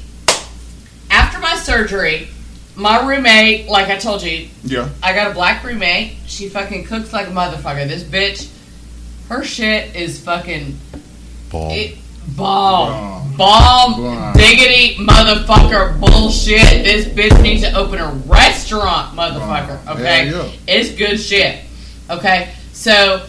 after 1.11 1.37
my 1.39 1.55
surgery, 1.55 2.29
my 2.75 3.05
roommate, 3.05 3.67
like 3.67 3.89
I 3.89 3.97
told 3.97 4.23
you, 4.23 4.47
Yeah. 4.63 4.87
I 5.03 5.13
got 5.13 5.31
a 5.31 5.33
black 5.33 5.63
roommate. 5.65 6.15
She 6.27 6.47
fucking 6.47 6.85
cooks 6.85 7.11
like 7.11 7.27
a 7.27 7.31
motherfucker. 7.31 7.85
This 7.89 8.03
bitch, 8.03 8.49
her 9.27 9.43
shit 9.43 9.95
is 9.97 10.23
fucking 10.23 10.77
Paul. 11.49 11.71
it, 11.71 11.97
bomb, 12.35 13.35
Bomb. 13.35 13.37
bomb, 13.37 14.01
Bomb. 14.03 14.33
diggity 14.33 14.95
motherfucker 14.97 15.99
bullshit. 15.99 16.61
This 16.83 17.05
bitch 17.07 17.41
needs 17.41 17.63
to 17.63 17.73
open 17.75 17.99
a 17.99 18.11
restaurant, 18.27 19.15
motherfucker. 19.17 19.83
Bomb. 19.85 19.97
Okay, 19.97 20.29
Yeah, 20.29 20.43
yeah. 20.43 20.51
it's 20.67 20.91
good 20.91 21.17
shit. 21.19 21.63
Okay, 22.09 22.53
so 22.73 23.25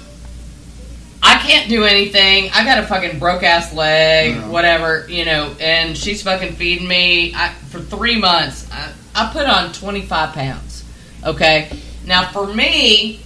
I 1.23 1.37
can't 1.47 1.69
do 1.69 1.85
anything. 1.85 2.51
I 2.55 2.65
got 2.65 2.79
a 2.83 2.87
fucking 2.87 3.19
broke 3.19 3.43
ass 3.43 3.73
leg, 3.75 4.35
Yeah. 4.37 4.49
whatever, 4.49 5.07
you 5.09 5.25
know, 5.25 5.55
and 5.61 5.97
she's 5.97 6.23
fucking 6.23 6.55
feeding 6.55 6.89
me. 6.89 7.35
I, 7.35 7.51
for 7.71 7.81
three 7.81 8.19
months, 8.19 8.67
I, 8.73 8.91
I 9.15 9.31
put 9.33 9.47
on 9.47 9.73
25 9.73 10.33
pounds. 10.35 10.85
Okay, 11.25 11.69
now 12.07 12.31
for 12.33 12.47
me, 12.47 13.21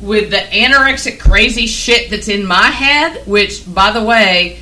with 0.00 0.30
the 0.30 0.36
anorexic 0.36 1.18
crazy 1.18 1.66
shit 1.66 2.10
that's 2.10 2.28
in 2.28 2.46
my 2.46 2.66
head, 2.66 3.26
which, 3.26 3.72
by 3.72 3.92
the 3.92 4.02
way, 4.02 4.58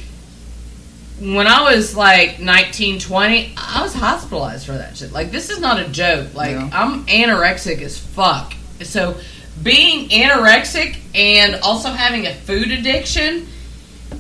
when 1.21 1.47
I 1.47 1.63
was 1.75 1.97
like 1.97 2.41
19, 2.41 3.01
20, 3.01 3.55
I 3.57 3.83
was 3.83 3.95
hospitalized 3.95 4.67
for 4.67 4.73
that 4.73 4.97
shit. 4.97 5.13
Like, 5.13 5.31
this 5.31 5.51
is 5.51 5.61
not 5.61 5.81
a 5.81 5.89
joke. 5.89 6.35
Like, 6.35 6.53
Yeah. 6.53 6.71
I'm 6.73 7.07
anorexic 7.07 7.81
as 7.83 7.99
fuck. 7.99 8.55
So, 8.83 9.17
being 9.63 10.09
anorexic 10.09 10.99
and 11.15 11.57
also 11.63 11.91
having 11.91 12.27
a 12.27 12.35
food 12.35 12.71
addiction 12.73 13.47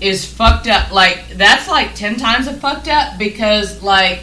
is 0.01 0.25
fucked 0.25 0.69
up. 0.69 0.93
Like, 0.93 1.31
that's 1.31 1.69
like 1.69 1.95
10 1.95 2.17
times 2.17 2.47
a 2.47 2.55
fucked 2.55 2.89
up 2.89 3.19
because, 3.19 3.83
like, 3.83 4.21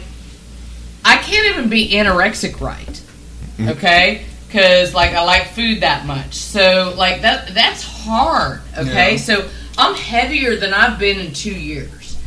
I 1.04 1.16
can't 1.16 1.54
even 1.56 1.68
be 1.68 1.90
anorexic 1.90 2.60
right. 2.60 2.86
Mm-hmm. 2.86 3.68
Okay? 3.70 4.24
Because, 4.52 4.92
like, 4.92 5.12
I 5.12 5.24
like 5.24 5.48
food 5.52 5.80
that 5.80 6.04
much. 6.04 6.34
So, 6.34 6.94
like, 6.98 7.22
that 7.22 7.54
that's 7.54 7.82
hard. 7.82 8.60
Okay? 8.76 9.12
Yeah. 9.12 9.16
So, 9.16 9.48
I'm 9.78 9.94
heavier 9.94 10.56
than 10.56 10.74
I've 10.74 10.98
been 10.98 11.18
in 11.18 11.32
two 11.32 11.54
years. 11.54 12.18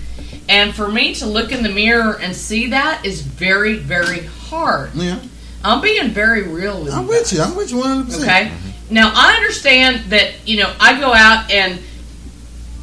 And 0.50 0.74
for 0.74 0.88
me 0.88 1.14
to 1.16 1.28
look 1.28 1.52
in 1.52 1.62
the 1.62 1.70
mirror 1.70 2.18
and 2.20 2.36
see 2.36 2.68
that 2.72 3.06
is 3.06 3.22
very, 3.22 3.78
very 3.78 4.22
hard. 4.26 4.94
Yeah. 4.96 5.20
I'm 5.64 5.82
being 5.82 6.10
very 6.10 6.44
real 6.44 6.80
with 6.84 6.94
you. 6.94 7.00
I'm 7.00 7.04
you. 7.04 7.10
with 7.10 7.34
you. 7.34 7.42
I'm 7.42 7.56
with 7.56 7.72
you 7.72 7.78
100. 7.78 8.22
Okay. 8.22 8.52
Now 8.90 9.12
I 9.16 9.36
understand 9.36 10.12
that 10.12 10.48
you 10.48 10.58
know 10.58 10.72
I 10.80 11.00
go 11.00 11.12
out 11.12 11.50
and 11.50 11.80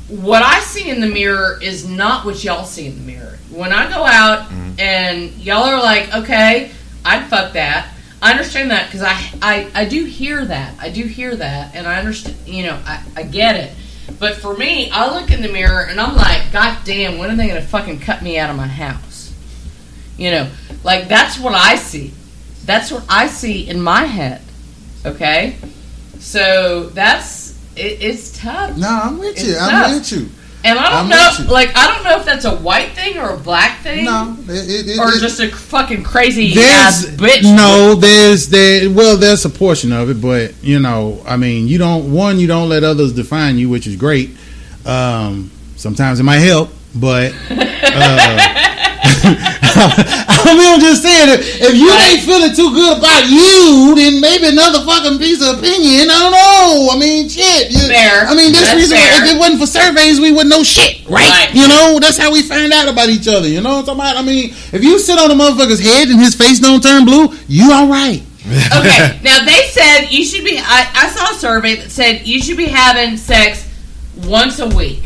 what 0.09 0.43
I 0.43 0.59
see 0.61 0.91
in 0.91 1.01
the 1.01 1.07
mirror 1.07 1.61
is 1.63 1.89
not 1.89 2.25
what 2.25 2.43
y'all 2.43 2.65
see 2.65 2.87
in 2.87 2.95
the 2.97 3.13
mirror. 3.13 3.39
When 3.51 3.73
I 3.73 3.89
go 3.89 4.05
out 4.05 4.49
mm-hmm. 4.49 4.81
and 4.81 5.31
y'all 5.37 5.63
are 5.63 5.81
like, 5.81 6.13
okay, 6.15 6.73
I'd 7.05 7.29
fuck 7.29 7.53
that. 7.53 7.92
I 8.23 8.31
understand 8.31 8.71
that 8.71 8.87
because 8.87 9.03
I, 9.03 9.19
I 9.43 9.71
I 9.75 9.85
do 9.85 10.05
hear 10.05 10.45
that. 10.45 10.75
I 10.81 10.91
do 10.91 11.03
hear 11.03 11.35
that, 11.35 11.75
and 11.75 11.89
I 11.89 11.99
understand. 11.99 12.37
You 12.47 12.67
know, 12.67 12.81
I, 12.87 13.03
I 13.17 13.23
get 13.25 13.57
it. 13.57 13.73
But 14.19 14.37
for 14.37 14.57
me, 14.57 14.91
I 14.91 15.13
look 15.13 15.33
in 15.33 15.43
the 15.43 15.49
mirror 15.49 15.83
and 15.83 16.01
I'm 16.01 16.17
like, 16.17 16.53
God 16.53 16.79
damn, 16.85 17.19
when 17.19 17.31
are 17.31 17.37
they 17.37 17.49
gonna 17.49 17.61
fucking 17.61 17.99
cut 17.99 18.23
me 18.23 18.39
out 18.39 18.51
of 18.51 18.57
my 18.57 18.69
house? 18.69 19.35
You 20.17 20.31
know, 20.31 20.51
like 20.85 21.09
that's 21.09 21.39
what 21.39 21.55
I 21.55 21.75
see. 21.75 22.13
That's 22.65 22.93
what 22.93 23.05
I 23.09 23.27
see 23.27 23.69
in 23.69 23.81
my 23.81 24.05
head. 24.05 24.41
Okay, 25.05 25.57
so 26.21 26.91
that's 26.91 27.59
it, 27.75 28.01
it's 28.01 28.39
tough. 28.39 28.77
No, 28.77 28.89
I'm 28.89 29.19
with 29.19 29.37
It's 29.37 29.49
you. 29.49 29.57
I'm 29.59 29.95
with 29.95 30.13
you. 30.13 30.31
And 30.65 30.79
I 30.79 30.91
don't 30.91 31.05
I'm 31.05 31.09
know, 31.09 31.53
like 31.53 31.71
I 31.77 31.93
don't 31.93 32.05
know 32.05 32.17
if 32.21 32.25
that's 32.25 32.45
a 32.45 32.55
white 32.55 32.93
thing 32.93 33.19
or 33.19 33.31
a 33.31 33.37
black 33.37 33.81
thing, 33.81 34.05
No, 34.05 34.37
it, 34.49 34.91
it, 34.91 34.99
or 34.99 35.09
it- 35.09 35.21
just 35.21 35.41
a 35.41 35.49
fucking 35.49 36.05
crazy 36.05 36.53
ass 36.61 37.05
bitch. 37.07 37.43
no 37.43 37.95
there's 37.97 38.49
there 38.49 38.89
well 38.91 39.17
there's 39.17 39.45
a 39.45 39.51
portion 39.51 39.91
of 39.93 40.09
it 40.11 40.21
but 40.21 40.55
you 40.63 40.79
know 40.79 41.21
i 41.27 41.37
mean 41.37 41.67
you 41.67 41.79
don't 41.79 42.13
one 42.13 42.39
you 42.39 42.47
don't 42.47 42.69
let 42.69 42.85
others 42.85 43.13
define 43.13 43.59
you 43.59 43.69
which 43.69 43.87
is 43.89 43.97
great 43.97 44.31
um 44.87 45.51
sometimes 45.77 46.21
it 46.21 46.23
might 46.23 46.39
help 46.39 46.71
but 46.95 47.35
uh 47.51 48.39
I 49.75 50.53
mean, 50.59 50.69
I'm 50.75 50.81
just 50.81 51.03
saying, 51.03 51.29
if, 51.33 51.41
if 51.61 51.75
you 51.77 51.89
Right. 51.89 52.19
ain't 52.19 52.23
feeling 52.25 52.53
too 52.55 52.73
good 52.75 52.99
about 52.99 53.25
you, 53.29 53.95
then 53.97 54.21
maybe 54.21 54.49
another 54.49 54.85
fucking 54.85 55.19
piece 55.19 55.41
of 55.41 55.59
opinion. 55.59 56.11
I 56.11 56.17
don't 56.19 56.33
know. 56.35 56.89
I 56.93 56.97
mean, 56.99 57.29
shit. 57.29 57.71
You, 57.71 57.89
Fair. 57.89 58.27
I 58.27 58.35
mean, 58.35 58.53
this 58.53 58.63
That's 58.63 58.77
reason, 58.77 58.97
fair. 58.99 59.25
if 59.25 59.33
it 59.33 59.39
wasn't 59.39 59.61
for 59.61 59.67
surveys, 59.67 60.21
we 60.21 60.31
wouldn't 60.33 60.51
know 60.51 60.63
shit, 60.63 61.05
right? 61.09 61.29
Right. 61.29 61.51
You 61.55 61.69
know, 61.69 61.99
that's 62.01 62.19
how 62.19 62.33
we 62.33 62.43
find 62.43 62.73
out 62.73 62.89
about 62.89 63.09
each 63.09 63.29
other. 63.29 63.49
You 63.49 63.61
know 63.61 63.81
what 63.81 63.89
I'm 63.89 63.97
talking 63.97 64.01
about? 64.01 64.17
I 64.17 64.23
mean, 64.23 64.51
if 64.73 64.83
you 64.85 64.99
sit 64.99 65.19
on 65.19 65.31
a 65.31 65.35
motherfucker's 65.35 65.81
head 65.81 66.09
and 66.09 66.21
his 66.21 66.35
face 66.35 66.61
don't 66.61 66.83
turn 66.83 67.05
blue, 67.05 67.33
you 67.49 67.73
all 67.73 67.89
right. 67.89 68.23
okay, 68.47 69.21
now 69.23 69.45
they 69.45 69.69
said 69.71 70.07
you 70.11 70.25
should 70.25 70.45
be. 70.45 70.59
I, 70.59 70.91
I 70.95 71.09
saw 71.11 71.31
a 71.31 71.39
survey 71.39 71.77
that 71.77 71.91
said 71.91 72.27
you 72.27 72.43
should 72.43 72.57
be 72.57 72.67
having 72.67 73.17
sex 73.17 73.69
once 74.27 74.59
a 74.59 74.67
week, 74.69 75.05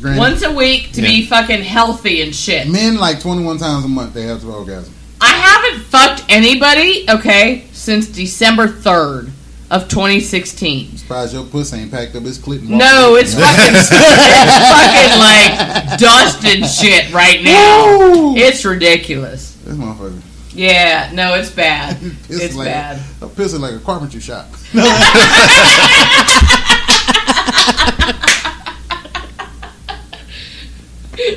Granted, 0.00 0.18
once 0.18 0.42
a 0.42 0.52
week 0.52 0.92
to 0.92 1.02
be 1.02 1.24
fucking 1.26 1.62
healthy 1.62 2.22
and 2.22 2.34
shit. 2.34 2.68
men 2.68 2.96
like 2.98 3.20
21 3.20 3.58
times 3.58 3.84
a 3.84 3.88
month 3.88 4.14
they 4.14 4.22
have 4.22 4.40
to 4.42 4.50
orgasm. 4.52 4.94
I 5.20 5.28
haven't 5.30 5.82
fucked 5.84 6.24
anybody, 6.28 7.04
okay, 7.10 7.64
since 7.72 8.06
December 8.08 8.68
third 8.68 9.30
of 9.70 9.88
2016. 9.88 10.96
Surprised 10.96 11.34
your 11.34 11.44
pussy 11.44 11.76
ain't 11.78 11.90
packed 11.90 12.14
up 12.16 12.22
his 12.22 12.38
clit. 12.38 12.62
No, 12.62 13.16
it's 13.16 13.34
fucking, 13.38 13.74
it's 13.74 13.88
fucking 13.90 15.18
like 15.18 15.98
dust 15.98 16.44
and 16.44 16.64
shit 16.64 17.12
right 17.12 17.42
now. 17.42 17.98
Woo! 17.98 18.36
It's 18.36 18.64
ridiculous. 18.64 19.56
This 19.64 19.76
motherfucker. 19.76 20.22
Yeah, 20.52 21.10
no, 21.12 21.34
it's 21.34 21.50
bad. 21.50 21.98
It's 22.28 22.40
It's 22.42 22.54
like 22.54 22.66
bad. 22.66 22.96
A 23.20 23.26
pissing 23.26 23.60
like 23.60 23.74
a 23.74 23.78
carpentry 23.80 24.20
shop. 24.20 24.46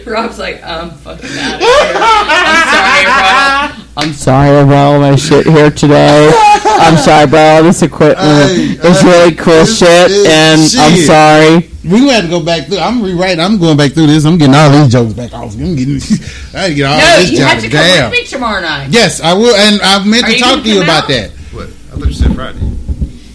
Rob's 0.07 0.39
like, 0.39 0.63
I'm 0.63 0.91
fucking 0.91 1.29
out 1.37 1.53
of 1.55 1.59
here. 1.61 1.69
I'm 1.97 2.67
sorry, 2.71 3.05
Rob. 3.05 3.87
I'm 3.97 4.13
sorry 4.13 4.57
about 4.59 4.93
all 4.93 4.99
my 4.99 5.15
shit 5.15 5.45
here 5.45 5.69
today. 5.71 6.31
I'm 6.33 6.97
sorry 6.97 7.25
about 7.25 7.57
all 7.57 7.63
this 7.63 7.81
equipment. 7.81 8.19
Hey, 8.19 8.65
it's 8.79 9.01
hey, 9.01 9.07
uh, 9.07 9.11
really 9.11 9.35
cool 9.35 9.53
it's- 9.53 9.77
shit, 9.77 10.11
it's 10.11 10.75
and 10.75 10.81
I'm 10.81 10.97
sorry. 11.05 11.67
We 11.83 11.99
gonna 12.01 12.13
have 12.13 12.23
to 12.25 12.29
go 12.29 12.43
back 12.45 12.67
through. 12.67 12.77
I'm 12.77 13.01
rewriting. 13.01 13.39
I'm 13.39 13.57
going 13.57 13.75
back 13.75 13.93
through 13.93 14.05
this. 14.07 14.23
I'm 14.23 14.37
getting 14.37 14.53
all 14.53 14.69
these 14.69 14.91
jokes 14.91 15.13
back 15.13 15.33
off. 15.33 15.55
I'm 15.55 15.75
getting. 15.75 15.95
I 16.53 16.59
had 16.59 16.67
to 16.67 16.73
get 16.75 16.85
all 16.85 16.97
No, 16.99 17.19
this 17.19 17.31
you 17.31 17.39
have 17.43 17.59
to 17.59 17.69
come 17.69 17.71
down. 17.87 18.11
with 18.11 18.19
me 18.19 18.25
tomorrow 18.27 18.61
night. 18.61 18.89
Yes, 18.91 19.19
I 19.19 19.33
will, 19.33 19.55
and 19.55 19.81
I 19.81 20.03
meant 20.05 20.25
Are 20.25 20.31
to 20.31 20.37
talk 20.37 20.57
gonna 20.59 20.69
you 20.69 20.83
about 20.83 21.03
out? 21.03 21.09
that. 21.09 21.31
What? 21.51 21.65
I 21.67 21.69
thought 21.97 22.05
you 22.07 22.13
said 22.13 22.35
Friday. 22.35 22.59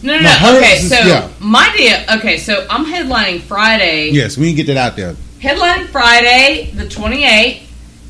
No, 0.04 0.14
no, 0.14 0.20
No, 0.22 0.38
no. 0.52 0.58
Okay, 0.58 0.78
so 0.78 0.94
yeah. 0.94 1.28
my 1.40 1.74
deal. 1.76 1.98
Okay, 2.18 2.38
so 2.38 2.64
I'm 2.70 2.84
headlining 2.84 3.40
Friday. 3.40 4.10
Yes, 4.10 4.38
we 4.38 4.46
can 4.50 4.56
get 4.56 4.66
that 4.72 4.76
out 4.76 4.94
there. 4.96 5.16
Headlining 5.40 5.86
Friday, 5.88 6.70
the 6.74 6.84
28th, 6.84 7.62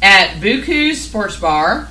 at 0.03 0.41
Buku's 0.41 1.01
Sports 1.01 1.37
Bar. 1.39 1.89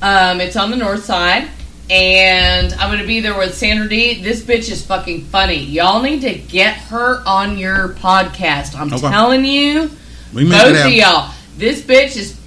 Um, 0.00 0.40
it's 0.40 0.56
on 0.56 0.70
the 0.70 0.76
north 0.76 1.04
side. 1.04 1.48
And 1.90 2.72
I'm 2.74 2.88
going 2.90 3.00
to 3.00 3.06
be 3.06 3.20
there 3.20 3.36
with 3.36 3.54
Sandra 3.54 3.88
D. 3.88 4.22
This 4.22 4.42
bitch 4.42 4.70
is 4.70 4.84
fucking 4.84 5.24
funny. 5.26 5.56
Y'all 5.56 6.02
need 6.02 6.20
to 6.22 6.34
get 6.34 6.74
her 6.76 7.22
on 7.26 7.56
your 7.58 7.90
podcast. 7.94 8.78
I'm 8.78 8.92
Okay. 8.92 9.08
telling 9.08 9.44
you, 9.44 9.90
We 10.34 10.44
both 10.44 10.66
it 10.66 10.70
of 10.72 10.76
happen. 10.76 10.92
y'all. 10.92 11.34
This 11.56 11.80
bitch 11.80 12.16
is. 12.16 12.38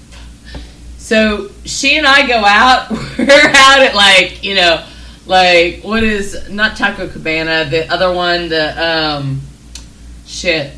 So 0.98 1.50
she 1.64 1.96
and 1.98 2.06
I 2.06 2.26
go 2.26 2.36
out. 2.44 2.90
We're 3.18 3.28
out 3.30 3.80
at 3.82 3.94
like 3.96 4.44
you 4.44 4.54
know, 4.54 4.86
like 5.26 5.80
what 5.82 6.04
is 6.04 6.48
not 6.48 6.76
Taco 6.76 7.08
Cabana? 7.08 7.68
The 7.68 7.92
other 7.92 8.12
one, 8.12 8.48
the 8.48 8.84
um, 9.18 9.40
shit. 10.24 10.72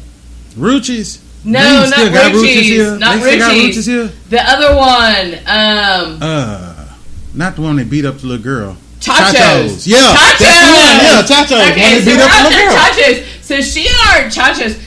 Ruchis. 0.57 1.21
No, 1.45 1.61
They 1.61 1.91
not 1.91 1.93
still 1.93 2.11
got 2.13 2.33
Ruchis. 2.33 2.63
here. 2.63 2.99
Not 2.99 3.21
they 3.21 3.37
still 3.37 3.39
got 3.39 3.53
Ruchis. 3.53 3.69
Ruchis 3.77 3.87
here. 3.87 4.11
The 4.31 4.43
other 4.51 4.75
one, 4.77 5.35
um, 5.47 6.19
Uh, 6.23 6.75
not 7.35 7.55
the 7.57 7.63
one 7.63 7.77
that 7.77 7.91
beat 7.91 8.05
up 8.07 8.19
the 8.19 8.27
little 8.27 8.43
girl. 8.43 8.77
Chachos. 9.01 9.87
Yeah, 9.87 9.99
Chachos. 9.99 10.39
that's 10.39 10.65
one. 10.65 10.99
Yeah, 11.05 11.23
Chachos. 11.45 11.71
Okay, 11.73 11.99
so 12.01 12.05
beat 12.07 12.17
we're 12.17 12.23
up 12.25 12.31
the 12.31 12.37
out 12.37 12.45
little 12.45 12.59
there, 12.59 12.71
girl. 12.71 12.79
Chachos. 12.79 13.43
So 13.43 13.61
she 13.61 13.87
and 13.87 14.27
at 14.27 14.33
Chachos. 14.33 14.81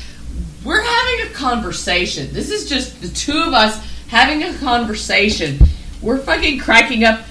We're 0.63 0.81
having 0.81 1.27
a 1.27 1.33
conversation. 1.33 2.33
This 2.33 2.49
is 2.49 2.67
just 2.67 3.01
the 3.01 3.07
two 3.09 3.37
of 3.37 3.53
us 3.53 3.79
having 4.07 4.43
a 4.43 4.53
conversation. 4.57 5.59
We're 6.01 6.17
fucking 6.17 6.59
cracking 6.59 7.03
up. 7.03 7.21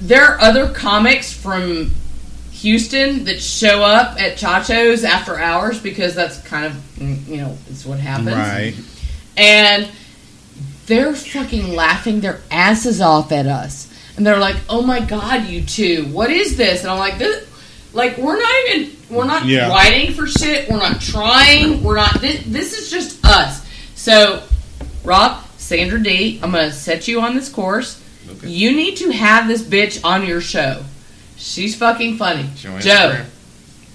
There 0.00 0.24
are 0.24 0.40
other 0.40 0.68
comics 0.68 1.32
from 1.32 1.92
Houston 2.60 3.24
that 3.24 3.40
show 3.40 3.82
up 3.82 4.20
at 4.20 4.36
Chachos 4.36 5.04
after 5.04 5.38
hours 5.38 5.80
because 5.80 6.14
that's 6.14 6.38
kind 6.42 6.66
of 6.66 6.72
mm, 6.98 7.26
you 7.26 7.36
know 7.38 7.56
it's 7.68 7.84
what 7.84 7.98
happens. 8.00 8.34
Right. 8.36 8.74
and 9.36 9.88
they're 10.86 11.14
fucking 11.14 11.74
laughing 11.74 12.20
their 12.20 12.40
asses 12.50 13.00
off 13.00 13.30
at 13.32 13.46
us. 13.46 13.86
And 14.16 14.26
they're 14.26 14.38
like, 14.38 14.56
"Oh 14.68 14.82
my 14.82 15.00
god, 15.00 15.46
you 15.48 15.62
two, 15.62 16.06
what 16.12 16.30
is 16.30 16.56
this?" 16.56 16.82
And 16.82 16.90
I'm 16.90 16.98
like, 16.98 17.16
"This, 17.18 17.46
like, 17.92 18.18
we're 18.18 18.38
not 18.38 18.54
even, 18.74 18.96
we're 19.08 19.24
not 19.24 19.46
Yeah. 19.46 19.68
writing 19.70 20.12
for 20.14 20.26
shit. 20.26 20.68
We're 20.68 20.78
not 20.78 21.00
trying. 21.00 21.82
We're 21.82 21.96
not. 21.96 22.20
This, 22.20 22.42
this 22.46 22.78
is 22.78 22.90
just 22.90 23.24
us." 23.24 23.62
So, 23.94 24.42
Rob, 25.04 25.42
Sandra 25.58 26.02
D, 26.02 26.40
I'm 26.42 26.50
gonna 26.50 26.72
set 26.72 27.06
you 27.08 27.20
on 27.20 27.34
this 27.36 27.48
course. 27.48 28.02
Okay. 28.28 28.48
You 28.48 28.72
need 28.72 28.96
to 28.98 29.10
have 29.10 29.46
this 29.48 29.62
bitch 29.62 30.04
on 30.04 30.26
your 30.26 30.40
show. 30.40 30.82
She's 31.40 31.74
fucking 31.74 32.16
funny. 32.18 32.48
She 32.56 32.68
Joe, 32.68 32.76
Instagram? 32.78 33.24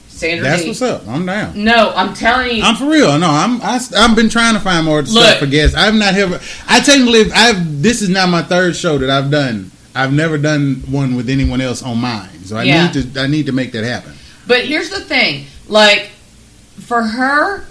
Sandra 0.07 0.43
That's 0.45 0.61
D. 0.63 0.67
what's 0.69 0.81
up. 0.81 1.07
I'm 1.07 1.25
down. 1.25 1.63
No, 1.63 1.91
I'm 1.95 2.13
telling 2.13 2.57
you. 2.57 2.63
I'm 2.63 2.75
for 2.75 2.89
real. 2.89 3.17
No, 3.19 3.29
I'm. 3.29 3.61
I, 3.61 3.79
I've 3.97 4.15
been 4.15 4.29
trying 4.29 4.55
to 4.55 4.59
find 4.59 4.85
more 4.85 5.01
Look. 5.01 5.07
stuff 5.07 5.37
for 5.39 5.45
guests. 5.45 5.75
I've 5.75 5.93
not 5.93 6.15
ever. 6.15 6.39
I 6.67 6.79
technically, 6.79 7.31
I've. 7.33 7.81
This 7.83 8.01
is 8.01 8.09
now 8.09 8.25
my 8.25 8.41
third 8.41 8.75
show 8.75 8.97
that 8.97 9.09
I've 9.09 9.29
done. 9.29 9.71
I've 9.93 10.11
never 10.11 10.37
done 10.37 10.83
one 10.89 11.15
with 11.15 11.29
anyone 11.29 11.61
else 11.61 11.83
on 11.83 11.99
mine, 11.99 12.43
so 12.45 12.57
I 12.57 12.63
Yeah. 12.63 12.91
need 12.91 13.13
to. 13.13 13.19
I 13.21 13.27
need 13.27 13.45
to 13.45 13.51
make 13.51 13.71
that 13.73 13.83
happen. 13.83 14.13
But 14.47 14.65
here's 14.65 14.89
the 14.89 15.01
thing, 15.01 15.45
like 15.67 16.09
for 16.79 17.01
her, 17.03 17.65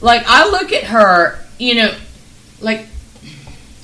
like 0.00 0.22
I 0.26 0.48
look 0.50 0.72
at 0.72 0.84
her, 0.84 1.38
you 1.58 1.74
know, 1.74 1.94
like 2.60 2.86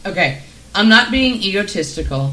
okay, 0.07 0.41
I'm 0.75 0.89
not 0.89 1.11
being 1.11 1.43
egotistical. 1.43 2.33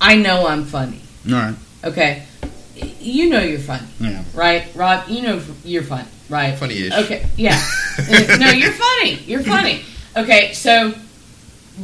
I 0.00 0.16
know 0.16 0.46
I'm 0.46 0.64
funny. 0.64 1.00
All 1.28 1.32
right. 1.34 1.54
Okay, 1.84 2.22
Y- 2.22 2.26
you 3.00 3.28
know 3.30 3.40
you're 3.40 3.58
funny, 3.58 3.86
Yeah. 4.00 4.22
right, 4.34 4.64
Rob? 4.74 5.08
You 5.08 5.22
know 5.22 5.42
you're 5.64 5.82
funny, 5.82 6.08
right? 6.28 6.56
Funny-ish. 6.58 6.92
Okay, 6.92 7.26
yeah. 7.36 7.60
No, 8.38 8.50
you're 8.50 8.72
funny. 8.72 9.14
You're 9.26 9.42
funny. 9.42 9.82
Okay, 10.16 10.52
so, 10.54 10.94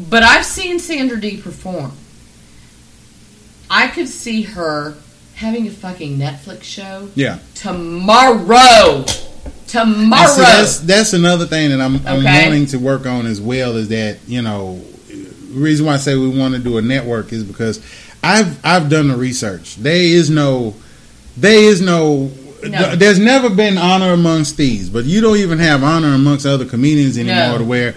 but 0.09 0.23
I've 0.23 0.45
seen 0.45 0.79
Sandra 0.79 1.20
D 1.20 1.37
perform. 1.39 1.93
I 3.70 3.89
could 3.89 4.09
see 4.09 4.43
her 4.43 4.95
having 5.35 5.66
a 5.66 5.70
fucking 5.70 6.18
Netflix 6.18 6.62
show 6.64 7.09
Yeah. 7.14 7.39
tomorrow. 7.55 9.05
Tomorrow. 9.66 10.27
See, 10.29 10.41
that's 10.41 10.79
that's 10.81 11.12
another 11.12 11.45
thing 11.47 11.70
that 11.70 11.81
I'm, 11.81 11.97
I'm 12.07 12.20
Okay. 12.20 12.45
wanting 12.49 12.66
to 12.66 12.79
work 12.79 13.07
on 13.07 13.27
as 13.27 13.41
well. 13.41 13.77
Is 13.77 13.89
that 13.89 14.18
you 14.27 14.41
know, 14.41 14.81
the 15.09 15.61
reason 15.61 15.85
why 15.85 15.95
I 15.95 15.97
say 15.99 16.16
we 16.16 16.29
want 16.29 16.55
to 16.55 16.61
do 16.61 16.79
a 16.79 16.83
network 16.83 17.33
is 17.35 17.45
because 17.45 17.79
I've 18.25 18.59
I've 18.64 18.89
done 18.89 19.09
the 19.09 19.16
research. 19.16 19.77
There 19.77 19.95
is 19.95 20.31
no, 20.31 20.75
there 21.41 21.59
is 21.59 21.80
no. 21.80 22.30
No. 22.61 22.97
There's 22.97 23.20
never 23.20 23.49
been 23.49 23.78
honor 23.78 24.12
amongst 24.12 24.57
thieves, 24.57 24.91
but 24.91 25.05
you 25.05 25.20
don't 25.20 25.36
even 25.36 25.61
have 25.61 25.84
honor 25.84 26.12
amongst 26.12 26.45
other 26.45 26.64
comedians 26.64 27.16
anymore. 27.16 27.53
No. 27.53 27.59
To 27.59 27.64
where, 27.64 27.95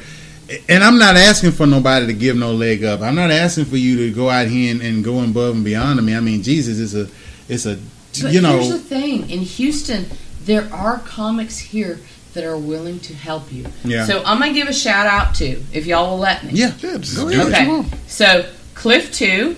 and 0.69 0.83
I'm 0.83 0.99
not 0.99 1.15
asking 1.15 1.51
for 1.51 1.65
nobody 1.65 2.05
to 2.05 2.13
give 2.13 2.35
no 2.37 2.51
leg 2.53 2.83
up. 2.83 3.01
I'm 3.01 3.15
not 3.15 3.31
asking 3.31 3.65
for 3.65 3.77
you 3.77 3.97
to 3.97 4.13
go 4.13 4.29
out 4.29 4.47
here 4.47 4.71
and, 4.71 4.81
and 4.81 5.03
go 5.03 5.19
above 5.23 5.55
and 5.55 5.65
beyond 5.65 5.97
to 5.97 6.03
me. 6.03 6.15
I 6.15 6.19
mean, 6.19 6.43
Jesus, 6.43 6.79
it's 6.79 6.93
a, 6.93 7.11
it's 7.51 7.65
a, 7.65 7.79
but 8.21 8.33
you 8.33 8.41
know, 8.41 8.59
here's 8.59 8.69
the 8.69 8.77
thing: 8.77 9.29
in 9.31 9.39
Houston, 9.39 10.05
there 10.43 10.71
are 10.71 10.99
comics 10.99 11.57
here 11.57 11.99
that 12.33 12.43
are 12.43 12.57
willing 12.57 12.99
to 13.01 13.15
help 13.15 13.51
you. 13.51 13.65
Yeah. 13.83 14.05
So 14.05 14.23
I'm 14.23 14.39
gonna 14.39 14.53
give 14.53 14.67
a 14.67 14.73
shout 14.73 15.07
out 15.07 15.33
to 15.35 15.63
if 15.73 15.87
y'all 15.87 16.11
will 16.11 16.19
let 16.19 16.43
me. 16.43 16.51
Yeah. 16.53 16.73
Yeah, 16.79 16.97
Go 17.15 17.29
ahead. 17.29 17.67
Okay. 17.67 17.97
So 18.07 18.47
Cliff 18.75 19.11
Two, 19.11 19.55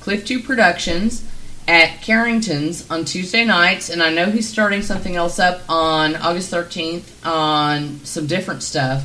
Cliff 0.00 0.24
Two 0.26 0.40
Productions 0.40 1.23
at 1.66 2.02
Carrington's 2.02 2.90
on 2.90 3.04
Tuesday 3.04 3.44
nights, 3.44 3.88
and 3.88 4.02
I 4.02 4.12
know 4.12 4.30
he's 4.30 4.48
starting 4.48 4.82
something 4.82 5.16
else 5.16 5.38
up 5.38 5.62
on 5.68 6.16
August 6.16 6.52
13th 6.52 7.26
on 7.26 8.00
some 8.04 8.26
different 8.26 8.62
stuff. 8.62 9.02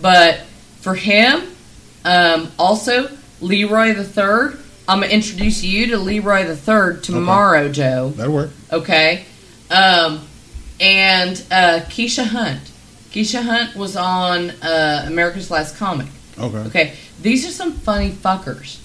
But 0.00 0.40
for 0.80 0.94
him, 0.94 1.42
um, 2.04 2.52
also 2.58 3.10
Leroy 3.40 3.94
the 3.94 4.04
Third. 4.04 4.58
I'm 4.88 5.00
gonna 5.00 5.12
introduce 5.12 5.64
you 5.64 5.86
to 5.88 5.98
Leroy 5.98 6.46
the 6.46 6.56
Third 6.56 7.02
tomorrow, 7.02 7.70
Joe. 7.72 8.10
That'll 8.10 8.34
work. 8.34 8.50
Okay. 8.70 9.24
Um, 9.70 10.26
and 10.80 11.42
uh, 11.50 11.80
Keisha 11.88 12.24
Hunt. 12.24 12.60
Keisha 13.10 13.42
Hunt 13.42 13.74
was 13.74 13.96
on 13.96 14.50
uh, 14.62 15.04
America's 15.06 15.50
Last 15.50 15.76
Comic. 15.76 16.06
Okay. 16.38 16.58
Okay, 16.58 16.92
these 17.22 17.48
are 17.48 17.50
some 17.50 17.72
funny 17.72 18.10
fuckers. 18.10 18.80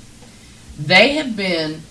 They 0.80 1.16
have 1.16 1.36
been 1.36 1.82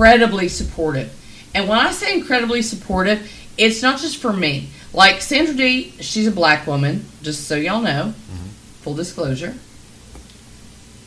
incredibly 0.00 0.46
supportive. 0.48 1.10
And 1.54 1.68
when 1.68 1.78
I 1.78 1.90
say 1.90 2.12
incredibly 2.14 2.60
supportive, 2.60 3.32
it's 3.56 3.80
not 3.82 3.98
just 3.98 4.18
for 4.18 4.30
me. 4.32 4.68
Like 4.92 5.22
Sandra 5.22 5.54
D, 5.54 5.92
she's 6.00 6.26
a 6.26 6.30
black 6.30 6.66
woman, 6.66 7.06
just 7.22 7.46
so 7.48 7.56
y'all 7.56 7.80
know. 7.80 8.12
Mm-hmm. 8.12 8.46
Full 8.82 8.94
disclosure. 8.94 9.54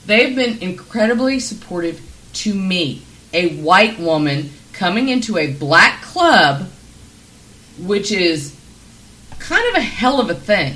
They've 0.08 0.36
been 0.36 0.58
incredibly 0.60 1.40
supportive 1.40 2.02
to 2.34 2.54
me, 2.56 3.04
a 3.32 3.58
white 3.58 4.00
woman 4.00 4.52
coming 4.74 5.10
into 5.10 5.38
a 5.38 5.54
black 5.54 6.02
club, 6.02 6.68
which 7.80 8.12
is 8.12 8.56
kind 9.38 9.68
of 9.70 9.76
a 9.76 9.82
hell 9.82 10.20
of 10.20 10.32
a 10.32 10.36
thing. 10.36 10.76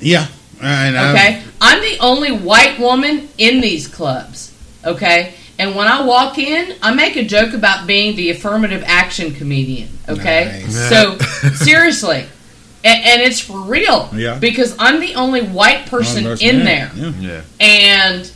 Yeah. 0.00 0.26
I- 0.60 0.88
Okay, 1.12 1.42
I'm 1.60 1.80
the 1.80 1.98
only 2.00 2.32
white 2.32 2.80
woman 2.80 3.28
in 3.38 3.60
these 3.60 3.86
clubs. 3.86 4.52
Okay, 4.84 5.34
and 5.58 5.74
when 5.74 5.88
I 5.88 6.04
walk 6.04 6.38
in, 6.38 6.76
I 6.82 6.94
make 6.94 7.16
a 7.16 7.24
joke 7.24 7.52
about 7.54 7.86
being 7.86 8.14
the 8.16 8.30
affirmative 8.30 8.82
action 8.86 9.34
comedian. 9.34 9.88
Okay, 10.08 10.62
Nice. 10.64 10.88
so 10.88 11.18
seriously, 11.54 12.24
and, 12.84 13.04
and 13.04 13.22
it's 13.22 13.40
for 13.40 13.60
real. 13.60 14.08
Yeah. 14.14 14.38
because 14.38 14.76
I'm 14.78 15.00
the 15.00 15.14
only 15.16 15.42
white 15.42 15.86
person 15.86 16.24
One 16.24 16.38
in 16.40 16.58
yeah, 16.58 16.64
there, 16.64 16.92
Yeah. 16.94 17.12
Yeah. 17.20 17.42
and 17.60 18.32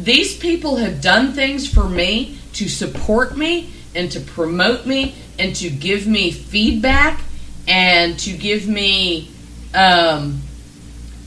these 0.00 0.36
people 0.38 0.76
have 0.76 1.00
done 1.00 1.32
things 1.32 1.68
for 1.72 1.88
me 1.88 2.38
to 2.54 2.68
support 2.68 3.36
me 3.36 3.70
and 3.94 4.10
to 4.12 4.20
promote 4.20 4.86
me 4.86 5.14
and 5.38 5.54
to 5.56 5.68
give 5.70 6.06
me 6.06 6.30
feedback 6.30 7.20
and 7.66 8.18
to 8.20 8.32
give 8.36 8.68
me 8.68 9.28
um, 9.74 10.40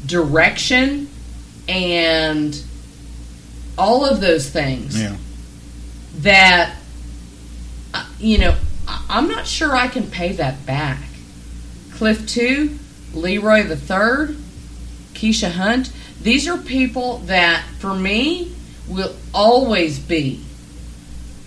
direction 0.06 1.10
and 1.68 2.62
all 3.78 4.06
of 4.06 4.22
those 4.22 4.50
things 4.50 5.00
Yeah. 5.00 5.16
that 6.20 6.76
uh, 7.94 8.06
you 8.20 8.38
know 8.38 8.56
I'm 9.10 9.28
not 9.28 9.48
sure 9.48 9.76
I 9.76 9.88
can 9.88 10.08
pay 10.10 10.34
that 10.34 10.66
back. 10.66 11.00
Cliff 11.94 12.26
two, 12.26 12.78
Leroy 13.14 13.64
the 13.64 13.76
third, 13.78 14.36
Keisha 15.14 15.52
Hunt. 15.52 15.92
These 16.22 16.48
are 16.48 16.58
people 16.58 17.20
that 17.20 17.64
for 17.80 17.94
me 17.96 18.54
will 18.88 19.16
always 19.34 20.00
be 20.00 20.44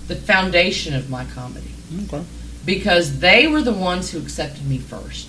the 0.08 0.16
foundation 0.16 0.94
of 0.94 1.10
my 1.10 1.24
comedy 1.26 1.70
Okay. 2.04 2.24
because 2.64 3.18
they 3.20 3.46
were 3.46 3.62
the 3.62 3.72
ones 3.72 4.10
who 4.10 4.18
accepted 4.18 4.66
me 4.66 4.78
first. 4.78 5.28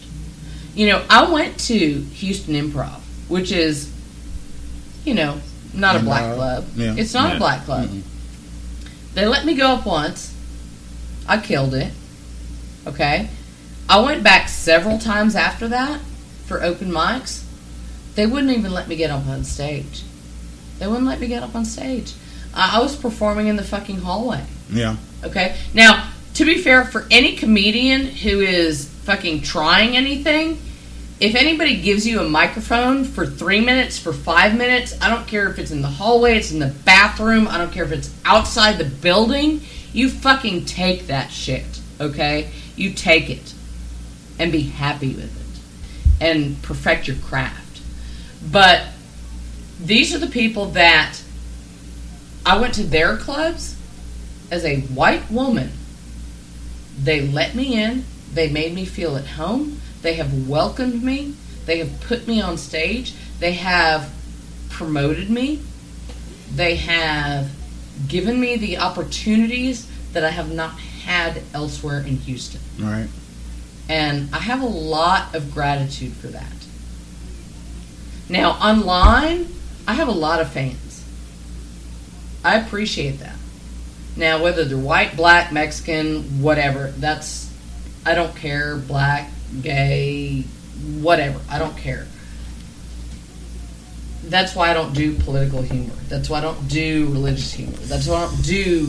You 0.76 0.88
know, 0.88 1.06
I 1.10 1.30
went 1.32 1.60
to 1.62 1.78
Houston 2.02 2.54
Improv, 2.56 3.00
which 3.30 3.52
is, 3.52 3.91
you 5.06 5.14
know, 5.14 5.39
not 5.76 5.95
a 5.95 5.99
black 5.99 6.23
Improv, 6.23 6.36
club. 6.36 6.65
yeah. 6.76 6.95
It's 6.97 7.13
not 7.13 7.30
Yeah. 7.30 7.36
a 7.36 7.39
black 7.39 7.65
club. 7.65 7.89
Mm-mm. 7.89 8.01
They 9.13 9.26
let 9.26 9.45
me 9.45 9.55
go 9.55 9.67
up 9.73 9.86
once. 9.86 10.34
I 11.28 11.38
killed 11.38 11.73
it. 11.73 11.91
Okay. 12.88 13.30
I 13.89 13.99
went 14.01 14.23
back 14.23 14.49
several 14.49 14.97
times 14.99 15.36
after 15.36 15.67
that 15.69 15.99
for 16.45 16.61
open 16.63 16.91
mics. 16.91 17.43
They 18.15 18.26
wouldn't 18.26 18.55
even 18.57 18.71
let 18.73 18.88
me 18.88 18.95
get 18.95 19.09
up 19.11 19.26
on 19.28 19.43
stage. 19.43 20.03
They 20.80 20.88
wouldn't 20.88 21.05
let 21.07 21.19
me 21.19 21.28
get 21.28 21.43
up 21.43 21.55
on 21.55 21.65
stage. 21.65 22.13
I, 22.53 22.78
I 22.78 22.82
was 22.82 22.95
performing 22.95 23.47
in 23.47 23.55
the 23.55 23.63
fucking 23.63 23.97
hallway. 23.97 24.43
Yeah. 24.71 24.95
Okay. 25.23 25.55
Now, 25.73 26.09
to 26.36 26.45
be 26.45 26.57
fair, 26.61 26.84
for 26.86 27.05
any 27.11 27.36
comedian 27.36 28.05
who 28.07 28.39
is 28.41 28.86
fucking 29.03 29.41
trying 29.43 29.95
anything, 29.95 30.57
if 31.26 31.34
anybody 31.34 31.82
gives 31.82 32.05
you 32.05 32.19
a 32.19 32.30
microphone 32.30 33.03
for 33.03 33.26
three 33.26 33.59
minutes, 33.59 33.97
for 33.97 34.13
five 34.13 34.55
minutes, 34.55 34.95
I 35.01 35.09
don't 35.09 35.26
care 35.26 35.49
if 35.49 35.57
it's 35.57 35.71
in 35.71 35.82
the 35.82 35.88
hallway, 35.88 36.38
it's 36.38 36.51
in 36.51 36.59
the 36.59 36.73
bathroom, 36.86 37.47
I 37.47 37.57
don't 37.57 37.71
care 37.71 37.84
if 37.84 37.91
it's 37.91 38.13
outside 38.26 38.78
the 38.78 38.86
building, 38.86 39.61
you 39.91 40.09
fucking 40.09 40.65
take 40.65 41.07
that 41.07 41.32
shit. 41.32 41.82
Okay? 41.99 42.51
You 42.76 42.93
take 42.93 43.32
it 43.32 43.55
and 44.38 44.51
be 44.51 44.61
happy 44.61 45.15
with 45.15 45.36
it 45.36 46.23
and 46.23 46.61
perfect 46.61 47.07
your 47.07 47.17
craft. 47.17 47.82
But 48.51 48.84
these 49.82 50.13
are 50.13 50.19
the 50.19 50.28
people 50.28 50.67
that 50.67 51.23
I 52.45 52.59
went 52.59 52.76
to 52.76 52.84
their 52.84 53.17
clubs 53.17 53.76
as 54.51 54.63
a 54.63 54.82
white 54.82 55.32
woman. 55.32 55.71
They 57.01 57.28
let 57.28 57.55
me 57.55 57.82
in. 57.82 58.05
They 58.32 58.47
made 58.47 58.76
me 58.76 58.86
feel 58.86 59.15
at 59.15 59.26
home. 59.26 59.82
They 60.02 60.16
have 60.16 60.48
welcomed 60.48 61.04
me. 61.04 61.36
They 61.66 61.80
have 61.80 62.00
put 62.02 62.28
me 62.28 62.41
on 62.41 62.58
stage. 62.58 63.14
They 63.39 63.54
have 63.54 64.14
promoted 64.70 65.30
me. 65.30 65.62
They 66.54 66.76
have 66.76 67.50
given 68.08 68.39
me 68.39 68.58
the 68.58 68.78
opportunities 68.78 69.89
that 70.14 70.24
I 70.24 70.30
have 70.30 70.52
not 70.52 70.80
had 70.80 71.41
elsewhere 71.54 72.00
in 72.00 72.18
Houston. 72.18 72.62
Right. 72.80 73.08
And 73.88 74.34
I 74.34 74.39
have 74.39 74.62
a 74.62 74.68
lot 74.68 75.36
of 75.36 75.54
gratitude 75.54 76.14
for 76.14 76.28
that. 76.28 76.52
Now, 78.28 78.52
online, 78.52 79.48
I 79.88 79.93
have 79.93 80.08
a 80.08 80.14
lot 80.14 80.41
of 80.41 80.52
fans. 80.52 81.06
I 82.43 82.60
appreciate 82.60 83.20
that. 83.20 83.36
Now, 84.16 84.41
whether 84.41 84.64
they're 84.66 84.78
white, 84.78 85.16
black, 85.16 85.52
Mexican, 85.52 86.41
whatever, 86.41 86.91
that's, 86.98 87.52
I 88.06 88.16
don't 88.16 88.36
care, 88.36 88.78
black, 88.78 89.30
gay, 89.62 90.41
whatever, 90.99 91.39
I 91.49 91.60
don't 91.60 91.78
care. 91.78 92.08
That's 94.26 94.56
why 94.56 94.72
I 94.72 94.74
don't 94.74 94.93
do 94.93 95.14
political 95.14 95.62
humor. 95.62 95.93
That's 96.10 96.30
why 96.30 96.39
I 96.39 96.41
don't 96.41 96.68
do 96.68 97.08
religious 97.12 97.53
humor. 97.53 97.78
That's 97.78 98.08
why 98.08 98.16
I 98.16 98.26
don't 98.26 98.43
do 98.43 98.88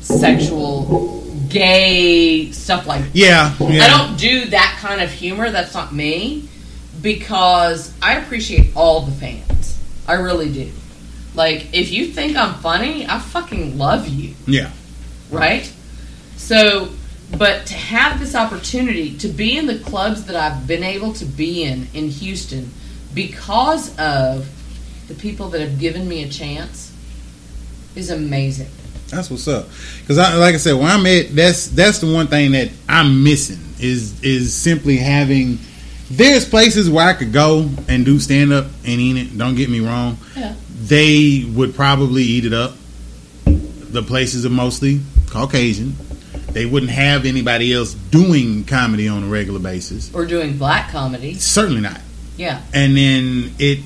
sexual, 0.00 1.24
gay 1.48 2.50
stuff 2.52 2.86
like 2.86 3.04
Yeah. 3.12 3.54
Yeah. 3.60 3.84
I 3.84 3.88
don't 3.88 4.18
do 4.18 4.46
that 4.46 4.78
kind 4.80 5.00
of 5.00 5.10
humor. 5.10 5.50
That's 5.50 5.74
not 5.74 5.92
me. 5.92 6.48
Because 7.00 7.92
I 8.00 8.18
appreciate 8.18 8.76
all 8.76 9.00
the 9.00 9.12
fans. 9.12 9.78
I 10.06 10.14
really 10.14 10.52
do. 10.52 10.70
Like, 11.34 11.74
if 11.74 11.90
you 11.90 12.06
think 12.06 12.36
I'm 12.36 12.54
funny, 12.54 13.06
I 13.08 13.18
fucking 13.18 13.78
love 13.78 14.06
you. 14.08 14.34
Yeah. 14.46 14.70
Right? 15.30 15.72
So, 16.36 16.90
but 17.38 17.66
to 17.66 17.74
have 17.74 18.20
this 18.20 18.34
opportunity 18.34 19.16
to 19.18 19.28
be 19.28 19.56
in 19.56 19.66
the 19.66 19.78
clubs 19.78 20.24
that 20.26 20.36
I've 20.36 20.66
been 20.66 20.82
able 20.84 21.12
to 21.14 21.24
be 21.24 21.64
in 21.64 21.88
in 21.94 22.08
Houston 22.08 22.70
because 23.14 23.96
of 23.98 24.48
the 25.08 25.14
people 25.14 25.48
that 25.50 25.60
have 25.60 25.78
given 25.78 26.08
me 26.08 26.22
a 26.22 26.28
chance 26.28 26.92
is 27.94 28.10
amazing. 28.10 28.68
That's 29.08 29.30
what's 29.30 29.46
up. 29.46 29.66
Because 30.00 30.18
I, 30.18 30.36
like 30.36 30.54
I 30.54 30.58
said, 30.58 30.74
when 30.74 30.86
I'm 30.86 31.04
at, 31.06 31.34
that's 31.34 31.68
that's 31.68 31.98
the 31.98 32.12
one 32.12 32.28
thing 32.28 32.52
that 32.52 32.70
I'm 32.88 33.22
missing 33.22 33.58
is 33.78 34.22
is 34.22 34.54
simply 34.54 34.96
having. 34.96 35.58
There's 36.10 36.46
places 36.46 36.90
where 36.90 37.06
I 37.06 37.14
could 37.14 37.32
go 37.32 37.70
and 37.88 38.04
do 38.04 38.18
stand 38.18 38.52
up 38.52 38.66
and 38.84 39.00
eat 39.00 39.16
it. 39.16 39.38
Don't 39.38 39.54
get 39.54 39.70
me 39.70 39.80
wrong. 39.80 40.18
Yeah. 40.36 40.54
They 40.82 41.46
would 41.54 41.74
probably 41.74 42.22
eat 42.22 42.44
it 42.44 42.52
up. 42.52 42.74
The 43.44 44.02
places 44.02 44.44
are 44.44 44.50
mostly 44.50 45.00
Caucasian. 45.30 45.96
They 46.52 46.66
wouldn't 46.66 46.92
have 46.92 47.24
anybody 47.24 47.72
else 47.72 47.94
doing 47.94 48.64
comedy 48.64 49.08
on 49.08 49.22
a 49.24 49.26
regular 49.26 49.58
basis. 49.58 50.14
Or 50.14 50.26
doing 50.26 50.58
black 50.58 50.90
comedy. 50.90 51.34
Certainly 51.34 51.80
not. 51.82 52.00
Yeah. 52.36 52.62
and 52.72 52.96
then 52.96 53.54
it 53.58 53.80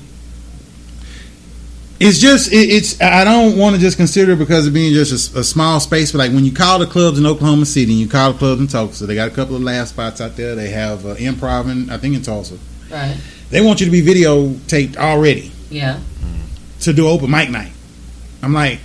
it's 1.99 2.17
just 2.19 2.51
it, 2.53 2.69
it's 2.69 2.99
i 3.01 3.23
don't 3.23 3.57
want 3.57 3.75
to 3.75 3.81
just 3.81 3.97
consider 3.97 4.31
it 4.33 4.39
because 4.39 4.67
of 4.67 4.73
being 4.73 4.93
just 4.93 5.35
a, 5.35 5.39
a 5.39 5.43
small 5.43 5.79
space 5.79 6.11
but 6.11 6.19
like 6.19 6.31
when 6.31 6.45
you 6.45 6.53
call 6.53 6.79
the 6.79 6.85
clubs 6.85 7.17
in 7.19 7.25
oklahoma 7.25 7.65
city 7.65 7.91
and 7.91 7.99
you 7.99 8.07
call 8.07 8.31
the 8.33 8.37
clubs 8.39 8.61
in 8.61 8.67
tulsa 8.67 9.05
they 9.05 9.15
got 9.15 9.27
a 9.27 9.31
couple 9.31 9.55
of 9.55 9.61
laugh 9.63 9.87
spots 9.87 10.21
out 10.21 10.35
there 10.37 10.55
they 10.55 10.69
have 10.69 11.05
uh, 11.05 11.15
improv 11.15 11.69
in 11.69 11.89
i 11.89 11.97
think 11.97 12.15
in 12.15 12.21
tulsa 12.21 12.57
Right. 12.89 13.17
they 13.49 13.61
want 13.61 13.79
you 13.81 13.85
to 13.87 13.91
be 13.91 14.01
videotaped 14.01 14.95
already 14.95 15.51
Yeah. 15.69 15.99
to 16.81 16.93
do 16.93 17.07
open 17.07 17.29
mic 17.31 17.49
night 17.49 17.71
i'm 18.41 18.53
like 18.53 18.79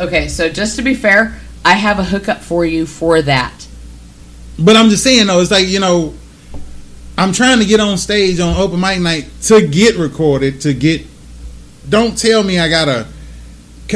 Okay, 0.00 0.26
so 0.28 0.48
just 0.48 0.76
to 0.76 0.82
be 0.82 0.94
fair, 0.94 1.38
I 1.64 1.74
have 1.74 1.98
a 1.98 2.04
hookup 2.04 2.40
for 2.40 2.64
you 2.64 2.86
for 2.86 3.22
that. 3.22 3.66
but 4.58 4.76
I'm 4.76 4.88
just 4.90 5.04
saying 5.04 5.26
though, 5.26 5.40
it's 5.40 5.50
like 5.50 5.68
you 5.68 5.80
know, 5.80 6.14
I'm 7.16 7.32
trying 7.32 7.58
to 7.58 7.64
get 7.64 7.80
on 7.80 7.98
stage 7.98 8.40
on 8.40 8.56
open 8.56 8.80
mic 8.80 9.00
night 9.00 9.28
to 9.42 9.66
get 9.66 9.96
recorded 9.96 10.60
to 10.62 10.74
get. 10.74 11.02
Don't 11.88 12.16
tell 12.16 12.42
me 12.42 12.58
I 12.58 12.68
gotta. 12.68 13.06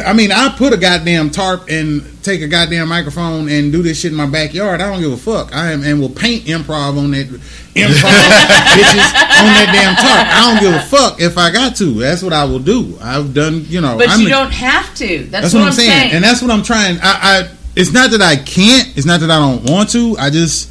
I 0.05 0.13
mean, 0.13 0.31
I 0.31 0.55
put 0.59 0.75
a 0.75 0.77
goddamn 0.77 1.31
tarp 1.31 1.69
and 1.71 2.23
take 2.23 2.43
a 2.43 2.49
goddamn 2.49 2.89
microphone 2.89 3.49
and 3.49 3.73
do 3.73 3.81
this 3.83 3.99
shit 4.01 4.11
in 4.11 4.17
my 4.19 4.27
backyard. 4.27 4.83
I 4.83 4.91
don't 4.91 5.01
give 5.01 5.13
a 5.13 5.17
fuck. 5.17 5.55
I 5.55 5.73
am 5.73 5.85
and 5.85 5.99
will 6.01 6.11
paint 6.11 6.45
improv 6.45 6.99
on 6.99 7.13
that 7.13 7.29
improv 7.29 7.41
bitches 8.77 9.07
on 9.39 9.53
that 9.57 9.71
damn 9.73 9.95
tarp. 9.97 10.27
I 10.29 10.53
don't 10.53 10.61
give 10.61 10.75
a 10.75 10.85
fuck 10.85 11.21
if 11.23 11.39
I 11.39 11.51
got 11.51 11.77
to. 11.77 11.95
That's 11.95 12.23
what 12.23 12.35
I 12.35 12.45
will 12.45 12.59
do. 12.59 12.99
I've 13.01 13.33
done, 13.33 13.65
you 13.69 13.81
know. 13.81 13.97
But 13.97 14.11
I'm 14.11 14.19
you 14.21 14.27
the- 14.27 14.33
don't 14.33 14.53
have 14.53 14.95
to. 14.97 15.19
That's, 15.19 15.31
that's 15.31 15.55
what, 15.55 15.61
what 15.61 15.67
I'm 15.69 15.73
saying. 15.73 16.13
and 16.13 16.23
that's 16.23 16.43
what 16.43 16.51
I'm 16.51 16.63
trying. 16.63 16.99
I, 17.01 17.19
I 17.23 17.49
it's 17.77 17.93
not 17.93 18.11
that 18.11 18.23
I 18.23 18.37
can't. 18.37 18.97
It's 18.97 19.07
not 19.07 19.21
that 19.21 19.31
I 19.31 19.39
don't 19.39 19.71
want 19.71 19.91
to. 19.91 20.17
I 20.19 20.31
just 20.31 20.71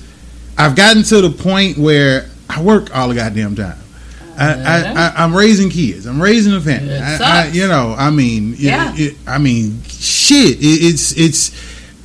I've 0.58 0.76
gotten 0.76 1.04
to 1.04 1.22
the 1.22 1.30
point 1.30 1.78
where 1.78 2.28
I 2.50 2.62
work 2.62 2.94
all 2.96 3.08
the 3.10 3.16
goddamn 3.16 3.56
time. 3.56 3.78
I, 4.38 4.52
I, 4.54 4.78
I, 4.82 5.24
I'm 5.24 5.34
raising 5.34 5.70
kids. 5.70 6.06
I'm 6.06 6.22
raising 6.22 6.54
a 6.54 6.60
family. 6.60 6.94
I, 6.98 7.44
I, 7.44 7.48
you 7.48 7.68
know, 7.70 7.96
I 7.98 8.10
mean, 8.10 8.56
Yeah. 8.58 8.92
it- 8.96 9.16
I 9.26 9.38
mean, 9.38 9.82
shit. 9.88 10.58
It, 10.60 10.62
it's 10.62 11.14
it's 11.18 11.52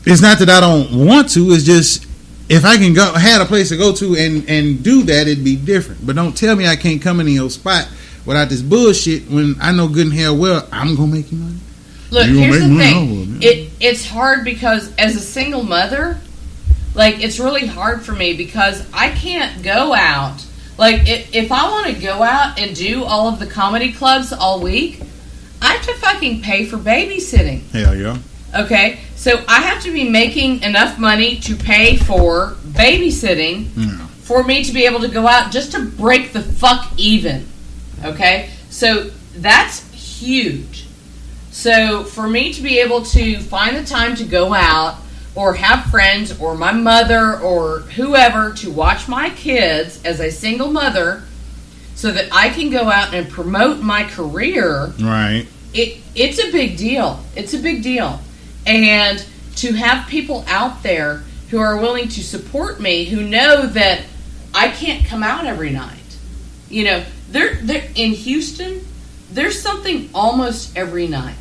it's 0.06 0.22
not 0.22 0.38
that 0.38 0.48
I 0.48 0.60
don't 0.60 1.06
want 1.06 1.30
to. 1.30 1.50
It's 1.50 1.64
just 1.64 2.06
if 2.48 2.64
I 2.64 2.76
can 2.76 2.94
go 2.94 3.12
had 3.14 3.40
a 3.40 3.44
place 3.46 3.70
to 3.70 3.76
go 3.76 3.92
to 3.94 4.14
and 4.16 4.48
and 4.48 4.82
do 4.82 5.02
that, 5.04 5.26
it'd 5.26 5.44
be 5.44 5.56
different. 5.56 6.06
But 6.06 6.14
don't 6.16 6.36
tell 6.36 6.54
me 6.54 6.66
I 6.68 6.76
can't 6.76 7.02
come 7.02 7.18
into 7.20 7.32
your 7.32 7.50
spot 7.50 7.88
without 8.26 8.48
this 8.48 8.62
bullshit 8.62 9.28
when 9.30 9.56
I 9.60 9.72
know 9.72 9.88
good 9.88 10.06
and 10.06 10.14
hell 10.14 10.36
well 10.36 10.68
I'm 10.70 10.94
gonna 10.94 11.12
make 11.12 11.32
you 11.32 11.38
money. 11.38 11.56
Look, 12.10 12.26
You 12.26 12.38
here's 12.38 12.60
the 12.60 12.76
thing. 12.76 13.36
it, 13.40 13.44
It 13.44 13.72
it's 13.80 14.06
hard 14.06 14.44
because 14.44 14.92
as 14.96 15.16
a 15.16 15.20
single 15.20 15.62
mother, 15.62 16.18
like 16.94 17.22
it's 17.22 17.38
really 17.38 17.66
hard 17.66 18.02
for 18.02 18.12
me 18.12 18.34
because 18.36 18.84
I 18.92 19.10
can't 19.10 19.62
go 19.62 19.94
out. 19.94 20.44
Like 20.76 21.08
if, 21.08 21.34
if 21.34 21.52
I 21.52 21.70
want 21.70 21.86
to 21.94 22.00
go 22.00 22.22
out 22.22 22.58
and 22.58 22.74
do 22.74 23.04
all 23.04 23.28
of 23.28 23.38
the 23.38 23.46
comedy 23.46 23.92
clubs 23.92 24.32
all 24.32 24.60
week, 24.60 25.00
I 25.62 25.74
have 25.74 25.86
to 25.86 25.94
fucking 25.94 26.42
pay 26.42 26.64
for 26.64 26.78
babysitting. 26.78 27.68
Hell 27.70 27.94
yeah. 27.94 28.18
Okay, 28.62 28.98
so 29.14 29.44
I 29.46 29.60
have 29.60 29.80
to 29.84 29.92
be 29.92 30.08
making 30.08 30.62
enough 30.62 30.98
money 30.98 31.36
to 31.40 31.54
pay 31.54 31.96
for 31.96 32.56
babysitting 32.64 33.68
Yeah. 33.76 34.06
for 34.22 34.42
me 34.42 34.64
to 34.64 34.72
be 34.72 34.86
able 34.86 35.00
to 35.00 35.08
go 35.08 35.28
out 35.28 35.52
just 35.52 35.70
to 35.72 35.84
break 35.84 36.32
the 36.32 36.42
fuck 36.42 36.90
even. 36.96 37.46
Okay? 38.04 38.50
So 38.70 39.10
that's 39.36 39.88
huge. 39.92 40.69
So 41.50 42.04
for 42.04 42.28
me 42.28 42.52
to 42.52 42.62
be 42.62 42.78
able 42.78 43.02
to 43.02 43.38
find 43.40 43.76
the 43.76 43.84
time 43.84 44.14
to 44.16 44.24
go 44.24 44.54
out 44.54 44.98
or 45.34 45.54
have 45.54 45.86
friends 45.86 46.38
or 46.40 46.54
my 46.56 46.72
mother 46.72 47.38
or 47.40 47.80
whoever 47.80 48.52
to 48.54 48.70
watch 48.70 49.08
my 49.08 49.30
kids 49.30 50.02
as 50.04 50.20
a 50.20 50.30
single 50.30 50.70
mother 50.70 51.22
so 51.94 52.10
that 52.12 52.28
I 52.32 52.48
can 52.50 52.70
go 52.70 52.88
out 52.88 53.14
and 53.14 53.28
promote 53.28 53.80
my 53.80 54.04
career 54.04 54.92
Right. 55.00 55.46
it 55.74 55.98
it's 56.14 56.38
a 56.38 56.50
big 56.50 56.76
deal. 56.76 57.20
It's 57.36 57.54
a 57.54 57.58
big 57.58 57.82
deal. 57.82 58.20
And 58.66 59.24
to 59.56 59.72
have 59.72 60.08
people 60.08 60.44
out 60.48 60.82
there 60.82 61.22
who 61.50 61.58
are 61.58 61.76
willing 61.76 62.08
to 62.08 62.22
support 62.22 62.80
me, 62.80 63.04
who 63.04 63.22
know 63.22 63.66
that 63.66 64.02
I 64.54 64.68
can't 64.68 65.04
come 65.04 65.22
out 65.22 65.44
every 65.46 65.70
night. 65.70 65.96
You 66.68 66.84
know, 66.84 67.04
they're, 67.30 67.56
they're 67.56 67.88
in 67.94 68.12
Houston, 68.12 68.84
there's 69.32 69.60
something 69.60 70.08
almost 70.14 70.76
every 70.76 71.06
night. 71.06 71.36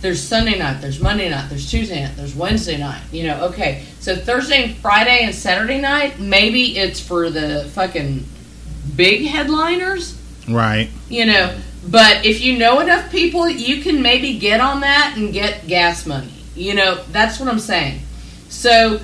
There's 0.00 0.22
Sunday 0.22 0.58
night, 0.58 0.80
there's 0.80 0.98
Monday 1.00 1.28
night, 1.28 1.50
there's 1.50 1.70
Tuesday 1.70 2.02
night, 2.04 2.16
there's 2.16 2.34
Wednesday 2.34 2.78
night. 2.78 3.02
You 3.12 3.26
know, 3.26 3.44
okay. 3.48 3.84
So 4.00 4.16
Thursday 4.16 4.64
and 4.64 4.74
Friday 4.76 5.20
and 5.24 5.34
Saturday 5.34 5.78
night, 5.80 6.18
maybe 6.18 6.78
it's 6.78 7.00
for 7.00 7.28
the 7.28 7.70
fucking 7.74 8.24
big 8.96 9.26
headliners 9.26 10.16
Right. 10.48 10.88
you 11.08 11.26
know 11.26 11.54
but 11.86 12.24
if 12.26 12.40
you 12.40 12.58
know 12.58 12.80
enough 12.80 13.10
people 13.10 13.48
you 13.48 13.82
can 13.82 14.02
maybe 14.02 14.38
get 14.38 14.60
on 14.60 14.80
that 14.80 15.14
and 15.16 15.32
get 15.32 15.66
gas 15.68 16.06
money 16.06 16.32
you 16.56 16.74
know 16.74 17.02
that's 17.12 17.38
what 17.38 17.48
i'm 17.48 17.60
saying 17.60 18.00
so 18.48 19.00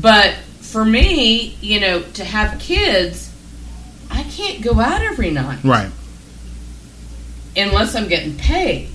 but 0.00 0.34
for 0.60 0.84
me 0.84 1.56
you 1.60 1.78
know 1.78 2.02
to 2.14 2.24
have 2.24 2.58
kids 2.58 3.32
i 4.10 4.22
can't 4.24 4.60
go 4.62 4.80
out 4.80 5.02
every 5.02 5.30
night 5.30 5.62
Right. 5.62 5.90
Unless 7.56 7.94
i'm 7.94 8.08
getting 8.08 8.36
paid 8.36 8.88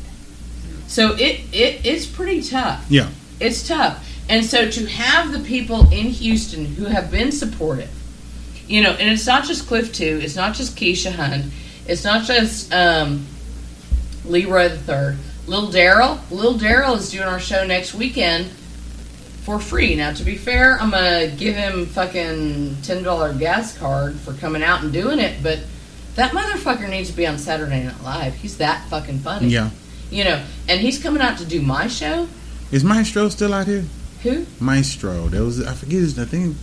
so 0.87 1.13
it, 1.15 1.41
it 1.51 1.85
it's 1.85 2.05
pretty 2.05 2.41
tough 2.41 2.85
Yeah. 2.89 3.09
it's 3.39 3.67
tough. 3.67 4.07
And 4.29 4.45
so 4.45 4.69
to 4.69 4.85
have 4.85 5.33
the 5.33 5.39
people 5.39 5.81
in 5.91 6.05
Houston 6.07 6.63
who 6.65 6.85
have 6.85 7.11
been 7.11 7.29
supportive, 7.31 7.89
you 8.69 8.81
know, 8.81 8.91
and 8.91 9.09
it's 9.09 9.27
not 9.27 9.43
just 9.43 9.67
Cliff 9.67 9.91
Two, 9.91 10.19
it's 10.23 10.35
not 10.37 10.55
just 10.55 10.77
Keisha 10.77 11.11
Hunt, 11.11 11.45
it's 11.87 12.05
not 12.05 12.25
just 12.25 12.71
um, 12.73 13.25
Leroy 14.23 14.69
the 14.69 14.77
Third, 14.77 15.17
Little 15.45 15.67
Daryl. 15.69 16.19
Little 16.31 16.53
Daryl 16.53 16.95
is 16.95 17.09
doing 17.11 17.23
our 17.27 17.39
show 17.39 17.65
next 17.67 17.93
weekend 17.93 18.45
for 19.43 19.59
free. 19.59 19.95
Now, 19.95 20.13
to 20.13 20.23
be 20.23 20.37
fair, 20.37 20.79
I'm 20.79 20.91
gonna 20.91 21.27
give 21.27 21.55
him 21.55 21.85
fucking 21.87 22.77
ten 22.83 23.03
dollar 23.03 23.33
gas 23.33 23.77
card 23.77 24.15
for 24.19 24.33
coming 24.35 24.63
out 24.63 24.83
and 24.83 24.93
doing 24.93 25.19
it, 25.19 25.43
but 25.43 25.59
that 26.15 26.31
motherfucker 26.31 26.89
needs 26.89 27.09
to 27.09 27.15
be 27.15 27.25
on 27.25 27.37
Saturday 27.37 27.83
Night 27.83 28.01
Live. 28.03 28.35
He's 28.35 28.57
that 28.57 28.87
fucking 28.89 29.19
funny. 29.19 29.47
Yeah. 29.47 29.69
You 30.11 30.23
know, 30.25 30.43
and 30.69 30.79
he's 30.79 31.01
coming 31.01 31.21
out 31.21 31.37
to 31.39 31.45
do 31.45 31.61
my 31.61 31.87
show. 31.87 32.27
Is 32.71 32.83
Maestro 32.83 33.29
still 33.29 33.53
out 33.53 33.67
here? 33.67 33.85
Who? 34.23 34.45
Maestro. 34.59 35.27
There 35.27 35.43
was 35.43 35.65
I 35.65 35.73
forget 35.73 35.99
his 35.99 36.17
I 36.17 36.25
think 36.25 36.55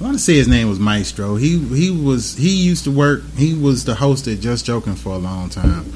I 0.00 0.04
want 0.04 0.16
to 0.16 0.22
say 0.22 0.34
his 0.34 0.48
name 0.48 0.68
was 0.68 0.78
Maestro. 0.78 1.36
He 1.36 1.58
he 1.58 1.90
was 1.90 2.36
he 2.36 2.50
used 2.50 2.84
to 2.84 2.90
work. 2.90 3.22
He 3.36 3.54
was 3.54 3.84
the 3.84 3.94
host 3.94 4.26
at 4.28 4.40
Just 4.40 4.66
Joking 4.66 4.94
for 4.94 5.10
a 5.10 5.18
long 5.18 5.48
time. 5.48 5.92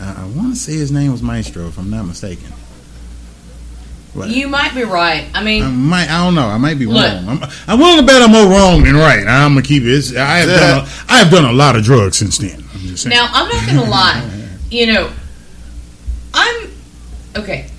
Uh, 0.00 0.14
I 0.18 0.26
want 0.36 0.54
to 0.54 0.60
say 0.60 0.74
his 0.74 0.92
name 0.92 1.12
was 1.12 1.22
Maestro, 1.22 1.66
if 1.66 1.78
I'm 1.78 1.90
not 1.90 2.04
mistaken. 2.04 2.52
But 4.14 4.30
You 4.30 4.48
might 4.48 4.74
be 4.74 4.82
right. 4.84 5.26
I 5.34 5.42
mean, 5.44 5.62
I 5.64 5.68
might 5.70 6.10
I 6.10 6.24
don't 6.24 6.34
know. 6.34 6.46
I 6.48 6.56
might 6.58 6.78
be 6.78 6.86
Look. 6.86 6.96
wrong. 7.04 7.28
I'm, 7.42 7.50
I'm 7.68 7.78
willing 7.78 8.00
to 8.00 8.06
bet 8.06 8.22
I'm 8.22 8.32
more 8.32 8.46
wrong 8.46 8.82
than 8.84 8.96
right. 8.96 9.26
I'm 9.26 9.52
gonna 9.52 9.62
keep 9.62 9.82
it. 9.84 9.88
It's- 9.88 10.16
I 10.16 10.38
have 10.38 10.48
done 10.48 10.78
a, 10.78 10.88
I 11.12 11.18
have 11.18 11.30
done 11.30 11.44
a 11.44 11.52
lot 11.52 11.76
of 11.76 11.84
drugs 11.84 12.16
since 12.18 12.38
then. 12.38 12.64
I'm 12.74 12.80
just 12.80 13.02
saying. 13.04 13.14
now 13.14 13.28
I'm 13.32 13.48
not 13.48 13.66
going 13.66 13.78
to 13.84 13.90
lie. 13.90 14.48
You 14.70 14.86
know, 14.92 15.10
I'm 16.34 16.70
okay. 17.36 17.70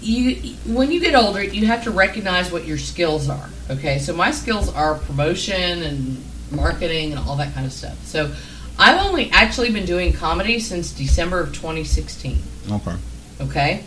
You 0.00 0.54
when 0.66 0.90
you 0.90 1.00
get 1.00 1.14
older, 1.14 1.42
you 1.42 1.66
have 1.66 1.84
to 1.84 1.90
recognize 1.90 2.50
what 2.50 2.66
your 2.66 2.78
skills 2.78 3.28
are. 3.28 3.48
Okay, 3.70 3.98
so 3.98 4.12
my 4.14 4.30
skills 4.30 4.72
are 4.74 4.96
promotion 4.96 5.82
and 5.82 6.22
marketing 6.50 7.12
and 7.12 7.20
all 7.20 7.36
that 7.36 7.54
kind 7.54 7.66
of 7.66 7.72
stuff. 7.72 8.04
So 8.04 8.34
I've 8.78 9.00
only 9.06 9.30
actually 9.30 9.70
been 9.70 9.86
doing 9.86 10.12
comedy 10.12 10.58
since 10.58 10.92
December 10.92 11.40
of 11.40 11.52
2016. 11.54 12.38
okay. 12.72 12.96
Okay, 13.40 13.84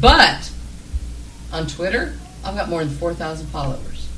but 0.00 0.50
on 1.52 1.66
Twitter, 1.66 2.14
I've 2.44 2.54
got 2.56 2.68
more 2.68 2.84
than 2.84 2.94
4,000 2.94 3.46
followers. 3.48 4.08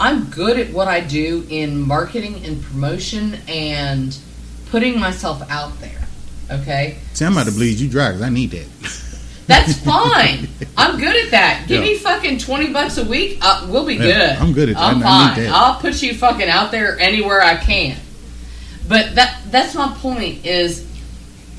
I'm 0.00 0.24
good 0.26 0.58
at 0.58 0.72
what 0.72 0.88
I 0.88 1.00
do 1.00 1.46
in 1.48 1.80
marketing 1.80 2.44
and 2.44 2.62
promotion 2.62 3.36
and 3.48 4.16
putting 4.70 4.98
myself 4.98 5.42
out 5.50 5.78
there. 5.80 5.98
Okay, 6.50 6.98
See, 7.14 7.24
I'm 7.24 7.32
about 7.32 7.46
to 7.46 7.52
bleed 7.52 7.78
you 7.78 7.88
dry 7.88 8.08
because 8.08 8.22
I 8.22 8.28
need 8.28 8.50
that. 8.50 8.66
that's 9.46 9.78
fine. 9.78 10.48
I'm 10.76 10.98
good 10.98 11.14
at 11.24 11.30
that. 11.30 11.64
Give 11.68 11.82
Yeah. 11.82 11.90
me 11.92 11.96
fucking 11.98 12.38
20 12.38 12.72
bucks 12.72 12.98
a 12.98 13.04
week. 13.04 13.38
Uh, 13.40 13.66
we'll 13.70 13.86
be 13.86 13.94
Yeah, 13.94 14.02
good. 14.02 14.30
I'm 14.42 14.52
good 14.52 14.68
at 14.70 14.74
that. 14.76 14.82
I'm 14.82 15.02
I- 15.02 15.06
I 15.06 15.28
need 15.28 15.34
fine. 15.34 15.44
that. 15.44 15.52
I'll 15.54 15.74
put 15.80 16.02
you 16.02 16.14
fucking 16.14 16.48
out 16.48 16.70
there 16.70 16.98
anywhere 16.98 17.42
I 17.42 17.56
can. 17.56 17.96
But 18.88 19.14
that 19.14 19.38
that's 19.50 19.74
my 19.74 19.94
point 19.98 20.44
is 20.44 20.86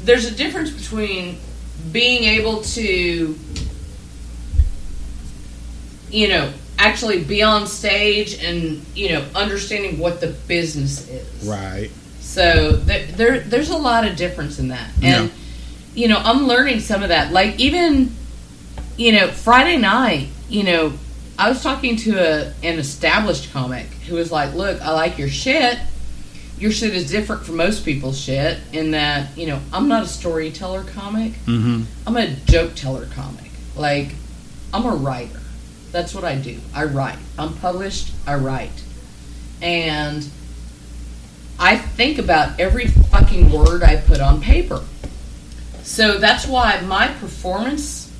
there's 0.04 0.26
a 0.26 0.32
difference 0.36 0.70
between 0.70 1.38
being 1.92 2.24
able 2.24 2.62
to 2.62 3.38
you 6.14 6.28
know 6.30 6.51
actually 6.80 7.24
be 7.24 7.41
on 7.41 7.66
stage 7.68 8.41
and 8.43 8.84
you 8.95 9.09
know 9.09 9.26
understanding 9.36 9.97
what 9.99 10.22
the 10.22 10.28
business 10.47 11.07
is 11.09 11.45
Right. 11.47 11.89
so 12.20 12.72
there, 12.72 13.05
there 13.07 13.39
there's 13.41 13.70
a 13.70 13.78
lot 13.78 14.05
of 14.07 14.16
difference 14.16 14.59
in 14.59 14.68
that 14.70 14.89
and 15.01 15.30
Yeah. 15.30 15.36
you 15.95 16.07
know 16.07 16.18
i'm 16.24 16.45
learning 16.47 16.80
some 16.80 17.01
of 17.03 17.09
that 17.09 17.32
like 17.32 17.59
even 17.59 18.11
you 18.97 19.11
know 19.11 19.28
friday 19.28 19.78
night 19.78 20.28
you 20.49 20.64
know 20.64 20.93
i 21.39 21.49
was 21.49 21.61
talking 21.64 21.95
to 21.97 22.11
a, 22.20 22.53
an 22.64 22.80
established 22.80 23.51
comic 23.51 23.86
who 24.07 24.16
was 24.16 24.32
like 24.32 24.53
look 24.53 24.82
i 24.82 24.91
like 24.91 25.18
your 25.18 25.30
shit 25.30 25.78
your 26.59 26.72
shit 26.72 26.93
is 26.95 27.09
different 27.09 27.43
from 27.45 27.55
most 27.57 27.84
people's 27.86 28.20
shit 28.20 28.57
in 28.72 28.91
that 28.91 29.36
you 29.38 29.47
know 29.47 29.59
i'm 29.72 29.88
not 29.88 30.03
a 30.03 30.07
storyteller 30.07 30.84
comic 30.84 31.34
Mm-hmm. 31.45 31.84
I'm 32.07 32.18
a 32.18 32.28
joke 32.45 32.76
teller 32.76 33.07
comic. 33.16 33.49
Like, 33.76 34.09
I'm 34.74 34.86
a 34.86 34.95
writer. 34.95 35.39
That's 35.94 36.14
what 36.14 36.26
I 36.26 36.36
do. 36.36 36.60
I 36.74 36.84
write. 36.86 37.20
I'm 37.39 37.54
published. 37.54 38.12
I 38.28 38.36
write. 38.36 38.84
And 39.62 40.28
I 41.60 41.78
think 41.78 42.18
about 42.18 42.60
every 42.60 42.88
fucking 42.88 43.52
word 43.52 43.84
I 43.84 43.98
put 43.98 44.20
on 44.20 44.41
paper. 44.41 44.84
So 45.84 46.18
that's 46.18 46.46
why 46.48 46.82
my 46.82 47.08
performance 47.08 48.12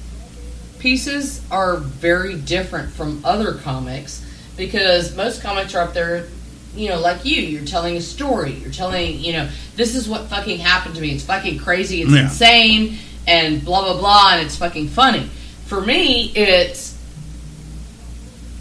pieces 0.80 1.42
are 1.50 1.78
very 1.78 2.36
different 2.36 2.92
from 2.92 3.22
other 3.26 3.54
comics 3.56 4.24
because 4.56 5.16
most 5.16 5.42
comics 5.42 5.74
are 5.74 5.82
up 5.82 5.94
there, 5.94 6.28
you 6.76 6.90
know, 6.90 7.00
like 7.00 7.26
you. 7.26 7.42
You're 7.42 7.66
telling 7.66 7.98
a 7.98 8.02
story. 8.02 8.52
You're 8.52 8.72
telling, 8.72 9.20
you 9.20 9.34
know, 9.34 9.50
this 9.76 9.96
is 9.96 10.08
what 10.08 10.28
fucking 10.28 10.60
happened 10.60 10.94
to 10.96 11.02
me. 11.02 11.10
It's 11.12 11.24
fucking 11.24 11.58
crazy. 11.58 12.04
It's 12.04 12.12
Yeah. 12.12 12.24
insane, 12.26 13.00
and 13.26 13.66
blah 13.66 13.82
blah 13.84 13.98
blah, 13.98 14.34
and 14.34 14.46
it's 14.46 14.58
fucking 14.58 14.90
funny. 14.90 15.28
For 15.66 15.82
me, 15.82 16.32
it's 16.36 16.93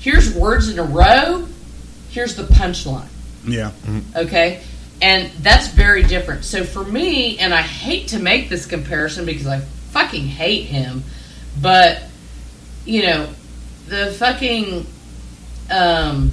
here's 0.03 0.35
words 0.35 0.69
in 0.69 0.79
a 0.79 0.83
row. 0.83 1.47
Here's 2.11 2.35
the 2.35 2.43
punchline. 2.43 3.09
Yeah. 3.47 3.71
Okay? 4.15 4.63
And 5.01 5.31
that's 5.41 5.69
very 5.69 6.03
different. 6.03 6.45
So 6.45 6.65
for 6.65 6.85
me, 6.85 7.39
and 7.39 7.55
I 7.55 7.63
hate 7.63 8.09
to 8.09 8.19
make 8.19 8.49
this 8.49 8.67
comparison 8.67 9.25
because 9.25 9.47
I 9.47 9.61
fucking 9.61 10.27
hate 10.27 10.65
him, 10.65 11.05
but 11.61 12.03
you 12.85 13.03
know, 13.03 13.29
the 13.89 14.13
fucking 14.19 14.87
um 15.71 16.33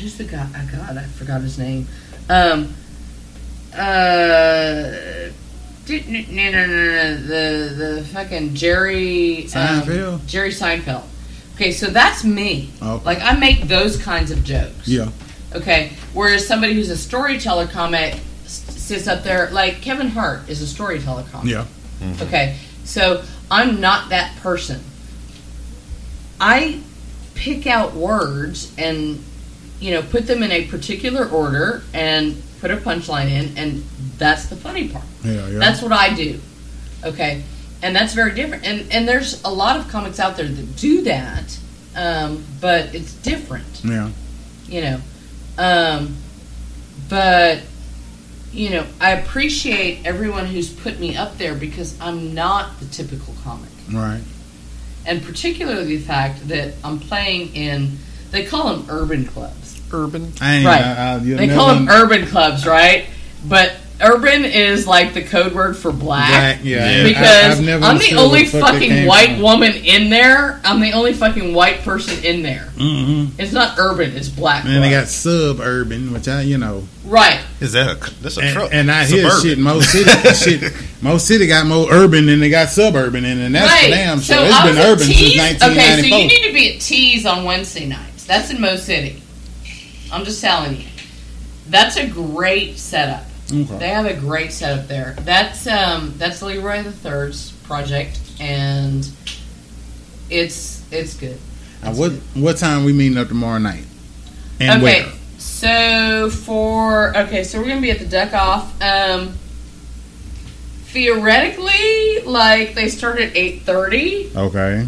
who's 0.00 0.18
the 0.18 0.24
guy 0.24 0.46
oh 0.54 0.68
god, 0.72 0.96
I 0.96 1.04
forgot 1.04 1.40
his 1.40 1.58
name. 1.58 1.86
Um 2.28 2.74
uh 3.74 5.30
no, 5.88 5.98
no, 5.98 6.66
no, 6.66 6.66
no, 6.66 7.16
the 7.16 7.74
the 7.76 8.08
fucking 8.12 8.54
Jerry 8.54 9.42
um, 9.42 9.48
Seinfeld? 9.48 10.26
Jerry 10.26 10.50
Seinfeld. 10.50 11.04
Okay, 11.62 11.70
so 11.70 11.90
that's 11.90 12.24
me. 12.24 12.70
Okay. 12.82 13.04
Like 13.04 13.22
I 13.22 13.36
make 13.36 13.68
those 13.68 13.96
kinds 13.96 14.32
of 14.32 14.42
jokes. 14.42 14.88
Yeah. 14.88 15.10
Okay. 15.54 15.92
Whereas 16.12 16.44
somebody 16.44 16.74
who's 16.74 16.90
a 16.90 16.96
storyteller 16.96 17.68
comic 17.68 18.18
sits 18.46 19.06
up 19.06 19.22
there, 19.22 19.48
like 19.50 19.80
Kevin 19.80 20.08
Hart 20.08 20.48
is 20.48 20.60
a 20.60 20.66
storyteller 20.66 21.22
comic. 21.30 21.52
Yeah. 21.52 21.66
Mm-hmm. 22.00 22.22
Okay. 22.24 22.56
So 22.82 23.22
I'm 23.48 23.80
not 23.80 24.08
that 24.08 24.36
person. 24.38 24.80
I 26.40 26.80
pick 27.36 27.68
out 27.68 27.94
words 27.94 28.74
and, 28.76 29.22
you 29.78 29.92
know, 29.92 30.02
put 30.02 30.26
them 30.26 30.42
in 30.42 30.50
a 30.50 30.64
particular 30.66 31.28
order 31.28 31.84
and 31.94 32.42
put 32.60 32.72
a 32.72 32.76
punchline 32.76 33.30
in, 33.30 33.56
and 33.56 33.84
that's 34.18 34.46
the 34.46 34.56
funny 34.56 34.88
part. 34.88 35.04
Yeah. 35.22 35.46
Yeah. 35.46 35.58
That's 35.60 35.80
what 35.80 35.92
I 35.92 36.12
do. 36.12 36.40
Okay. 37.04 37.44
And 37.82 37.94
that's 37.96 38.14
very 38.14 38.32
different. 38.34 38.64
And 38.64 38.90
and 38.92 39.08
there's 39.08 39.42
a 39.42 39.48
lot 39.50 39.76
of 39.76 39.88
comics 39.88 40.20
out 40.20 40.36
there 40.36 40.46
that 40.46 40.76
do 40.76 41.02
that, 41.02 41.58
um, 41.96 42.44
but 42.60 42.94
it's 42.94 43.12
different 43.14 43.82
yeah. 43.84 44.10
you 44.68 44.80
know. 44.82 45.00
Um, 45.58 46.16
but 47.08 47.60
you 48.52 48.70
know, 48.70 48.86
I 49.00 49.12
appreciate 49.12 50.06
everyone 50.06 50.46
who's 50.46 50.72
put 50.72 51.00
me 51.00 51.16
up 51.16 51.38
there 51.38 51.54
because 51.54 51.98
I'm 52.00 52.34
not 52.34 52.78
the 52.80 52.86
typical 52.86 53.34
comic, 53.42 53.70
Right. 53.90 54.20
and 55.06 55.22
particularly 55.22 55.96
the 55.96 56.02
fact 56.02 56.48
that 56.48 56.74
I'm 56.84 57.00
playing 57.00 57.54
in 57.56 57.98
they 58.30 58.44
call 58.44 58.74
them 58.74 58.86
urban 58.88 59.24
clubs, 59.26 59.80
Urban. 59.92 60.32
I. 60.40 60.64
Right. 60.64 60.82
I, 60.82 61.14
I, 61.14 61.18
they 61.18 61.46
never- 61.46 61.54
call 61.54 61.74
them 61.74 61.88
urban 61.88 62.26
clubs, 62.26 62.66
right? 62.66 63.06
But 63.46 63.74
urban 64.02 64.44
is 64.44 64.86
like 64.86 65.14
the 65.14 65.22
code 65.22 65.54
word 65.54 65.76
for 65.76 65.92
black. 65.92 66.28
Black, 66.28 66.60
yeah. 66.64 66.90
Yeah. 66.98 67.04
Because 67.04 67.26
I, 67.26 67.54
have 67.54 67.64
never 67.64 67.84
I'm 67.84 67.98
the 67.98 68.14
only 68.16 68.46
fuck 68.46 68.60
fucking 68.72 69.06
white 69.06 69.30
from. 69.34 69.42
woman 69.42 69.72
in 69.72 70.10
there. 70.10 70.60
I'm 70.64 70.80
the 70.80 70.92
only 70.92 71.12
fucking 71.12 71.54
white 71.54 71.80
person 71.82 72.22
in 72.24 72.42
there. 72.42 72.68
Mhm. 72.76 73.30
It's 73.38 73.52
not 73.52 73.78
urban, 73.78 74.16
it's 74.16 74.28
black. 74.28 74.64
And 74.64 74.82
they 74.82 74.90
got 74.90 75.08
suburban, 75.08 76.12
which 76.12 76.28
I, 76.28 76.42
you 76.42 76.58
know, 76.58 76.86
right. 77.04 77.40
Is 77.60 77.72
that 77.72 77.88
a? 77.90 78.10
That's 78.22 78.36
a 78.36 78.42
and, 78.42 78.52
truck. 78.54 78.70
and 78.72 78.90
I 78.90 79.06
hear 79.06 79.30
shit. 79.40 79.58
Most 79.58 79.90
city, 79.92 80.10
shit, 80.34 80.72
most 81.00 81.26
city 81.26 81.46
got 81.46 81.66
more 81.66 81.86
urban 81.90 82.26
than 82.26 82.40
they 82.40 82.50
got 82.50 82.68
suburban, 82.68 83.24
in, 83.24 83.38
and 83.38 83.54
that's 83.54 83.70
right. 83.72 83.84
for 83.84 83.90
damn 83.90 84.20
sure. 84.20 84.36
So 84.36 84.44
it's 84.44 84.54
I 84.54 84.66
been 84.66 84.78
urban 84.78 85.06
Tees- 85.06 85.40
since 85.40 85.62
Okay, 85.62 86.00
so 86.00 86.06
you 86.06 86.26
need 86.28 86.46
to 86.48 86.52
be 86.52 86.74
at 86.74 86.80
Tees 86.80 87.24
on 87.26 87.44
Wednesday 87.44 87.86
nights. 87.86 88.24
That's 88.24 88.50
in 88.50 88.60
Mo 88.60 88.76
City. 88.76 89.22
I'm 90.12 90.24
just 90.24 90.40
telling 90.40 90.76
you. 90.76 90.86
That's 91.68 91.96
a 91.96 92.06
great 92.06 92.78
setup. 92.78 93.24
They 93.48 93.88
have 93.88 94.06
a 94.06 94.14
great 94.14 94.52
setup 94.52 94.88
there. 94.88 95.14
That's 95.20 95.66
um 95.66 96.14
that's 96.16 96.40
Leroy 96.42 96.82
the 96.82 96.92
Third's 96.92 97.52
project 97.64 98.18
and 98.40 99.08
it's 100.30 100.90
it's 100.92 101.14
good. 101.14 101.38
What 101.82 102.12
what 102.34 102.56
time 102.56 102.84
we 102.84 102.92
meeting 102.92 103.18
up 103.18 103.28
tomorrow 103.28 103.58
night? 103.58 103.84
And 104.60 104.82
okay. 104.82 105.02
where? 105.02 105.12
So 105.38 106.30
for 106.30 107.16
okay, 107.16 107.44
so 107.44 107.60
we're 107.60 107.68
gonna 107.68 107.80
be 107.80 107.90
at 107.90 107.98
the 107.98 108.06
duck 108.06 108.32
off. 108.32 108.80
Um 108.80 109.34
theoretically, 110.84 112.20
like 112.24 112.74
they 112.74 112.88
start 112.88 113.20
at 113.20 113.36
eight 113.36 113.62
thirty. 113.62 114.30
Okay. 114.34 114.86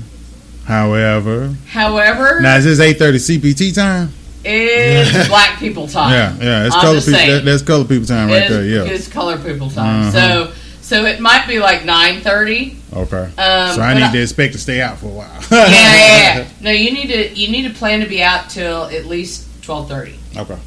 However, 0.65 1.55
However, 1.69 2.41
now 2.41 2.57
is 2.57 2.65
this 2.65 2.81
eight 2.81 2.99
thirty 2.99 3.19
CPT 3.19 3.75
time? 3.75 4.11
It's 4.45 5.29
black 5.29 5.59
people 5.59 5.89
time. 5.89 6.13
Yeah, 6.13 6.37
yeah. 6.45 6.67
It's 6.67 6.75
I'm 6.75 6.81
color 6.83 7.01
people. 7.01 7.13
That, 7.13 7.43
that's 7.45 7.63
color 7.63 7.85
people 7.85 8.07
time 8.07 8.29
right 8.29 8.37
It's- 8.43 8.51
there. 8.51 8.65
Yeah. 8.65 8.85
it's 8.85 9.09
color 9.09 9.39
people 9.39 9.71
time. 9.71 10.09
Uh-huh. 10.09 10.11
So 10.51 10.53
so 10.81 11.05
it 11.07 11.21
might 11.21 11.47
be 11.49 11.59
like 11.59 11.85
nine 11.85 12.21
thirty. 12.21 12.77
Okay. 12.93 13.23
Um, 13.25 13.75
so 13.75 13.81
I 13.83 13.95
need 13.95 14.03
I- 14.03 14.13
to 14.13 14.23
expect 14.23 14.53
to 14.53 14.59
stay 14.59 14.81
out 14.81 14.99
for 14.99 15.07
a 15.07 15.11
while. 15.11 15.41
Yeah, 15.51 15.67
yeah, 15.69 16.37
yeah. 16.39 16.49
No, 16.61 16.71
you 16.71 16.93
need 16.93 17.09
to 17.09 17.35
you 17.35 17.51
need 17.51 17.67
to 17.69 17.75
plan 17.75 18.01
to 18.01 18.07
be 18.07 18.23
out 18.23 18.51
till 18.51 18.85
at 18.85 19.07
least 19.07 19.49
twelve 19.63 19.89
thirty. 19.89 20.19
Okay. 20.37 20.59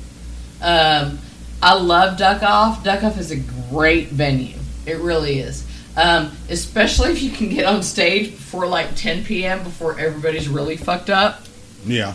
Um, 0.62 1.20
I 1.62 1.74
love 1.76 2.18
Duck 2.18 2.44
Off. 2.44 2.84
Duck 2.84 3.04
Off 3.04 3.18
is 3.20 3.32
a 3.32 3.38
great 3.70 4.10
venue. 4.10 4.58
It 4.86 4.98
really 5.00 5.40
is. 5.40 5.66
Um, 5.96 6.32
especially 6.50 7.12
if 7.12 7.24
you 7.24 7.32
can 7.32 7.50
get 7.50 7.66
on 7.66 7.82
stage 7.82 8.30
before 8.32 8.68
like 8.68 8.96
10 8.96 9.24
p.m. 9.24 9.64
before 9.64 10.00
everybody's 10.00 10.48
really 10.48 10.78
fucked 10.78 11.10
up. 11.10 11.42
Yeah. 11.86 12.14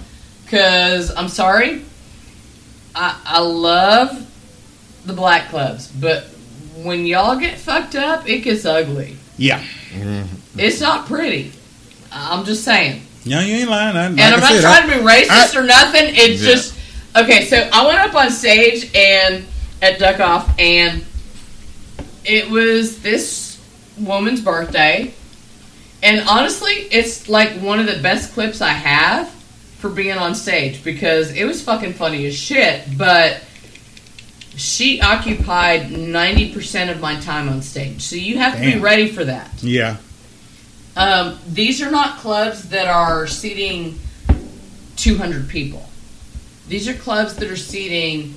Because 0.52 1.10
I'm 1.16 1.28
sorry, 1.30 1.82
I, 2.94 3.18
I 3.24 3.40
love 3.40 4.30
the 5.06 5.14
black 5.14 5.48
clubs, 5.48 5.88
but 5.88 6.24
when 6.82 7.06
y'all 7.06 7.38
get 7.38 7.56
fucked 7.56 7.94
up, 7.94 8.28
it 8.28 8.40
gets 8.40 8.66
ugly. 8.66 9.16
Yeah. 9.38 9.60
Mm-hmm. 9.94 10.26
It's 10.58 10.78
not 10.78 11.06
pretty. 11.06 11.52
I'm 12.12 12.44
just 12.44 12.64
saying. 12.64 13.00
Yeah, 13.24 13.40
you 13.40 13.54
ain't 13.54 13.70
lying. 13.70 13.96
I, 13.96 14.04
And 14.08 14.20
I'm 14.20 14.40
not 14.40 14.60
trying 14.60 14.90
to 14.90 14.94
be 14.98 15.02
racist 15.02 15.56
or 15.58 15.62
nothing. 15.62 16.02
It's 16.08 16.42
Yeah. 16.42 16.50
just 16.50 16.78
okay. 17.16 17.46
So 17.46 17.56
I 17.72 17.86
went 17.86 18.00
up 18.00 18.14
on 18.14 18.30
stage 18.30 18.94
and 18.94 19.46
at 19.80 19.98
Duck 19.98 20.20
Off, 20.20 20.54
and 20.58 21.02
it 22.26 22.50
was 22.50 23.00
this 23.00 23.58
woman's 23.98 24.42
birthday. 24.42 25.14
And 26.02 26.28
honestly, 26.28 26.72
it's 26.72 27.30
like 27.30 27.52
one 27.52 27.80
of 27.80 27.86
the 27.86 28.02
best 28.02 28.34
clips 28.34 28.60
I 28.60 28.68
have 28.72 29.34
for 29.82 29.90
being 29.90 30.16
on 30.16 30.34
stage 30.36 30.82
because 30.84 31.32
it 31.32 31.44
was 31.44 31.60
fucking 31.60 31.92
funny 31.92 32.24
as 32.26 32.34
shit. 32.36 32.96
But 32.96 33.42
she 34.56 35.00
occupied 35.02 35.90
ninety 35.90 36.54
percent 36.54 36.88
of 36.90 37.00
my 37.00 37.18
time 37.20 37.48
on 37.48 37.60
stage, 37.60 38.00
so 38.00 38.16
you 38.16 38.38
have 38.38 38.54
to 38.54 38.60
be 38.60 38.78
ready 38.78 39.08
for 39.08 39.24
that. 39.24 39.62
Yeah. 39.62 39.96
Um, 40.96 41.38
these 41.48 41.82
are 41.82 41.90
not 41.90 42.18
clubs 42.18 42.68
that 42.68 42.86
are 42.86 43.26
seating 43.26 43.98
200 44.96 45.48
people. 45.48 45.88
These 46.68 46.86
are 46.86 46.92
clubs 46.92 47.34
that 47.36 47.50
are 47.50 47.56
seating 47.56 48.34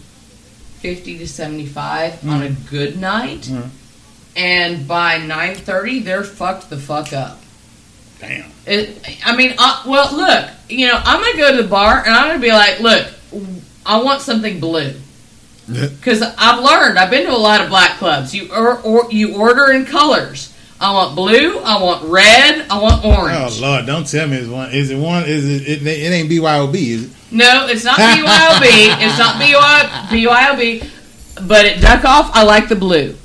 50 0.80 1.18
to 1.18 1.28
75 1.28 2.26
on 2.28 2.44
a 2.44 2.50
good 2.50 2.98
night. 3.00 3.42
Mhm. 3.42 3.70
And 4.38 4.88
by 4.88 5.18
9:30, 5.18 6.00
they're 6.00 6.24
fucked 6.24 6.70
the 6.70 6.78
fuck 6.78 7.12
up. 7.14 7.42
Damn. 8.28 8.52
It, 8.68 9.20
I 9.26 9.36
mean, 9.36 9.54
uh, 9.58 9.84
well, 9.86 10.16
look, 10.16 10.50
you 10.70 10.88
know, 10.88 11.00
I'm 11.04 11.22
gonna 11.22 11.38
go 11.38 11.56
to 11.56 11.64
the 11.64 11.70
bar 11.70 12.00
and 12.06 12.10
I'm 12.10 12.28
gonna 12.28 12.40
be 12.40 12.52
like, 12.52 12.80
look, 12.80 13.08
I 13.86 14.02
want 14.02 14.22
something 14.22 14.60
blue. 14.60 14.94
Because 15.68 16.22
I've 16.22 16.64
learned, 16.64 17.00
I've 17.00 17.10
been 17.10 17.26
to 17.26 17.36
a 17.36 17.38
lot 17.38 17.62
of 17.62 17.70
black 17.70 17.98
clubs. 17.98 18.36
You 18.36 18.52
or, 18.54 18.80
or 18.82 19.12
you 19.12 19.36
order 19.36 19.72
in 19.72 19.86
colors. 19.86 20.52
I 20.80 20.94
want 20.94 21.16
blue. 21.16 21.60
I 21.60 21.82
want 21.82 22.04
red. 22.04 22.68
I 22.70 22.80
want 22.80 23.06
orange. 23.06 23.58
Oh. 23.58 23.62
Lord, 23.62 23.86
don't 23.86 24.06
tell 24.06 24.28
me 24.28 24.38
it's 24.38 24.48
one. 24.48 24.72
Is 24.72 24.92
it 24.92 24.98
one? 24.98 25.24
Is 25.24 25.46
it? 25.46 25.68
It, 25.68 25.88
it 25.88 26.12
ain't 26.12 26.30
BYOB, 26.30 26.76
is 26.76 27.06
it? 27.06 27.12
No, 27.32 27.68
it's 27.68 27.84
not 27.84 27.98
BYOB. 27.98 28.62
it's 29.02 29.18
not 29.18 29.40
BY, 29.40 30.18
BYOB. 30.18 31.48
But 31.48 31.66
at 31.66 31.82
Duck 31.82 32.06
Off, 32.06 32.32
I 32.34 32.44
like 32.44 32.68
the 32.70 32.76
blue. 32.76 33.16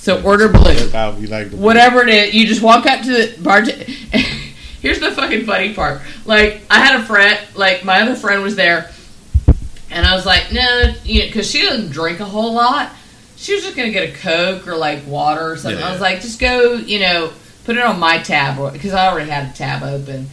So 0.00 0.22
order 0.22 0.48
blue. 0.48 0.72
You 0.72 1.26
like 1.26 1.50
Whatever 1.50 2.00
it 2.00 2.08
is, 2.08 2.34
you 2.34 2.46
just 2.46 2.62
walk 2.62 2.86
up 2.86 3.02
to 3.02 3.10
the 3.10 3.42
bartender. 3.42 3.84
Here's 4.80 4.98
the 4.98 5.10
fucking 5.10 5.44
funny 5.44 5.74
part. 5.74 6.00
Like, 6.24 6.62
I 6.70 6.80
had 6.80 6.98
a 6.98 7.04
friend, 7.04 7.38
like, 7.54 7.84
my 7.84 8.00
other 8.00 8.14
friend 8.14 8.42
was 8.42 8.56
there, 8.56 8.90
and 9.90 10.06
I 10.06 10.14
was 10.14 10.24
like, 10.24 10.54
no, 10.54 10.94
you 11.04 11.20
know, 11.20 11.26
because 11.26 11.50
she 11.50 11.60
doesn't 11.60 11.90
drink 11.90 12.18
a 12.20 12.24
whole 12.24 12.54
lot. 12.54 12.90
She 13.36 13.54
was 13.54 13.62
just 13.62 13.76
going 13.76 13.88
to 13.88 13.92
get 13.92 14.08
a 14.08 14.12
Coke 14.16 14.66
or, 14.66 14.74
like, 14.74 15.06
water 15.06 15.52
or 15.52 15.56
something. 15.58 15.82
I 15.82 15.92
was 15.92 16.00
like, 16.00 16.22
just 16.22 16.40
go, 16.40 16.76
you 16.76 17.00
know, 17.00 17.30
put 17.64 17.76
it 17.76 17.82
on 17.82 18.00
my 18.00 18.22
tab, 18.22 18.72
because 18.72 18.94
I 18.94 19.06
already 19.06 19.28
had 19.28 19.50
a 19.50 19.52
tab 19.52 19.82
open. 19.82 20.28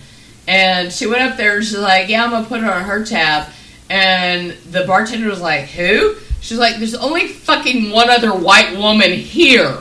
And 0.47 0.93
she 0.93 1.07
went 1.07 1.23
up 1.23 1.35
there 1.35 1.57
and 1.57 1.65
she's 1.65 1.77
like, 1.77 2.07
yeah, 2.07 2.23
I'm 2.23 2.29
going 2.29 2.43
to 2.43 2.47
put 2.47 2.61
it 2.61 2.65
on 2.65 2.83
her 2.85 3.03
tab. 3.05 3.49
And 3.89 4.51
the 4.71 4.85
bartender 4.85 5.27
was 5.27 5.41
like, 5.41 5.65
who? 5.65 6.15
She's 6.47 6.57
like, 6.57 6.77
there's 6.77 6.95
only 6.95 7.27
fucking 7.27 7.91
one 7.91 8.09
other 8.09 8.33
white 8.33 8.77
woman 8.77 9.11
here. 9.11 9.79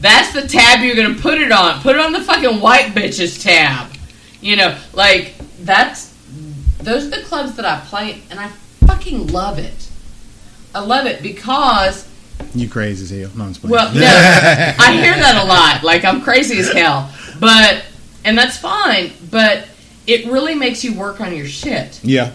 That's 0.00 0.34
the 0.34 0.46
tab 0.46 0.84
you're 0.84 0.94
gonna 0.94 1.18
put 1.18 1.40
it 1.40 1.50
on. 1.50 1.80
Put 1.80 1.96
it 1.96 2.02
on 2.02 2.12
the 2.12 2.20
fucking 2.20 2.60
white 2.60 2.88
bitches 2.94 3.42
tab. 3.42 3.90
You 4.42 4.56
know, 4.56 4.76
like 4.92 5.32
that's 5.60 6.12
those 6.76 7.06
are 7.06 7.10
the 7.10 7.22
clubs 7.22 7.54
that 7.54 7.64
I 7.64 7.80
play, 7.86 8.20
and 8.28 8.38
I 8.38 8.48
fucking 8.86 9.28
love 9.28 9.58
it. 9.58 9.88
I 10.74 10.80
love 10.80 11.06
it 11.06 11.22
because 11.22 12.06
You 12.54 12.68
crazy 12.68 13.04
as 13.04 13.30
hell. 13.30 13.30
No, 13.34 13.44
I'm 13.44 13.70
well, 13.70 13.94
no, 13.94 14.00
I 14.04 14.92
hear 14.92 15.14
that 15.14 15.40
a 15.42 15.46
lot. 15.48 15.82
Like 15.82 16.04
I'm 16.04 16.20
crazy 16.20 16.58
as 16.58 16.70
hell, 16.70 17.10
but 17.40 17.82
and 18.26 18.36
that's 18.36 18.58
fine. 18.58 19.12
But 19.30 19.66
it 20.06 20.26
really 20.26 20.54
makes 20.54 20.84
you 20.84 20.92
work 20.92 21.22
on 21.22 21.34
your 21.34 21.46
shit. 21.46 21.98
yeah. 22.04 22.32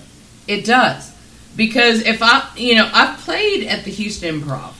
It 0.47 0.65
does 0.65 1.13
because 1.57 2.01
if 2.05 2.19
I, 2.21 2.47
you 2.55 2.75
know, 2.75 2.89
I've 2.93 3.17
played 3.19 3.67
at 3.67 3.83
the 3.83 3.91
Houston 3.91 4.41
Improv. 4.41 4.73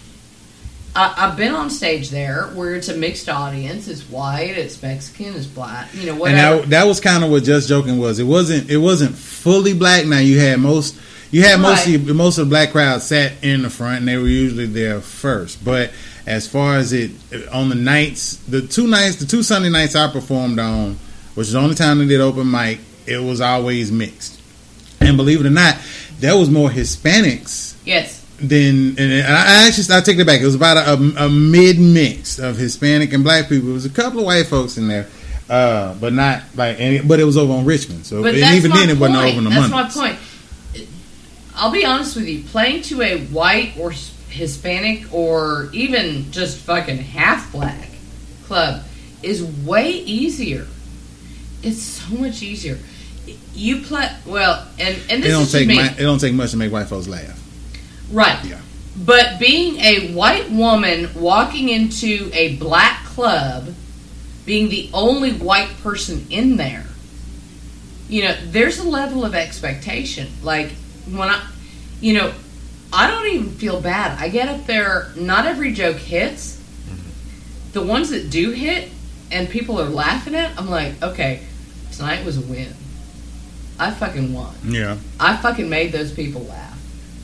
I, 0.96 1.14
I've 1.28 1.38
been 1.38 1.54
on 1.54 1.70
stage 1.70 2.10
there 2.10 2.46
where 2.56 2.74
it's 2.76 2.88
a 2.90 2.98
mixed 2.98 3.30
audience. 3.30 3.88
It's 3.88 4.02
white, 4.10 4.58
it's 4.58 4.82
Mexican, 4.82 5.36
it's 5.36 5.46
black. 5.46 5.94
You 5.94 6.08
know, 6.08 6.12
And 6.14 6.20
whatever. 6.20 6.62
that, 6.62 6.70
that 6.72 6.84
was 6.88 7.00
kind 7.00 7.24
of 7.24 7.30
what 7.30 7.44
just 7.44 7.70
joking 7.70 8.00
was. 8.00 8.18
It 8.18 8.24
wasn't. 8.24 8.70
It 8.72 8.78
wasn't 8.78 9.14
fully 9.16 9.74
black. 9.74 10.06
Now 10.08 10.18
you 10.20 10.40
had 10.40 10.60
most. 10.60 10.98
You 11.30 11.44
had 11.44 11.60
most 11.60 11.86
Right. 11.86 11.96
of 11.98 12.06
the, 12.08 12.14
most 12.16 12.38
of 12.40 12.46
the 12.48 12.50
black 12.50 12.72
crowd 12.72 13.02
sat 13.04 13.34
in 13.44 13.62
the 13.64 13.70
front, 13.70 14.00
and 14.00 14.08
they 14.08 14.18
were 14.18 14.28
usually 14.28 14.66
there 14.66 15.02
first. 15.02 15.64
But 15.64 15.92
as 16.26 16.48
far 16.48 16.78
as 16.78 16.94
it 16.94 17.12
on 17.52 17.70
the 17.70 17.76
nights, 17.76 18.38
the 18.48 18.62
two 18.62 18.88
nights, 18.88 19.18
the 19.18 19.26
two 19.28 19.44
Sunday 19.44 19.70
nights 19.70 19.94
I 19.96 20.12
performed 20.12 20.58
on, 20.58 20.98
which 21.36 21.48
is 21.48 21.54
the 21.54 21.60
only 21.60 21.76
time 21.76 22.00
they 22.00 22.08
did 22.08 22.22
open 22.22 22.50
mic, 22.50 22.80
it 23.06 23.20
was 23.20 23.40
always 23.40 23.92
mixed. 23.92 24.40
And 25.00 25.16
believe 25.16 25.42
it 25.42 25.46
or 25.46 25.52
not, 25.52 25.78
there 26.20 26.38
was 26.38 26.50
more 26.50 26.70
Hispanics 26.70 27.76
yes, 27.86 28.26
then 28.40 28.96
and 28.98 29.26
I 29.26 29.68
actually 29.68 29.96
I 29.96 30.02
take 30.02 30.20
it 30.20 30.26
back. 30.26 30.42
It 30.42 30.46
was 30.46 30.56
about 30.56 30.78
a, 30.78 30.94
a 31.26 31.30
mid 31.30 31.80
mix 31.80 32.40
of 32.40 32.58
Hispanic 32.58 33.14
and 33.14 33.24
black 33.24 33.50
people. 33.50 33.70
It 33.70 33.74
was 33.74 33.86
a 33.86 33.90
couple 33.90 34.20
of 34.20 34.26
white 34.26 34.46
folks 34.46 34.78
in 34.78 34.88
there, 34.88 35.08
uh, 35.50 35.96
but 35.96 36.14
not 36.14 36.44
like 36.56 36.80
any. 36.80 37.00
But 37.00 37.20
it 37.20 37.24
was 37.24 37.38
over 37.38 37.54
on 37.54 37.66
Richmond, 37.66 38.06
so 38.06 38.22
but 38.22 38.36
and 38.36 38.56
even 38.56 38.72
then 38.72 38.90
it 38.90 39.00
wasn't 39.00 39.20
over 39.20 39.38
on 39.38 39.44
the 39.44 39.50
month. 39.50 39.72
That's 39.72 39.96
Monday. 39.96 40.14
my 40.14 40.18
point. 40.18 40.90
I'll 41.56 41.72
be 41.72 41.86
honest 41.86 42.16
with 42.16 42.28
you. 42.28 42.44
Playing 42.44 42.84
to 42.84 43.02
a 43.02 43.26
white 43.28 43.74
or 43.80 43.92
Hispanic 44.30 45.12
or 45.12 45.70
even 45.74 46.32
just 46.32 46.60
fucking 46.60 46.98
half 46.98 47.52
black 47.52 47.90
club 48.46 48.84
is 49.24 49.44
way 49.44 49.90
easier. 49.90 50.68
It's 51.64 51.82
so 51.82 52.16
much 52.16 52.44
easier. 52.44 52.78
You 53.58 53.82
play 53.82 54.08
well, 54.28 54.68
and 54.78 54.96
and 55.10 55.20
It 55.20 55.22
this 55.22 55.32
don't 55.32 55.42
is 55.44 55.52
take 55.52 55.68
my, 55.68 55.88
it 55.88 55.98
don't 55.98 56.20
take 56.20 56.36
much 56.36 56.52
to 56.52 56.58
make 56.58 56.72
white 56.72 56.88
folks 56.88 57.08
laugh. 57.08 57.42
Right. 58.12 58.38
Yeah. 58.46 58.62
But 58.96 59.40
being 59.40 59.80
a 59.80 60.14
white 60.14 60.52
woman 60.52 61.10
walking 61.16 61.70
into 61.70 62.30
a 62.34 62.56
black 62.58 63.04
club, 63.06 63.74
being 64.46 64.70
the 64.70 64.92
only 64.94 65.34
white 65.34 65.76
person 65.82 66.28
in 66.30 66.58
there, 66.58 66.86
you 68.08 68.24
know, 68.24 68.36
there's 68.46 68.78
a 68.78 68.88
level 68.88 69.26
of 69.26 69.34
expectation. 69.34 70.28
Like 70.44 70.70
when 71.10 71.30
I, 71.30 71.44
you 72.00 72.14
know, 72.14 72.34
I 72.94 73.10
don't 73.10 73.26
even 73.28 73.50
feel 73.50 73.82
bad. 73.82 74.20
I 74.22 74.30
get 74.30 74.50
up 74.50 74.68
there, 74.68 75.12
not 75.16 75.48
every 75.48 75.74
joke 75.74 75.98
hits. 75.98 76.58
Mm-hmm. 76.58 77.72
The 77.74 77.82
ones 77.82 78.12
that 78.12 78.30
do 78.30 78.52
hit 78.52 78.92
and 79.32 79.50
people 79.50 79.82
are 79.82 79.90
laughing 79.90 80.36
at, 80.36 80.58
I'm 80.60 80.70
like, 80.70 81.02
okay, 81.02 81.42
tonight 81.92 82.24
was 82.24 82.38
a 82.38 82.42
win. 82.42 82.74
I 83.80 83.92
fucking 83.92 84.34
won. 84.34 84.56
Yeah, 84.64 84.98
I 85.20 85.38
fucking 85.38 85.70
made 85.70 85.92
those 85.92 86.12
people 86.12 86.42
laugh. 86.44 86.78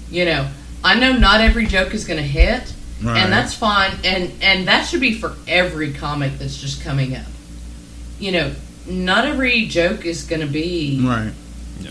You 0.10 0.26
know, 0.26 0.50
I 0.84 1.00
know 1.00 1.14
not 1.14 1.42
every 1.42 1.66
joke 1.66 1.94
is 1.94 2.06
going 2.06 2.18
to 2.20 2.28
hit, 2.28 2.74
right. 3.04 3.18
and 3.18 3.32
that's 3.32 3.54
fine. 3.54 3.92
And 4.04 4.32
and 4.42 4.68
that 4.68 4.84
should 4.86 5.02
be 5.02 5.14
for 5.14 5.36
every 5.48 5.94
comic 5.94 6.38
that's 6.38 6.58
just 6.58 6.84
coming 6.84 7.16
up. 7.16 7.26
You 8.20 8.32
know, 8.32 8.52
not 8.86 9.26
every 9.26 9.66
joke 9.66 10.06
is 10.06 10.24
going 10.26 10.42
to 10.42 10.48
be. 10.48 11.02
right. 11.06 11.34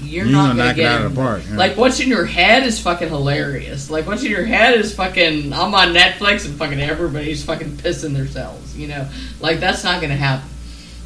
You're 0.00 0.24
You 0.26 0.32
not 0.32 0.56
gonna 0.56 0.62
going 0.62 0.68
to 0.70 0.74
get 0.74 0.92
out 0.92 1.04
of 1.04 1.14
the 1.14 1.20
park, 1.20 1.42
yeah. 1.50 1.56
Like 1.56 1.76
what's 1.76 2.00
in 2.00 2.08
your 2.08 2.24
head 2.24 2.62
is 2.62 2.80
fucking 2.80 3.08
hilarious. 3.08 3.90
Like 3.90 4.06
what's 4.06 4.22
in 4.22 4.30
your 4.30 4.44
head 4.44 4.78
is 4.78 4.94
fucking. 4.94 5.52
I'm 5.52 5.74
on 5.74 5.88
Netflix 5.88 6.46
and 6.46 6.54
fucking 6.56 6.80
everybody's 6.80 7.44
fucking 7.44 7.72
pissing 7.78 8.14
themselves. 8.14 8.78
You 8.78 8.88
know, 8.88 9.08
like 9.40 9.58
that's 9.60 9.84
not 9.84 10.00
going 10.00 10.10
to 10.10 10.16
happen. 10.16 10.48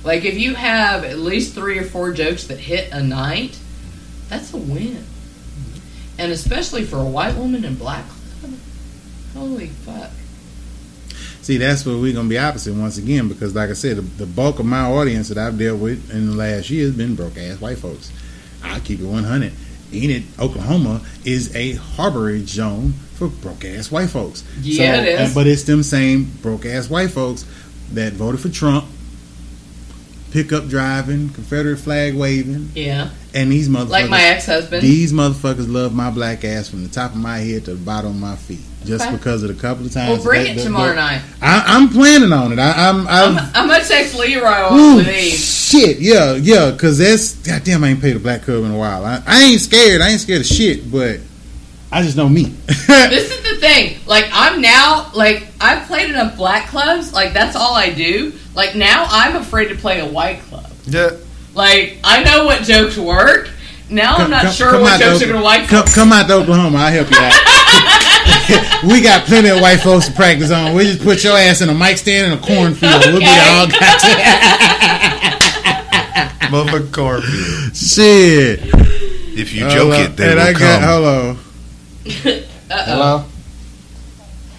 Like 0.06 0.24
if 0.24 0.38
you 0.38 0.54
have 0.54 1.02
at 1.02 1.18
least 1.18 1.54
three 1.54 1.78
or 1.78 1.84
four 1.84 2.12
jokes 2.12 2.46
that 2.46 2.58
hit 2.58 2.92
a 2.92 3.02
night, 3.02 3.58
that's 4.28 4.54
a 4.54 4.56
win. 4.56 4.94
Mm-hmm. 4.94 6.20
And 6.20 6.32
especially 6.32 6.84
for 6.84 6.98
a 6.98 7.04
white 7.04 7.34
woman 7.34 7.64
in 7.64 7.74
black 7.74 8.04
club, 8.08 8.54
holy 9.34 9.66
fuck. 9.66 10.10
See, 11.42 11.56
that's 11.56 11.84
where 11.84 11.96
we're 11.96 12.14
gonna 12.14 12.28
be 12.28 12.38
opposite 12.38 12.74
once 12.74 12.98
again 12.98 13.26
because, 13.26 13.56
like 13.56 13.68
I 13.68 13.72
said, 13.72 13.96
the, 13.96 14.02
the 14.02 14.26
bulk 14.26 14.60
of 14.60 14.66
my 14.66 14.82
audience 14.82 15.28
that 15.28 15.38
I've 15.38 15.58
dealt 15.58 15.80
with 15.80 16.08
in 16.14 16.30
the 16.30 16.36
last 16.36 16.70
year 16.70 16.86
has 16.86 16.96
been 16.96 17.16
broke 17.16 17.36
ass 17.36 17.60
white 17.60 17.78
folks. 17.78 18.12
I'll 18.62 18.80
keep 18.80 19.00
it 19.00 19.06
100. 19.06 19.52
Enid, 19.92 20.24
Oklahoma, 20.38 21.00
is 21.24 21.54
a 21.56 21.74
harborage 21.74 22.46
zone 22.48 22.92
for 23.14 23.26
broke 23.26 23.64
ass 23.64 23.90
white 23.90 24.10
folks. 24.10 24.44
Yeah, 24.60 25.00
it 25.00 25.20
is. 25.20 25.34
But 25.34 25.48
it's 25.48 25.64
them 25.64 25.82
same 25.82 26.30
broke 26.42 26.64
ass 26.64 26.88
white 26.88 27.10
folks 27.10 27.44
that 27.92 28.12
voted 28.12 28.40
for 28.40 28.48
Trump, 28.48 28.86
pickup 30.30 30.68
driving, 30.68 31.30
Confederate 31.30 31.78
flag 31.78 32.14
waving, 32.14 32.70
Yeah, 32.74 33.10
and 33.34 33.50
these 33.50 33.68
motherfuckers. 33.68 33.88
like 33.90 34.10
my 34.10 34.22
ex-husband. 34.22 34.82
These 34.82 35.12
motherfuckers 35.12 35.70
love 35.72 35.94
my 35.94 36.10
black 36.10 36.44
ass 36.44 36.68
from 36.68 36.82
the 36.82 36.88
top 36.88 37.12
of 37.12 37.16
my 37.18 37.38
head 37.38 37.64
to 37.66 37.72
the 37.74 37.76
bottom 37.80 38.10
of 38.10 38.16
my 38.16 38.36
feet, 38.36 38.60
just 38.84 39.04
Okay. 39.06 39.16
because 39.16 39.42
of 39.42 39.48
the 39.48 39.60
couple 39.60 39.86
of 39.86 39.92
times. 39.92 40.10
well, 40.18 40.22
bring 40.24 40.44
that- 40.44 40.50
it 40.52 40.56
that- 40.56 40.62
tomorrow 40.64 40.94
that- 40.94 40.96
night. 40.96 41.22
I, 41.40 41.64
I'm 41.66 41.88
planning 41.88 42.32
on 42.32 42.52
it. 42.52 42.58
I, 42.58 42.88
I'm. 42.88 43.06
I'm, 43.08 43.38
I've, 43.38 43.50
I'm 43.56 43.68
gonna 43.68 43.84
text 43.84 44.14
Leroy 44.14 44.68
Ooh, 44.74 44.96
with 44.96 45.08
Eve. 45.08 45.34
shit, 45.38 45.98
yeah, 46.00 46.34
yeah, 46.34 46.70
because 46.70 46.98
that's 46.98 47.34
goddamn. 47.36 47.84
I 47.84 47.88
ain't 47.88 48.00
paid 48.00 48.16
a 48.16 48.20
black 48.20 48.42
cub 48.42 48.64
in 48.64 48.70
a 48.70 48.76
while. 48.78 49.04
I, 49.04 49.22
I 49.26 49.44
ain't 49.44 49.60
scared. 49.60 50.00
I 50.00 50.10
ain't 50.10 50.20
scared 50.20 50.40
of 50.42 50.46
shit, 50.46 50.90
but 50.90 51.20
I 51.92 52.02
just 52.02 52.16
know 52.16 52.28
me. 52.28 52.54
This 53.08 53.30
is 53.30 53.42
the 53.42 53.56
thing. 53.60 53.98
Like 54.06 54.26
I'm 54.32 54.60
now, 54.60 55.10
like 55.14 55.46
I've 55.60 55.86
played 55.86 56.10
enough 56.10 56.36
black 56.36 56.68
clubs. 56.68 57.12
Like 57.12 57.32
that's 57.32 57.54
all 57.56 57.74
I 57.74 57.90
do. 57.90 58.32
Like 58.54 58.74
now, 58.74 59.06
I'm 59.08 59.36
afraid 59.36 59.68
to 59.68 59.74
play 59.76 60.00
a 60.00 60.06
white 60.06 60.40
club. 60.42 60.66
Yeah. 60.86 61.10
Like 61.54 61.98
I 62.02 62.22
know 62.24 62.44
what 62.46 62.62
jokes 62.62 62.96
work. 62.98 63.50
Now 63.88 64.16
I'm 64.16 64.30
not 64.30 64.52
sure 64.52 64.80
what 64.80 64.98
jokes 65.00 65.20
to, 65.20 65.24
are 65.26 65.32
gonna 65.32 65.44
white 65.44 65.68
come, 65.68 65.84
club. 65.84 65.94
come 65.94 66.12
out 66.12 66.26
to 66.28 66.34
Oklahoma. 66.34 66.78
I'll 66.78 66.92
help 66.92 67.08
you 67.10 67.16
out. 67.18 68.82
we 68.90 69.00
got 69.00 69.24
plenty 69.26 69.48
of 69.50 69.60
white 69.60 69.78
folks 69.78 70.06
to 70.08 70.12
practice 70.12 70.50
on. 70.50 70.74
We 70.74 70.84
just 70.84 71.02
put 71.02 71.22
your 71.22 71.36
ass 71.36 71.60
in 71.60 71.68
a 71.68 71.74
mic 71.74 71.96
stand 71.98 72.32
in 72.32 72.38
a 72.38 72.42
cornfield. 72.42 73.02
We'll 73.06 73.20
be 73.20 73.24
Okay. 73.26 73.48
all 73.50 73.66
goddamn 73.68 75.38
Motherfucking 76.50 76.92
cornfield. 76.92 77.76
shit. 77.76 78.60
If 79.38 79.52
you 79.52 79.66
oh, 79.66 79.70
joke 79.70 79.94
on. 79.94 80.00
it, 80.00 80.16
they 80.16 80.24
and 80.30 80.34
will 80.36 80.42
I 80.46 80.52
come. 80.52 80.60
got 80.62 80.82
hello. 80.82 81.36
Uh-oh. 82.06 82.44
Hello. 82.70 83.24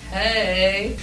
Hey. 0.10 0.94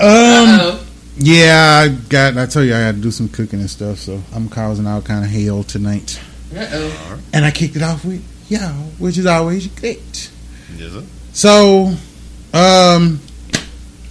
Um. 0.00 0.06
Uh-oh. 0.06 0.86
Yeah, 1.16 1.84
I 1.84 1.88
got. 2.08 2.36
I 2.36 2.46
tell 2.46 2.64
you, 2.64 2.74
I 2.74 2.80
got 2.80 2.92
to 2.96 3.00
do 3.00 3.10
some 3.10 3.28
cooking 3.28 3.60
and 3.60 3.70
stuff. 3.70 3.98
So 3.98 4.20
I'm 4.34 4.48
causing 4.48 4.86
all 4.86 5.02
kind 5.02 5.24
of 5.24 5.30
hell 5.30 5.62
tonight. 5.62 6.20
Uh-oh. 6.56 7.18
And 7.32 7.44
I 7.44 7.50
kicked 7.50 7.76
it 7.76 7.82
off 7.82 8.04
with 8.04 8.24
y'all, 8.50 8.70
which 8.98 9.18
is 9.18 9.26
always 9.26 9.66
great. 9.68 10.30
Yes, 10.76 10.92
sir. 10.92 11.02
So, 11.32 11.94
um, 12.52 13.20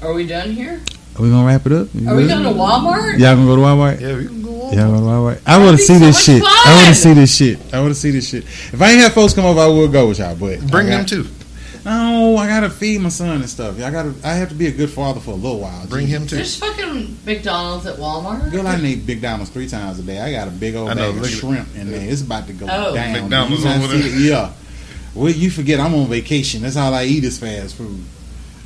Are 0.02 0.14
we 0.14 0.28
done 0.28 0.52
here? 0.52 0.82
are 1.16 1.22
we 1.22 1.30
gonna 1.30 1.46
wrap 1.46 1.66
it 1.66 1.72
up? 1.72 1.88
Are 2.08 2.16
we 2.16 2.28
going 2.28 2.44
to 2.44 2.50
Walmart? 2.50 3.20
Y'all 3.20 3.36
gonna 3.36 3.46
go 3.46 3.56
to 3.56 3.62
Walmart? 3.62 4.02
Yeah, 4.02 4.18
we 4.18 4.26
can 4.26 4.42
go 4.42 4.62
on. 4.64 4.74
Yeah, 4.74 4.88
well, 4.90 5.08
all 5.10 5.26
right. 5.26 5.40
I 5.46 5.58
want 5.64 5.78
to 5.78 5.84
see 5.84 5.94
so 5.94 6.00
this 6.00 6.24
shit. 6.24 6.42
fun. 6.42 6.52
I 6.52 6.84
want 6.84 6.96
to 6.96 7.02
see 7.02 7.14
this 7.14 7.36
shit. 7.36 7.74
I 7.74 7.80
want 7.82 7.94
to 7.94 8.00
see 8.00 8.12
this 8.12 8.28
shit. 8.30 8.44
If 8.46 8.82
I 8.82 8.92
ain't 8.92 9.02
have 9.02 9.14
folks 9.14 9.34
come 9.34 9.46
over, 9.46 9.60
I 9.60 9.68
would 9.68 9.92
go 9.92 10.08
with 10.08 10.20
y'all. 10.20 10.36
But 10.36 10.66
Bring 10.68 10.88
them 10.88 11.06
too. 11.06 11.26
No, 11.86 12.38
I 12.38 12.48
gotta 12.48 12.70
feed 12.70 13.02
my 13.02 13.10
son 13.10 13.42
and 13.42 13.50
stuff. 13.50 13.78
I 13.82 13.92
gotta. 13.92 14.14
I 14.24 14.36
have 14.36 14.50
to 14.50 14.56
be 14.56 14.68
a 14.68 14.72
good 14.72 14.90
father 14.90 15.20
for 15.20 15.32
a 15.32 15.36
little 15.36 15.60
while. 15.60 15.86
Bring 15.88 16.08
him 16.08 16.26
too. 16.26 16.38
There's 16.38 16.56
fucking 16.56 17.18
McDonald's 17.26 17.86
at 17.86 17.98
Walmart. 17.98 18.52
Girl, 18.52 18.66
I 18.68 18.80
need 18.80 19.06
big 19.06 19.22
diamonds 19.22 19.50
three 19.52 19.68
times 19.68 20.00
a 20.00 20.04
day. 20.04 20.20
I 20.20 20.32
got 20.32 20.48
a 20.48 20.52
big 20.52 20.76
old 20.76 20.90
I 20.90 20.94
know, 20.94 21.12
bag 21.12 21.18
of 21.22 21.24
at- 21.28 21.30
shrimp 21.32 21.76
in 21.76 21.92
there. 21.92 22.10
It's 22.10 22.22
about 22.22 22.48
to 22.48 22.54
go 22.54 22.68
Oh. 22.70 22.96
down. 22.96 23.12
McDonald's 23.24 23.66
over 23.66 23.88
there. 23.88 24.08
it? 24.08 24.14
Yeah. 24.22 24.52
Well, 25.14 25.30
you 25.32 25.52
forget 25.52 25.80
I'm 25.82 25.94
on 25.94 26.08
vacation. 26.08 26.62
That's 26.62 26.78
all 26.78 26.94
I 26.94 27.04
eat 27.04 27.24
is 27.26 27.38
fast 27.38 27.76
food. 27.76 28.02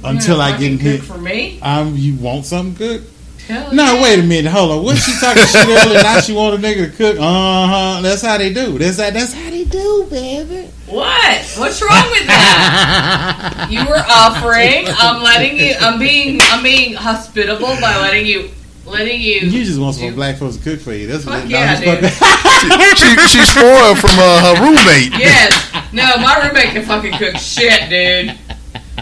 Until 0.03 0.37
gonna 0.37 0.53
I 0.55 0.57
get 0.59 0.71
in 0.73 0.77
hit. 0.77 0.99
cook 1.01 1.09
for 1.09 1.17
me. 1.17 1.59
Um, 1.61 1.95
you 1.97 2.15
want 2.17 2.45
something 2.45 2.75
good? 2.75 3.03
Hell 3.47 3.73
No, 3.73 3.95
yeah. 3.95 4.03
wait 4.03 4.19
a 4.19 4.23
minute. 4.23 4.51
Hold 4.51 4.71
on. 4.71 4.83
What 4.83 4.97
she 4.97 5.11
talking 5.19 5.43
shit 5.47 5.67
earlier? 5.67 6.03
Now 6.03 6.19
she 6.19 6.33
want 6.33 6.53
a 6.53 6.57
nigga 6.59 6.91
to 6.91 6.95
cook? 6.95 7.17
Uh 7.19 7.67
huh. 7.95 8.01
That's 8.03 8.21
how 8.21 8.37
they 8.37 8.53
do. 8.53 8.77
That's 8.77 8.99
how. 8.99 9.09
That's 9.09 9.33
how 9.33 9.49
they 9.49 9.63
do, 9.63 10.05
baby. 10.11 10.69
What? 10.87 11.43
What's 11.57 11.81
wrong 11.81 12.09
with 12.11 12.27
that? 12.27 13.67
you 13.71 13.79
were 13.83 14.03
offering. 14.07 14.87
I'm 14.87 15.21
letting 15.21 15.57
you. 15.59 15.75
I'm 15.81 15.99
being. 15.99 16.39
I'm 16.43 16.63
being 16.63 16.93
hospitable 16.93 17.75
by 17.81 17.97
letting 17.99 18.25
you. 18.25 18.51
Letting 18.85 19.19
you. 19.19 19.41
You 19.41 19.65
just 19.65 19.79
want 19.81 19.95
some 19.95 20.15
black 20.15 20.37
folks 20.37 20.55
to 20.55 20.63
cook 20.63 20.79
for 20.79 20.93
you. 20.93 21.07
That's 21.07 21.25
what 21.25 21.41
Fuck 21.41 21.43
they 21.43 21.49
yeah, 21.49 21.75
dude. 21.75 22.09
supposed 22.13 22.97
she, 23.31 23.37
she's 23.37 23.49
spoiled 23.51 23.99
from 23.99 24.15
uh, 24.15 24.55
her 24.55 24.63
roommate. 24.63 25.11
Yes. 25.19 25.51
No, 25.91 26.05
my 26.23 26.39
roommate 26.47 26.71
can 26.71 26.85
fucking 26.85 27.11
cook 27.17 27.35
shit, 27.35 27.89
dude. 27.89 28.37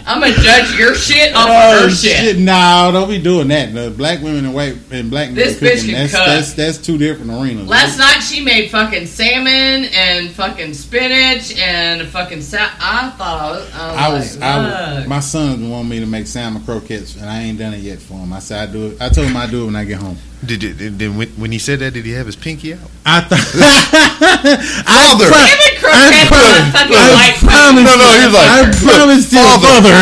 I'm 0.08 0.20
gonna 0.20 0.32
judge 0.34 0.78
your 0.78 0.94
shit 0.94 1.34
off 1.34 1.48
Oh, 1.50 1.82
her 1.82 1.90
shit. 1.90 2.38
Nah, 2.38 2.92
don't 2.92 3.08
be 3.08 3.20
doing 3.20 3.48
that. 3.48 3.74
The 3.74 3.90
black 3.90 4.22
women 4.22 4.44
and 4.44 4.54
white 4.54 4.76
and 4.92 5.10
black 5.10 5.28
men 5.30 5.34
This 5.34 5.58
cooking, 5.58 5.76
bitch 5.76 5.84
can 5.86 5.94
that's, 5.94 6.12
cook. 6.14 6.26
that's 6.26 6.52
that's 6.54 6.78
two 6.78 6.96
different 6.96 7.32
arenas. 7.32 7.66
Last 7.66 7.98
night 7.98 8.20
she 8.20 8.40
made 8.44 8.70
fucking 8.70 9.06
salmon 9.06 9.84
and 9.92 10.30
fucking 10.30 10.74
spinach 10.74 11.58
and 11.58 12.06
fucking 12.08 12.40
sa- 12.42 12.70
I 12.80 13.10
thought 13.18 13.62
I 13.74 13.88
was. 13.90 13.96
I 14.00 14.12
was, 14.14 14.36
like, 14.38 15.04
I 15.04 15.06
my 15.08 15.20
son 15.20 15.70
wanted 15.70 15.88
me 15.90 15.98
to 16.00 16.06
make 16.06 16.26
salmon 16.28 16.62
croquettes, 16.64 17.16
and 17.16 17.28
I 17.28 17.42
ain't 17.42 17.58
done 17.58 17.74
it 17.74 17.80
yet 17.80 17.98
for 17.98 18.14
him. 18.14 18.32
I 18.32 18.38
said 18.38 18.68
I 18.68 18.72
do 18.72 18.86
it. 18.86 19.02
I 19.02 19.08
told 19.08 19.26
him 19.26 19.36
I 19.36 19.46
do 19.50 19.62
it 19.64 19.66
when 19.66 19.76
I 19.76 19.84
get 19.84 19.98
home. 19.98 20.16
Did 20.44 20.62
it? 20.62 20.76
Did, 20.78 20.98
did- 20.98 21.16
when, 21.16 21.28
when 21.30 21.50
he 21.50 21.58
said 21.58 21.78
that, 21.80 21.92
did 21.94 22.04
he 22.04 22.12
have 22.12 22.26
his 22.26 22.36
pinky 22.36 22.74
out? 22.74 22.80
I 23.06 23.20
thought. 23.22 23.40
Father. 24.86 25.26
Salmon 25.32 25.72
croquettes 25.80 26.30
on 26.30 27.16
I 27.16 27.32
promise. 27.40 27.84
No, 27.84 27.96
no, 27.96 28.06
he 28.12 28.26
was 28.26 28.34
like, 28.34 28.50
I 28.50 28.60
"Look, 28.62 28.76
promised 28.82 29.32
you, 29.32 29.38
father." 29.42 29.66
father. 29.66 29.96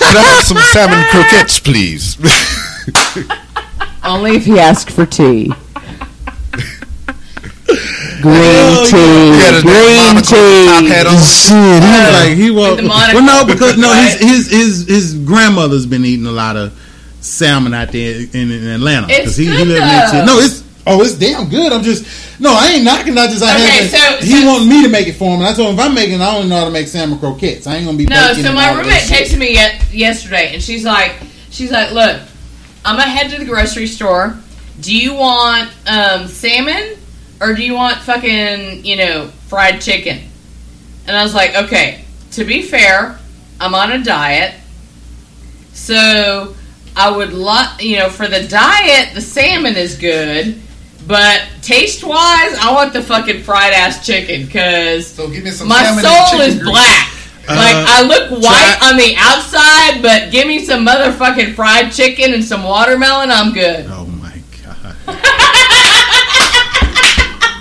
Could 0.00 0.16
I 0.16 0.24
have 0.32 0.44
some 0.44 0.56
salmon 0.72 1.04
croquettes, 1.10 1.60
please? 1.60 2.16
Only 4.04 4.36
if 4.36 4.44
he 4.46 4.58
asked 4.58 4.90
for 4.90 5.04
tea. 5.06 5.52
Oh, 5.52 5.62
Green 8.22 8.86
tea. 8.90 8.96
He 8.96 9.38
had 9.38 9.54
his 9.54 9.62
Green 9.62 9.96
monocle 9.96 10.22
top 10.66 10.80
tea. 10.80 10.88
hat 10.88 11.06
on. 11.06 11.18
Shit, 11.20 11.82
he 11.82 11.90
was 11.90 12.12
like 12.12 12.36
he 12.36 12.50
was. 12.50 12.70
With 12.70 12.76
the 12.78 12.88
monocle, 12.88 13.20
Well, 13.22 13.46
no, 13.46 13.52
because 13.52 13.76
no, 13.76 13.92
his, 13.92 14.14
his 14.20 14.50
his 14.50 14.88
his 14.88 15.14
grandmother's 15.18 15.86
been 15.86 16.04
eating 16.04 16.26
a 16.26 16.30
lot 16.32 16.56
of 16.56 16.72
salmon 17.26 17.74
out 17.74 17.90
there 17.92 18.20
in, 18.20 18.50
in 18.50 18.66
Atlanta 18.68 19.06
because 19.08 19.36
he, 19.36 19.44
he 19.46 19.50
lived 19.50 19.70
in 19.70 19.76
that 19.76 20.24
No, 20.26 20.38
it's 20.38 20.62
oh, 20.86 21.02
it's 21.02 21.14
damn 21.14 21.48
good. 21.48 21.72
I'm 21.72 21.82
just 21.82 22.40
no, 22.40 22.50
I 22.52 22.72
ain't 22.74 22.84
knocking. 22.84 23.16
I 23.18 23.26
just 23.28 23.42
I 23.42 23.54
Okay, 23.54 23.88
had 23.88 24.20
so- 24.20 24.24
he 24.26 24.40
so- 24.42 24.46
wanted 24.46 24.68
me 24.68 24.82
to 24.82 24.88
make 24.88 25.08
it 25.08 25.14
for 25.14 25.30
him, 25.34 25.40
and 25.40 25.48
I 25.48 25.54
told 25.54 25.68
him 25.72 25.78
if 25.78 25.84
I'm 25.84 25.94
making, 25.94 26.16
it, 26.16 26.20
I 26.20 26.36
only 26.36 26.48
know 26.48 26.58
how 26.58 26.64
to 26.66 26.70
make 26.70 26.86
salmon 26.86 27.18
croquettes. 27.18 27.66
I 27.66 27.76
ain't 27.76 27.86
gonna 27.86 27.96
be 27.98 28.04
No, 28.06 28.32
so 28.34 28.52
my 28.52 28.70
roommate 28.72 29.02
texted 29.02 29.38
me 29.38 29.52
yet, 29.54 29.92
yesterday, 29.92 30.52
and 30.54 30.62
she's 30.62 30.84
like, 30.84 31.14
she's 31.50 31.72
like, 31.72 31.92
look, 31.92 32.20
I'm 32.84 32.96
gonna 32.98 33.10
head 33.10 33.30
to 33.30 33.38
the 33.38 33.44
grocery 33.46 33.86
store. 33.86 34.38
Do 34.80 34.94
you 34.94 35.14
want 35.14 35.70
um, 35.86 36.28
salmon 36.28 36.98
or 37.40 37.54
do 37.54 37.62
you 37.64 37.72
want 37.74 37.96
fucking 37.98 38.84
you 38.84 38.96
know 38.96 39.28
fried 39.48 39.80
chicken? 39.80 40.20
And 41.06 41.16
I 41.16 41.22
was 41.22 41.34
like, 41.34 41.54
okay. 41.56 42.04
To 42.32 42.44
be 42.44 42.60
fair, 42.60 43.18
I'm 43.60 43.74
on 43.74 43.92
a 43.92 44.02
diet, 44.04 44.54
so 45.72 46.54
I 46.96 47.10
would 47.14 47.32
love, 47.32 47.80
you 47.80 47.98
know 47.98 48.08
for 48.08 48.26
the 48.26 48.42
diet, 48.48 49.14
the 49.14 49.20
salmon 49.20 49.76
is 49.76 49.96
good. 49.96 50.60
But 51.06 51.42
taste 51.62 52.02
wise, 52.02 52.56
I 52.58 52.72
want 52.74 52.92
the 52.92 53.00
fucking 53.02 53.42
fried 53.44 53.72
ass 53.74 54.04
chicken 54.04 54.46
because 54.46 55.06
So 55.06 55.28
give 55.30 55.44
me 55.44 55.50
some 55.50 55.68
my 55.68 55.84
soul 55.84 56.26
chicken 56.30 56.40
is 56.48 56.54
grease. 56.58 56.68
black. 56.70 57.08
like 57.48 57.76
Uh, 57.76 57.84
I 57.86 58.02
look 58.02 58.30
white 58.42 58.76
try- 58.80 58.88
on 58.90 58.96
the 58.96 59.14
outside, 59.16 60.02
but 60.02 60.32
give 60.32 60.48
me 60.48 60.64
some 60.64 60.84
motherfucking 60.84 61.54
fried 61.54 61.92
chicken 61.92 62.34
and 62.34 62.42
some 62.42 62.64
watermelon, 62.64 63.30
I'm 63.30 63.52
good. 63.52 63.86
Oh 63.88 64.06
my 64.06 64.32
god! 64.64 64.96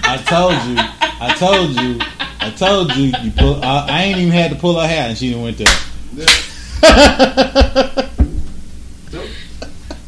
I 0.08 0.18
told 0.26 0.54
you, 0.66 0.78
I 1.22 1.36
told 1.38 1.70
you, 1.80 2.00
I 2.40 2.50
told 2.52 2.96
you. 2.96 3.12
You 3.22 3.32
pull. 3.32 3.64
I, 3.64 3.86
I 3.90 4.04
ain't 4.06 4.18
even 4.18 4.32
had 4.32 4.50
to 4.52 4.58
pull 4.58 4.80
her 4.80 4.88
hair, 4.88 5.10
and 5.10 5.18
she 5.18 5.30
didn't 5.30 5.44
went 5.44 5.58
there. 5.58 5.68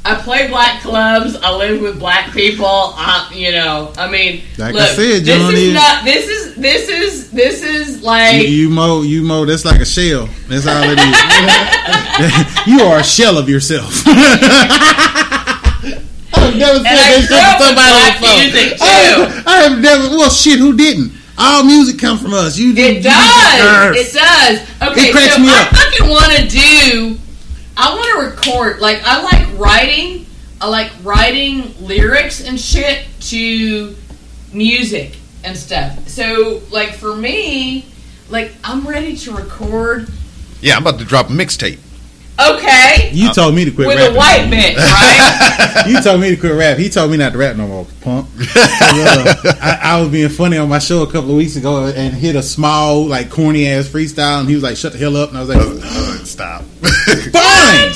I 0.09 0.15
play 0.23 0.47
black 0.47 0.81
clubs. 0.81 1.35
I 1.35 1.51
live 1.55 1.81
with 1.81 1.99
black 1.99 2.31
people. 2.31 2.65
I, 2.65 3.29
you 3.33 3.51
know, 3.51 3.91
I 3.97 4.09
mean, 4.09 4.43
Like 4.57 4.73
I 4.75 4.77
look, 4.79 4.87
said, 4.89 5.23
this 5.23 5.27
don't 5.27 5.53
is 5.53 5.59
need- 5.59 5.73
not. 5.73 6.05
This 6.05 6.27
is 6.27 6.55
this 6.55 6.87
is 6.89 7.31
this 7.31 7.61
is 7.63 8.01
like. 8.03 8.35
You, 8.43 8.47
you 8.47 8.69
mow, 8.69 9.01
you 9.01 9.21
mow. 9.23 9.45
That's 9.45 9.65
like 9.65 9.81
a 9.81 9.85
shell. 9.85 10.29
That's 10.47 10.65
all 10.65 10.83
it 10.85 10.97
is. 10.97 12.67
you 12.67 12.81
are 12.85 12.99
a 12.99 13.03
shell 13.03 13.37
of 13.37 13.49
yourself. 13.49 14.03
I've 16.33 16.55
never 16.55 16.79
said 16.79 16.85
And 16.87 16.97
that 16.97 17.27
shit 17.27 17.31
up 17.37 17.57
to 17.57 17.63
somebody 17.65 17.91
black 17.91 18.19
before. 18.19 18.37
music, 18.37 18.77
I, 18.81 19.43
I 19.45 19.55
have 19.69 19.79
never. 19.79 20.03
Well, 20.15 20.29
shit. 20.29 20.59
Who 20.59 20.75
didn't? 20.77 21.11
All 21.37 21.63
music 21.63 21.99
comes 21.99 22.21
from 22.21 22.33
us. 22.33 22.57
You 22.57 22.71
It 22.73 22.97
you 22.97 23.01
does. 23.03 23.95
you- 23.95 24.01
It 24.01 24.13
does. 24.13 24.59
Okay, 24.91 25.09
It 25.09 25.11
cracks 25.11 25.35
so 25.35 25.39
me 25.41 25.49
I 25.49 25.65
fucking 25.69 26.09
want 26.09 26.31
to 26.33 26.47
do. 26.47 27.17
I 27.77 27.93
want 27.93 28.31
to 28.31 28.35
record. 28.35 28.79
Like 28.79 29.01
I 29.05 29.21
like 29.21 29.59
writing. 29.59 30.25
I 30.59 30.67
like 30.67 30.91
writing 31.03 31.73
lyrics 31.79 32.43
and 32.43 32.59
shit 32.59 33.05
to 33.21 33.95
music 34.51 35.15
and 35.43 35.55
stuff. 35.55 36.07
So 36.07 36.61
like 36.71 36.93
for 36.95 37.15
me, 37.15 37.85
like 38.29 38.53
I'm 38.63 38.87
ready 38.87 39.15
to 39.17 39.35
record. 39.35 40.09
Yeah, 40.59 40.75
I'm 40.75 40.81
about 40.81 40.97
to 40.99 41.05
drop 41.05 41.29
a 41.29 41.33
mixtape. 41.33 41.77
Okay, 42.39 43.09
You 43.13 43.33
told 43.33 43.55
me 43.55 43.65
to 43.65 43.71
quit 43.71 43.87
rap 43.87 43.97
with 43.97 44.03
rapping. 44.05 44.15
a 44.15 44.17
white 44.19 44.51
bitch, 44.51 44.77
right? 44.77 45.85
You 45.87 46.01
told 46.01 46.21
me 46.21 46.29
to 46.29 46.37
quit 46.37 46.53
rap. 46.53 46.77
He 46.77 46.87
told 46.89 47.09
me 47.09 47.17
not 47.17 47.31
to 47.31 47.37
rap 47.39 47.55
no 47.55 47.65
more, 47.67 47.85
punk. 48.01 48.27
'Cause, 48.37 48.55
uh, 48.55 49.53
I, 49.59 49.79
I 49.81 49.99
was 50.01 50.09
being 50.09 50.29
funny 50.29 50.57
on 50.57 50.69
my 50.69 50.77
show 50.79 51.01
a 51.01 51.07
couple 51.07 51.31
of 51.31 51.37
weeks 51.37 51.55
ago 51.55 51.85
and 51.87 52.13
hit 52.13 52.35
a 52.35 52.43
small, 52.43 53.05
like 53.07 53.31
corny 53.31 53.67
ass 53.67 53.87
freestyle, 53.87 54.39
and 54.41 54.47
he 54.49 54.53
was 54.53 54.63
like, 54.63 54.77
"Shut 54.77 54.91
the 54.93 54.99
hell 54.99 55.17
up!" 55.17 55.29
And 55.29 55.37
I 55.39 55.41
was 55.41 55.49
like, 55.49 55.59
Uh, 55.59 56.17
stop. 56.25 56.61
"Fine." 57.31 57.93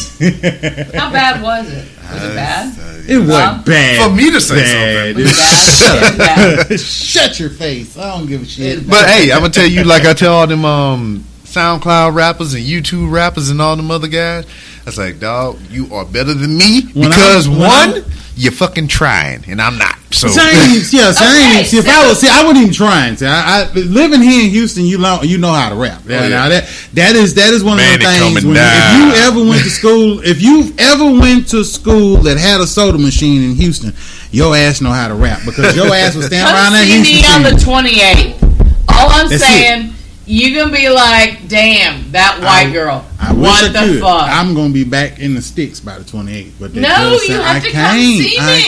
How 0.96 1.12
bad 1.12 1.42
was 1.44 1.68
it? 1.72 1.86
Was 2.12 2.24
it 2.24 2.36
bad? 2.36 2.78
it 3.10 3.18
wasn't 3.20 3.28
Bob? 3.30 3.66
bad 3.66 4.10
For 4.10 4.16
me 4.16 4.32
to 4.32 4.42
say 4.42 4.56
bad. 4.56 5.16
something. 5.16 6.18
Bad? 6.18 6.60
It 6.62 6.68
bad. 6.70 6.80
Shut 6.80 7.40
your 7.40 7.50
face. 7.52 7.98
I 7.98 8.18
don't 8.18 8.28
give 8.28 8.42
a 8.42 8.46
shit. 8.46 8.88
But 8.90 9.08
hey, 9.08 9.32
I'm 9.32 9.40
gonna 9.42 9.50
tell 9.54 9.68
you, 9.68 9.84
like 9.84 10.06
I 10.06 10.14
tell 10.14 10.34
all 10.34 10.48
them 10.48 10.66
um, 10.66 11.24
SoundCloud 11.52 12.14
rappers 12.16 12.54
and 12.54 12.64
YouTube 12.64 13.12
rappers 13.12 13.50
and 13.50 13.62
all 13.62 13.76
them 13.76 13.92
other 13.92 14.08
guys. 14.08 14.46
I 14.46 14.86
was 14.86 14.98
like, 14.98 15.20
dog, 15.20 15.60
you 15.70 15.94
are 15.94 16.06
better 16.06 16.34
than 16.34 16.58
me 16.58 16.84
When 16.94 17.10
because 17.10 17.48
I'm- 17.48 17.58
one, 17.58 17.70
I'm- 17.94 18.04
you're 18.38 18.52
fucking 18.54 18.88
trying, 18.88 19.44
and 19.48 19.62
I'm 19.62 19.78
not. 19.78 19.96
So 20.12 20.28
See, 20.30 20.40
I 20.42 20.50
ain't 20.50 20.72
even, 20.72 20.88
yeah, 20.92 21.12
see, 21.12 21.24
I 21.24 21.38
ain't 21.38 21.56
Okay, 21.60 21.64
see, 21.66 21.78
if 21.78 21.88
I 21.88 22.08
was, 22.08 22.20
see, 22.20 22.28
I 22.30 22.42
wasn't 22.44 22.62
even 22.64 22.74
trying. 22.74 23.18
See, 23.18 23.26
I, 23.26 23.62
I 23.64 23.72
living 23.74 24.22
here 24.22 24.46
in 24.46 24.50
Houston, 24.50 24.86
you 24.86 24.98
know, 24.98 25.22
you 25.22 25.38
know 25.38 25.52
how 25.52 25.70
to 25.70 25.76
rap. 25.76 26.02
Yeah, 26.08 26.20
Oh, 26.20 26.24
yeah. 26.24 26.30
Now 26.30 26.50
that 26.50 26.70
that 26.94 27.16
is 27.16 27.34
that 27.36 27.54
is 27.54 27.64
one 27.64 27.78
Man, 27.78 27.94
of 27.96 28.00
the 28.00 28.06
things. 28.08 28.46
When, 28.46 28.56
down. 28.56 29.02
if 29.12 29.16
you 29.16 29.22
ever 29.22 29.40
went 29.50 29.64
to 29.64 29.70
school, 29.70 30.20
if 30.24 30.42
you 30.42 30.74
ever 30.80 31.06
went 31.20 31.50
to 31.50 31.64
school 31.64 32.18
that 32.24 32.38
had 32.38 32.62
a 32.62 32.68
soda 32.68 32.98
machine 32.98 33.44
in 33.44 33.56
Houston, 33.58 33.94
your 34.32 34.56
ass 34.56 34.82
know 34.82 34.92
how 34.92 35.08
to 35.10 35.14
rap 35.16 35.42
because 35.46 35.76
your 35.76 35.94
ass 35.94 36.16
was 36.16 36.26
standing 36.28 36.48
around 36.54 36.72
Come 36.72 36.74
that 36.74 36.86
see 36.88 37.04
Houston. 37.22 37.42
me 37.44 37.48
on 37.48 37.54
the 37.54 37.60
28th. 37.92 38.88
All 38.90 39.10
I'm 39.12 39.30
That's 39.30 39.44
saying, 39.44 39.94
you 40.26 40.56
gonna 40.56 40.72
be 40.72 40.88
like, 40.90 41.48
damn, 41.48 42.12
that 42.12 42.40
white 42.42 42.68
I- 42.70 42.72
girl. 42.72 43.06
I 43.20 43.34
wish 43.34 43.42
what 43.42 43.64
I 43.64 43.68
the 43.86 43.94
could. 43.94 44.02
fuck? 44.02 44.30
I'm 44.30 44.54
gonna 44.54 44.74
be 44.74 44.84
back 44.84 45.20
in 45.20 45.34
the 45.36 45.42
sticks 45.42 45.80
by 45.80 45.98
the 46.00 46.04
28th. 46.04 46.52
But 46.60 46.74
No, 46.76 47.20
you 47.28 47.34
have 47.34 47.56
I 47.58 47.60
to 47.60 47.66
come 47.66 47.72
can't. 47.72 48.18
see 48.24 48.38
I 48.40 48.58
me. 48.58 48.64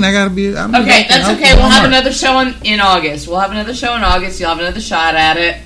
can't. 0.00 0.04
I 0.04 0.12
gotta 0.12 0.30
be. 0.30 0.56
I'm 0.56 0.74
okay, 0.74 1.06
that's 1.08 1.28
okay. 1.30 1.54
We'll 1.54 1.68
have 1.68 1.84
another 1.86 2.12
show 2.12 2.38
in, 2.40 2.54
in 2.64 2.80
August. 2.80 3.28
We'll 3.28 3.40
have 3.40 3.50
another 3.50 3.74
show 3.74 3.94
in 3.96 4.02
August. 4.02 4.40
You'll 4.40 4.50
have 4.50 4.58
another 4.60 4.80
shot 4.80 5.14
at 5.14 5.36
it. 5.36 5.60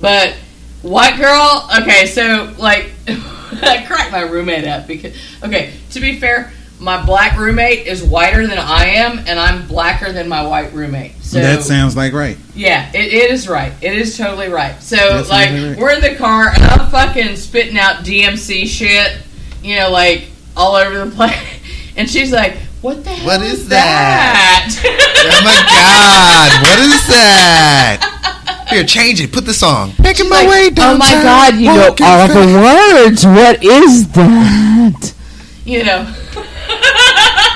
But 0.00 0.34
white 0.82 1.16
girl, 1.18 1.68
okay, 1.82 2.06
so 2.06 2.52
like 2.58 2.90
I 3.08 3.84
cracked 3.86 4.12
my 4.12 4.22
roommate 4.22 4.66
up 4.66 4.86
because 4.86 5.14
okay, 5.42 5.72
to 5.90 6.00
be 6.00 6.18
fair, 6.18 6.52
my 6.80 7.04
black 7.04 7.38
roommate 7.38 7.86
is 7.86 8.02
whiter 8.02 8.46
than 8.46 8.58
I 8.58 8.86
am, 8.86 9.18
and 9.20 9.38
I'm 9.38 9.66
blacker 9.66 10.12
than 10.12 10.28
my 10.28 10.46
white 10.46 10.72
roommate. 10.72 11.12
So 11.22 11.40
that 11.40 11.62
sounds 11.62 11.96
like 11.96 12.12
right. 12.12 12.36
Yeah, 12.54 12.90
it, 12.92 13.12
it 13.12 13.30
is 13.30 13.48
right. 13.48 13.72
It 13.82 13.94
is 13.94 14.16
totally 14.16 14.48
right. 14.48 14.80
So, 14.82 14.96
That 14.96 15.26
sounds 15.26 15.30
like, 15.30 15.50
right. 15.50 15.76
we're 15.78 15.92
in 15.92 16.00
the 16.00 16.14
car 16.14 16.48
and 16.48 16.62
I'm 16.62 16.90
fucking 16.90 17.36
spitting 17.36 17.76
out 17.76 18.04
DMC 18.04 18.66
shit, 18.66 19.18
you 19.62 19.76
know, 19.76 19.90
like 19.90 20.28
all 20.56 20.76
over 20.76 21.04
the 21.04 21.10
place. 21.14 21.36
And 21.96 22.10
she's 22.10 22.32
like, 22.32 22.56
"What 22.82 23.04
the 23.04 23.10
hell 23.10 23.24
What 23.38 23.46
is 23.46 23.52
is 23.60 23.68
that?" 23.68 24.66
oh 24.84 25.40
my 25.44 25.60
god, 25.70 26.62
what 26.66 26.78
is 26.80 27.06
that? 27.06 28.66
Here, 28.68 28.82
change 28.82 29.20
it. 29.20 29.30
Put 29.32 29.44
the 29.44 29.54
song. 29.54 29.92
Making 30.02 30.28
my 30.28 30.42
like, 30.42 30.48
way 30.48 30.70
Oh 30.78 30.98
my 30.98 31.12
god, 31.12 31.54
you 31.54 31.66
know 31.66 31.94
all 32.02 32.26
the 32.26 33.04
words. 33.06 33.24
What 33.24 33.62
is 33.62 34.08
that? 34.08 35.14
you 35.64 35.84
know. 35.84 36.12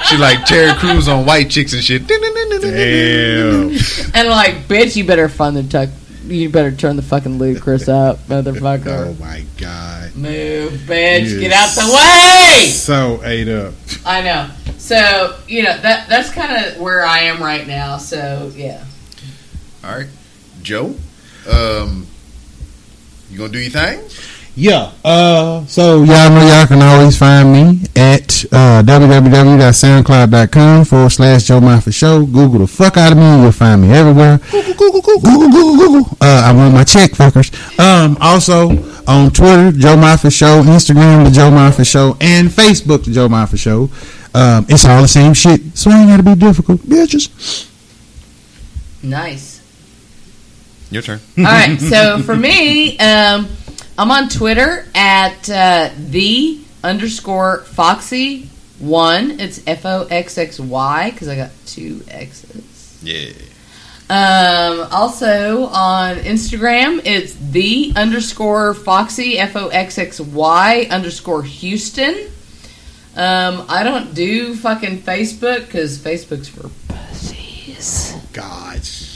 She 0.09 0.16
like 0.16 0.44
Terry 0.46 0.72
Crews 0.74 1.06
on 1.06 1.26
White 1.26 1.50
Chicks 1.50 1.74
and 1.74 1.84
shit. 1.84 2.06
Damn. 2.06 2.22
And 4.14 4.28
like, 4.28 4.66
Bitch, 4.66 4.96
you 4.96 5.04
better 5.04 5.28
fund 5.28 5.56
the 5.56 5.62
tuck. 5.62 5.90
You 6.24 6.48
better 6.48 6.72
turn 6.72 6.96
the 6.96 7.02
fucking 7.02 7.38
Ludacris 7.38 7.88
up, 7.88 8.18
motherfucker. 8.26 9.09
Oh 9.09 9.16
my 9.20 9.44
god. 9.59 10.14
move, 10.16 10.72
bitch, 10.72 11.28
You 11.28 11.40
get 11.40 11.52
out 11.52 11.74
the 11.74 11.92
way. 11.94 12.68
So 12.68 13.20
ate 13.22 13.48
up. 13.48 13.74
I 14.06 14.22
know. 14.22 14.50
So, 14.78 15.38
you 15.46 15.62
know, 15.62 15.76
that 15.78 16.09
that's 16.09 16.30
kind 16.30 16.64
of 16.64 16.80
where 16.80 17.04
I 17.04 17.20
am 17.20 17.42
right 17.42 17.66
now. 17.66 17.98
So, 17.98 18.50
yeah. 18.54 18.84
All 19.84 19.90
right, 19.90 20.09
Joe. 20.62 20.94
Um, 21.50 22.06
you 23.30 23.36
gonna 23.38 23.52
do 23.52 23.59
your 23.59 23.70
thing? 23.70 24.00
Yeah. 24.59 24.90
Uh, 25.04 25.64
so 25.66 26.02
y'all 26.02 26.30
know 26.30 26.44
y'all 26.44 26.66
can 26.66 26.82
always 26.82 27.16
find 27.16 27.52
me 27.52 27.80
at 27.94 28.44
uh, 28.50 28.82
www.soundcloud.com 28.82 30.84
forward 30.84 31.11
slash 31.11 31.44
Joe 31.44 31.61
Mafia 31.61 31.92
Show. 31.92 32.26
Google 32.26 32.59
the 32.59 32.66
fuck 32.66 32.96
out 32.96 33.12
of 33.12 33.18
me 33.18 33.24
and 33.24 33.44
you'll 33.44 33.52
find 33.52 33.82
me 33.82 33.92
everywhere. 33.92 34.40
Google, 34.50 34.74
Google, 34.74 35.20
Google, 35.20 35.48
Google, 35.48 35.76
Google. 35.76 36.16
Uh, 36.20 36.42
I 36.46 36.52
want 36.52 36.74
my 36.74 36.82
check, 36.82 37.12
fuckers. 37.12 37.52
Um, 37.78 38.16
also, 38.20 38.70
on 39.06 39.30
Twitter, 39.30 39.70
Joe 39.70 39.96
Moffitt 39.96 40.32
Show, 40.32 40.62
Instagram, 40.62 41.24
the 41.24 41.30
Joe 41.30 41.52
Moffitt 41.52 41.86
Show, 41.86 42.16
and 42.20 42.48
Facebook, 42.48 43.04
the 43.04 43.12
Joe 43.12 43.28
Moffitt 43.28 43.61
Show. 43.61 43.88
Um, 44.34 44.66
it's 44.68 44.84
all 44.84 45.02
the 45.02 45.09
same 45.09 45.34
shit, 45.34 45.78
so 45.78 45.90
it 45.90 45.94
ain't 45.94 46.11
gotta 46.11 46.24
be 46.24 46.34
difficult, 46.34 46.80
bitches. 46.80 47.30
Nice. 49.04 49.61
Your 50.90 51.02
turn. 51.02 51.20
All 51.38 51.44
right. 51.44 51.78
So 51.78 52.18
for 52.22 52.34
me, 52.34 52.98
um, 52.98 53.46
I'm 53.99 54.12
on 54.12 54.28
Twitter 54.28 54.86
at 54.94 55.51
uh, 55.51 55.90
the 55.99 56.61
underscore 56.84 57.64
Foxxy 57.64 58.46
one. 58.78 59.40
It's 59.40 59.61
F 59.66 59.84
O 59.84 60.07
X 60.09 60.38
X 60.38 60.61
Y 60.61 61.11
because 61.11 61.26
I 61.26 61.34
got 61.34 61.51
two 61.66 62.05
X's. 62.07 63.01
Yeah. 63.03 63.32
Um, 64.09 64.86
also 64.92 65.64
on 65.64 66.18
Instagram, 66.18 67.03
it's 67.05 67.34
the 67.34 67.92
underscore 67.96 68.72
Foxxy 68.72 69.34
F 69.34 69.57
O 69.57 69.66
X 69.66 69.99
X 69.99 70.20
Y 70.20 70.86
underscore 70.92 71.42
Houston. 71.42 72.30
Um, 73.16 73.66
I 73.68 73.82
don't 73.82 74.14
do 74.14 74.55
fucking 74.55 75.03
Facebook 75.03 75.66
because 75.66 75.99
Facebook's 75.99 76.49
for 76.49 76.70
pussies. 76.86 78.14
Gosh. 78.32 79.07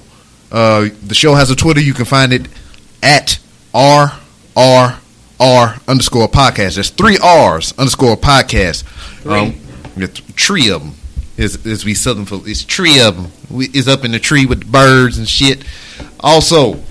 uh, 0.52 0.88
the 1.02 1.14
show 1.14 1.34
has 1.34 1.50
a 1.50 1.57
Twitter. 1.57 1.80
You 1.80 1.94
can 1.94 2.05
find 2.05 2.32
it 2.32 2.46
at 3.02 3.38
R 3.72 4.12
R 4.57 4.98
R 5.40 5.76
underscore 5.88 6.28
podcast. 6.28 6.74
There's 6.74 6.90
three 6.90 7.18
R's 7.22 7.72
underscore 7.78 8.16
podcast. 8.16 8.84
Um, 9.26 9.55
tree 10.36 10.70
of 10.70 10.82
them. 10.82 10.94
Is 11.36 11.66
is 11.66 11.84
we 11.84 11.94
southern 11.94 12.26
folks. 12.26 12.48
It's 12.48 12.64
tree 12.64 13.00
of 13.00 13.16
them. 13.16 13.32
We, 13.50 13.66
is 13.66 13.88
up 13.88 14.05
in 14.05 14.12
the 14.12 14.20
tree 14.20 14.46
with 14.46 14.61
the 14.61 14.66
birds 14.66 15.18
and 15.18 15.28
shit. 15.28 15.64
Also, 16.20 16.84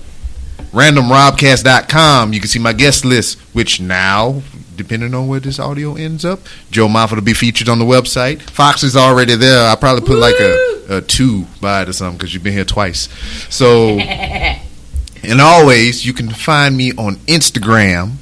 randomrobcast.com. 0.74 2.32
You 2.32 2.40
can 2.40 2.48
see 2.48 2.58
my 2.58 2.72
guest 2.72 3.04
list, 3.04 3.38
which 3.52 3.80
now, 3.80 4.42
depending 4.76 5.14
on 5.14 5.28
where 5.28 5.40
this 5.40 5.58
audio 5.58 5.94
ends 5.94 6.24
up, 6.24 6.40
Joe 6.70 6.88
Moffat 6.88 7.16
will 7.16 7.24
be 7.24 7.32
featured 7.32 7.68
on 7.68 7.78
the 7.78 7.84
website. 7.84 8.42
Fox 8.42 8.82
is 8.82 8.96
already 8.96 9.36
there. 9.36 9.68
I 9.68 9.76
probably 9.76 10.06
put 10.06 10.18
like 10.18 10.38
a, 10.40 10.96
a 10.96 11.00
two 11.00 11.44
by 11.60 11.82
it 11.82 11.88
or 11.88 11.92
something 11.92 12.18
because 12.18 12.34
you've 12.34 12.42
been 12.42 12.52
here 12.52 12.64
twice. 12.64 13.08
So, 13.54 13.98
and 13.98 15.40
always, 15.40 16.04
you 16.04 16.12
can 16.12 16.28
find 16.28 16.76
me 16.76 16.92
on 16.92 17.16
Instagram, 17.26 18.14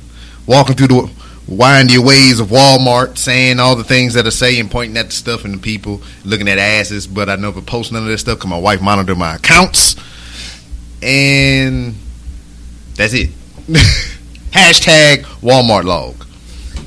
walking 0.47 0.77
through 0.77 0.89
the 0.89 1.11
windy 1.49 1.99
ways 1.99 2.39
of 2.39 2.49
Walmart, 2.49 3.17
saying 3.17 3.61
all 3.61 3.77
the 3.77 3.85
things 3.85 4.15
that 4.15 4.27
I 4.27 4.31
say 4.31 4.61
and 4.61 4.71
pointing 4.71 4.97
at 4.99 5.07
the 5.07 5.13
stuff 5.13 5.47
and 5.47 5.55
the 5.55 5.59
people, 5.59 6.03
looking 6.25 6.49
at 6.49 6.59
asses. 6.59 7.07
But 7.07 7.31
I 7.31 7.37
never 7.37 7.63
post 7.63 7.93
none 7.93 8.03
of 8.03 8.09
that 8.09 8.19
stuff 8.19 8.39
because 8.39 8.51
my 8.51 8.59
wife 8.59 8.83
monitor 8.83 9.15
my 9.15 9.37
accounts. 9.37 9.97
And 11.03 11.97
that's 12.97 13.15
it. 13.15 13.31
Hashtag 14.53 15.23
Walmart 15.41 15.85
log. 15.85 16.15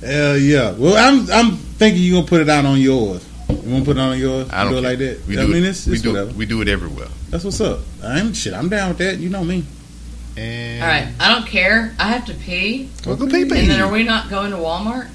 Hell 0.00 0.36
yeah. 0.36 0.72
Well, 0.72 0.96
I'm 0.96 1.30
I'm 1.30 1.56
thinking 1.56 2.02
you're 2.02 2.18
gonna 2.20 2.28
put 2.28 2.40
it 2.40 2.48
out 2.48 2.64
on 2.64 2.78
yours. 2.80 3.24
You 3.48 3.56
want 3.72 3.84
to 3.84 3.92
put 3.92 3.96
it 3.96 4.00
on 4.00 4.18
yours? 4.18 4.48
I 4.52 4.64
don't 4.64 4.72
do 4.72 4.78
it 4.78 4.82
care. 4.82 4.90
like 4.90 4.98
that. 4.98 5.26
We 5.26 5.38
I 5.38 5.46
do 5.46 5.52
mean, 5.52 5.64
it. 5.64 5.68
it's, 5.68 5.86
we 5.86 5.94
it's 5.94 6.02
do 6.02 6.12
whatever. 6.12 6.32
we 6.32 6.46
do 6.46 6.60
it 6.60 6.68
everywhere. 6.68 7.08
That's 7.30 7.44
what's 7.44 7.60
up. 7.60 7.80
I'm 8.04 8.34
shit. 8.34 8.52
I'm 8.52 8.68
down 8.68 8.90
with 8.90 8.98
that. 8.98 9.18
You 9.18 9.30
know 9.30 9.42
me. 9.42 9.64
And 10.36 10.82
All 10.82 10.88
right, 10.88 11.08
I 11.18 11.34
don't 11.34 11.46
care. 11.48 11.94
I 11.98 12.08
have 12.08 12.26
to 12.26 12.34
pee, 12.34 12.90
Well, 13.06 13.16
go 13.16 13.26
pay, 13.26 13.44
pay. 13.46 13.60
and 13.62 13.70
then 13.70 13.80
are 13.80 13.90
we 13.90 14.04
not 14.04 14.28
going 14.30 14.50
to 14.52 14.56
Walmart? 14.58 15.08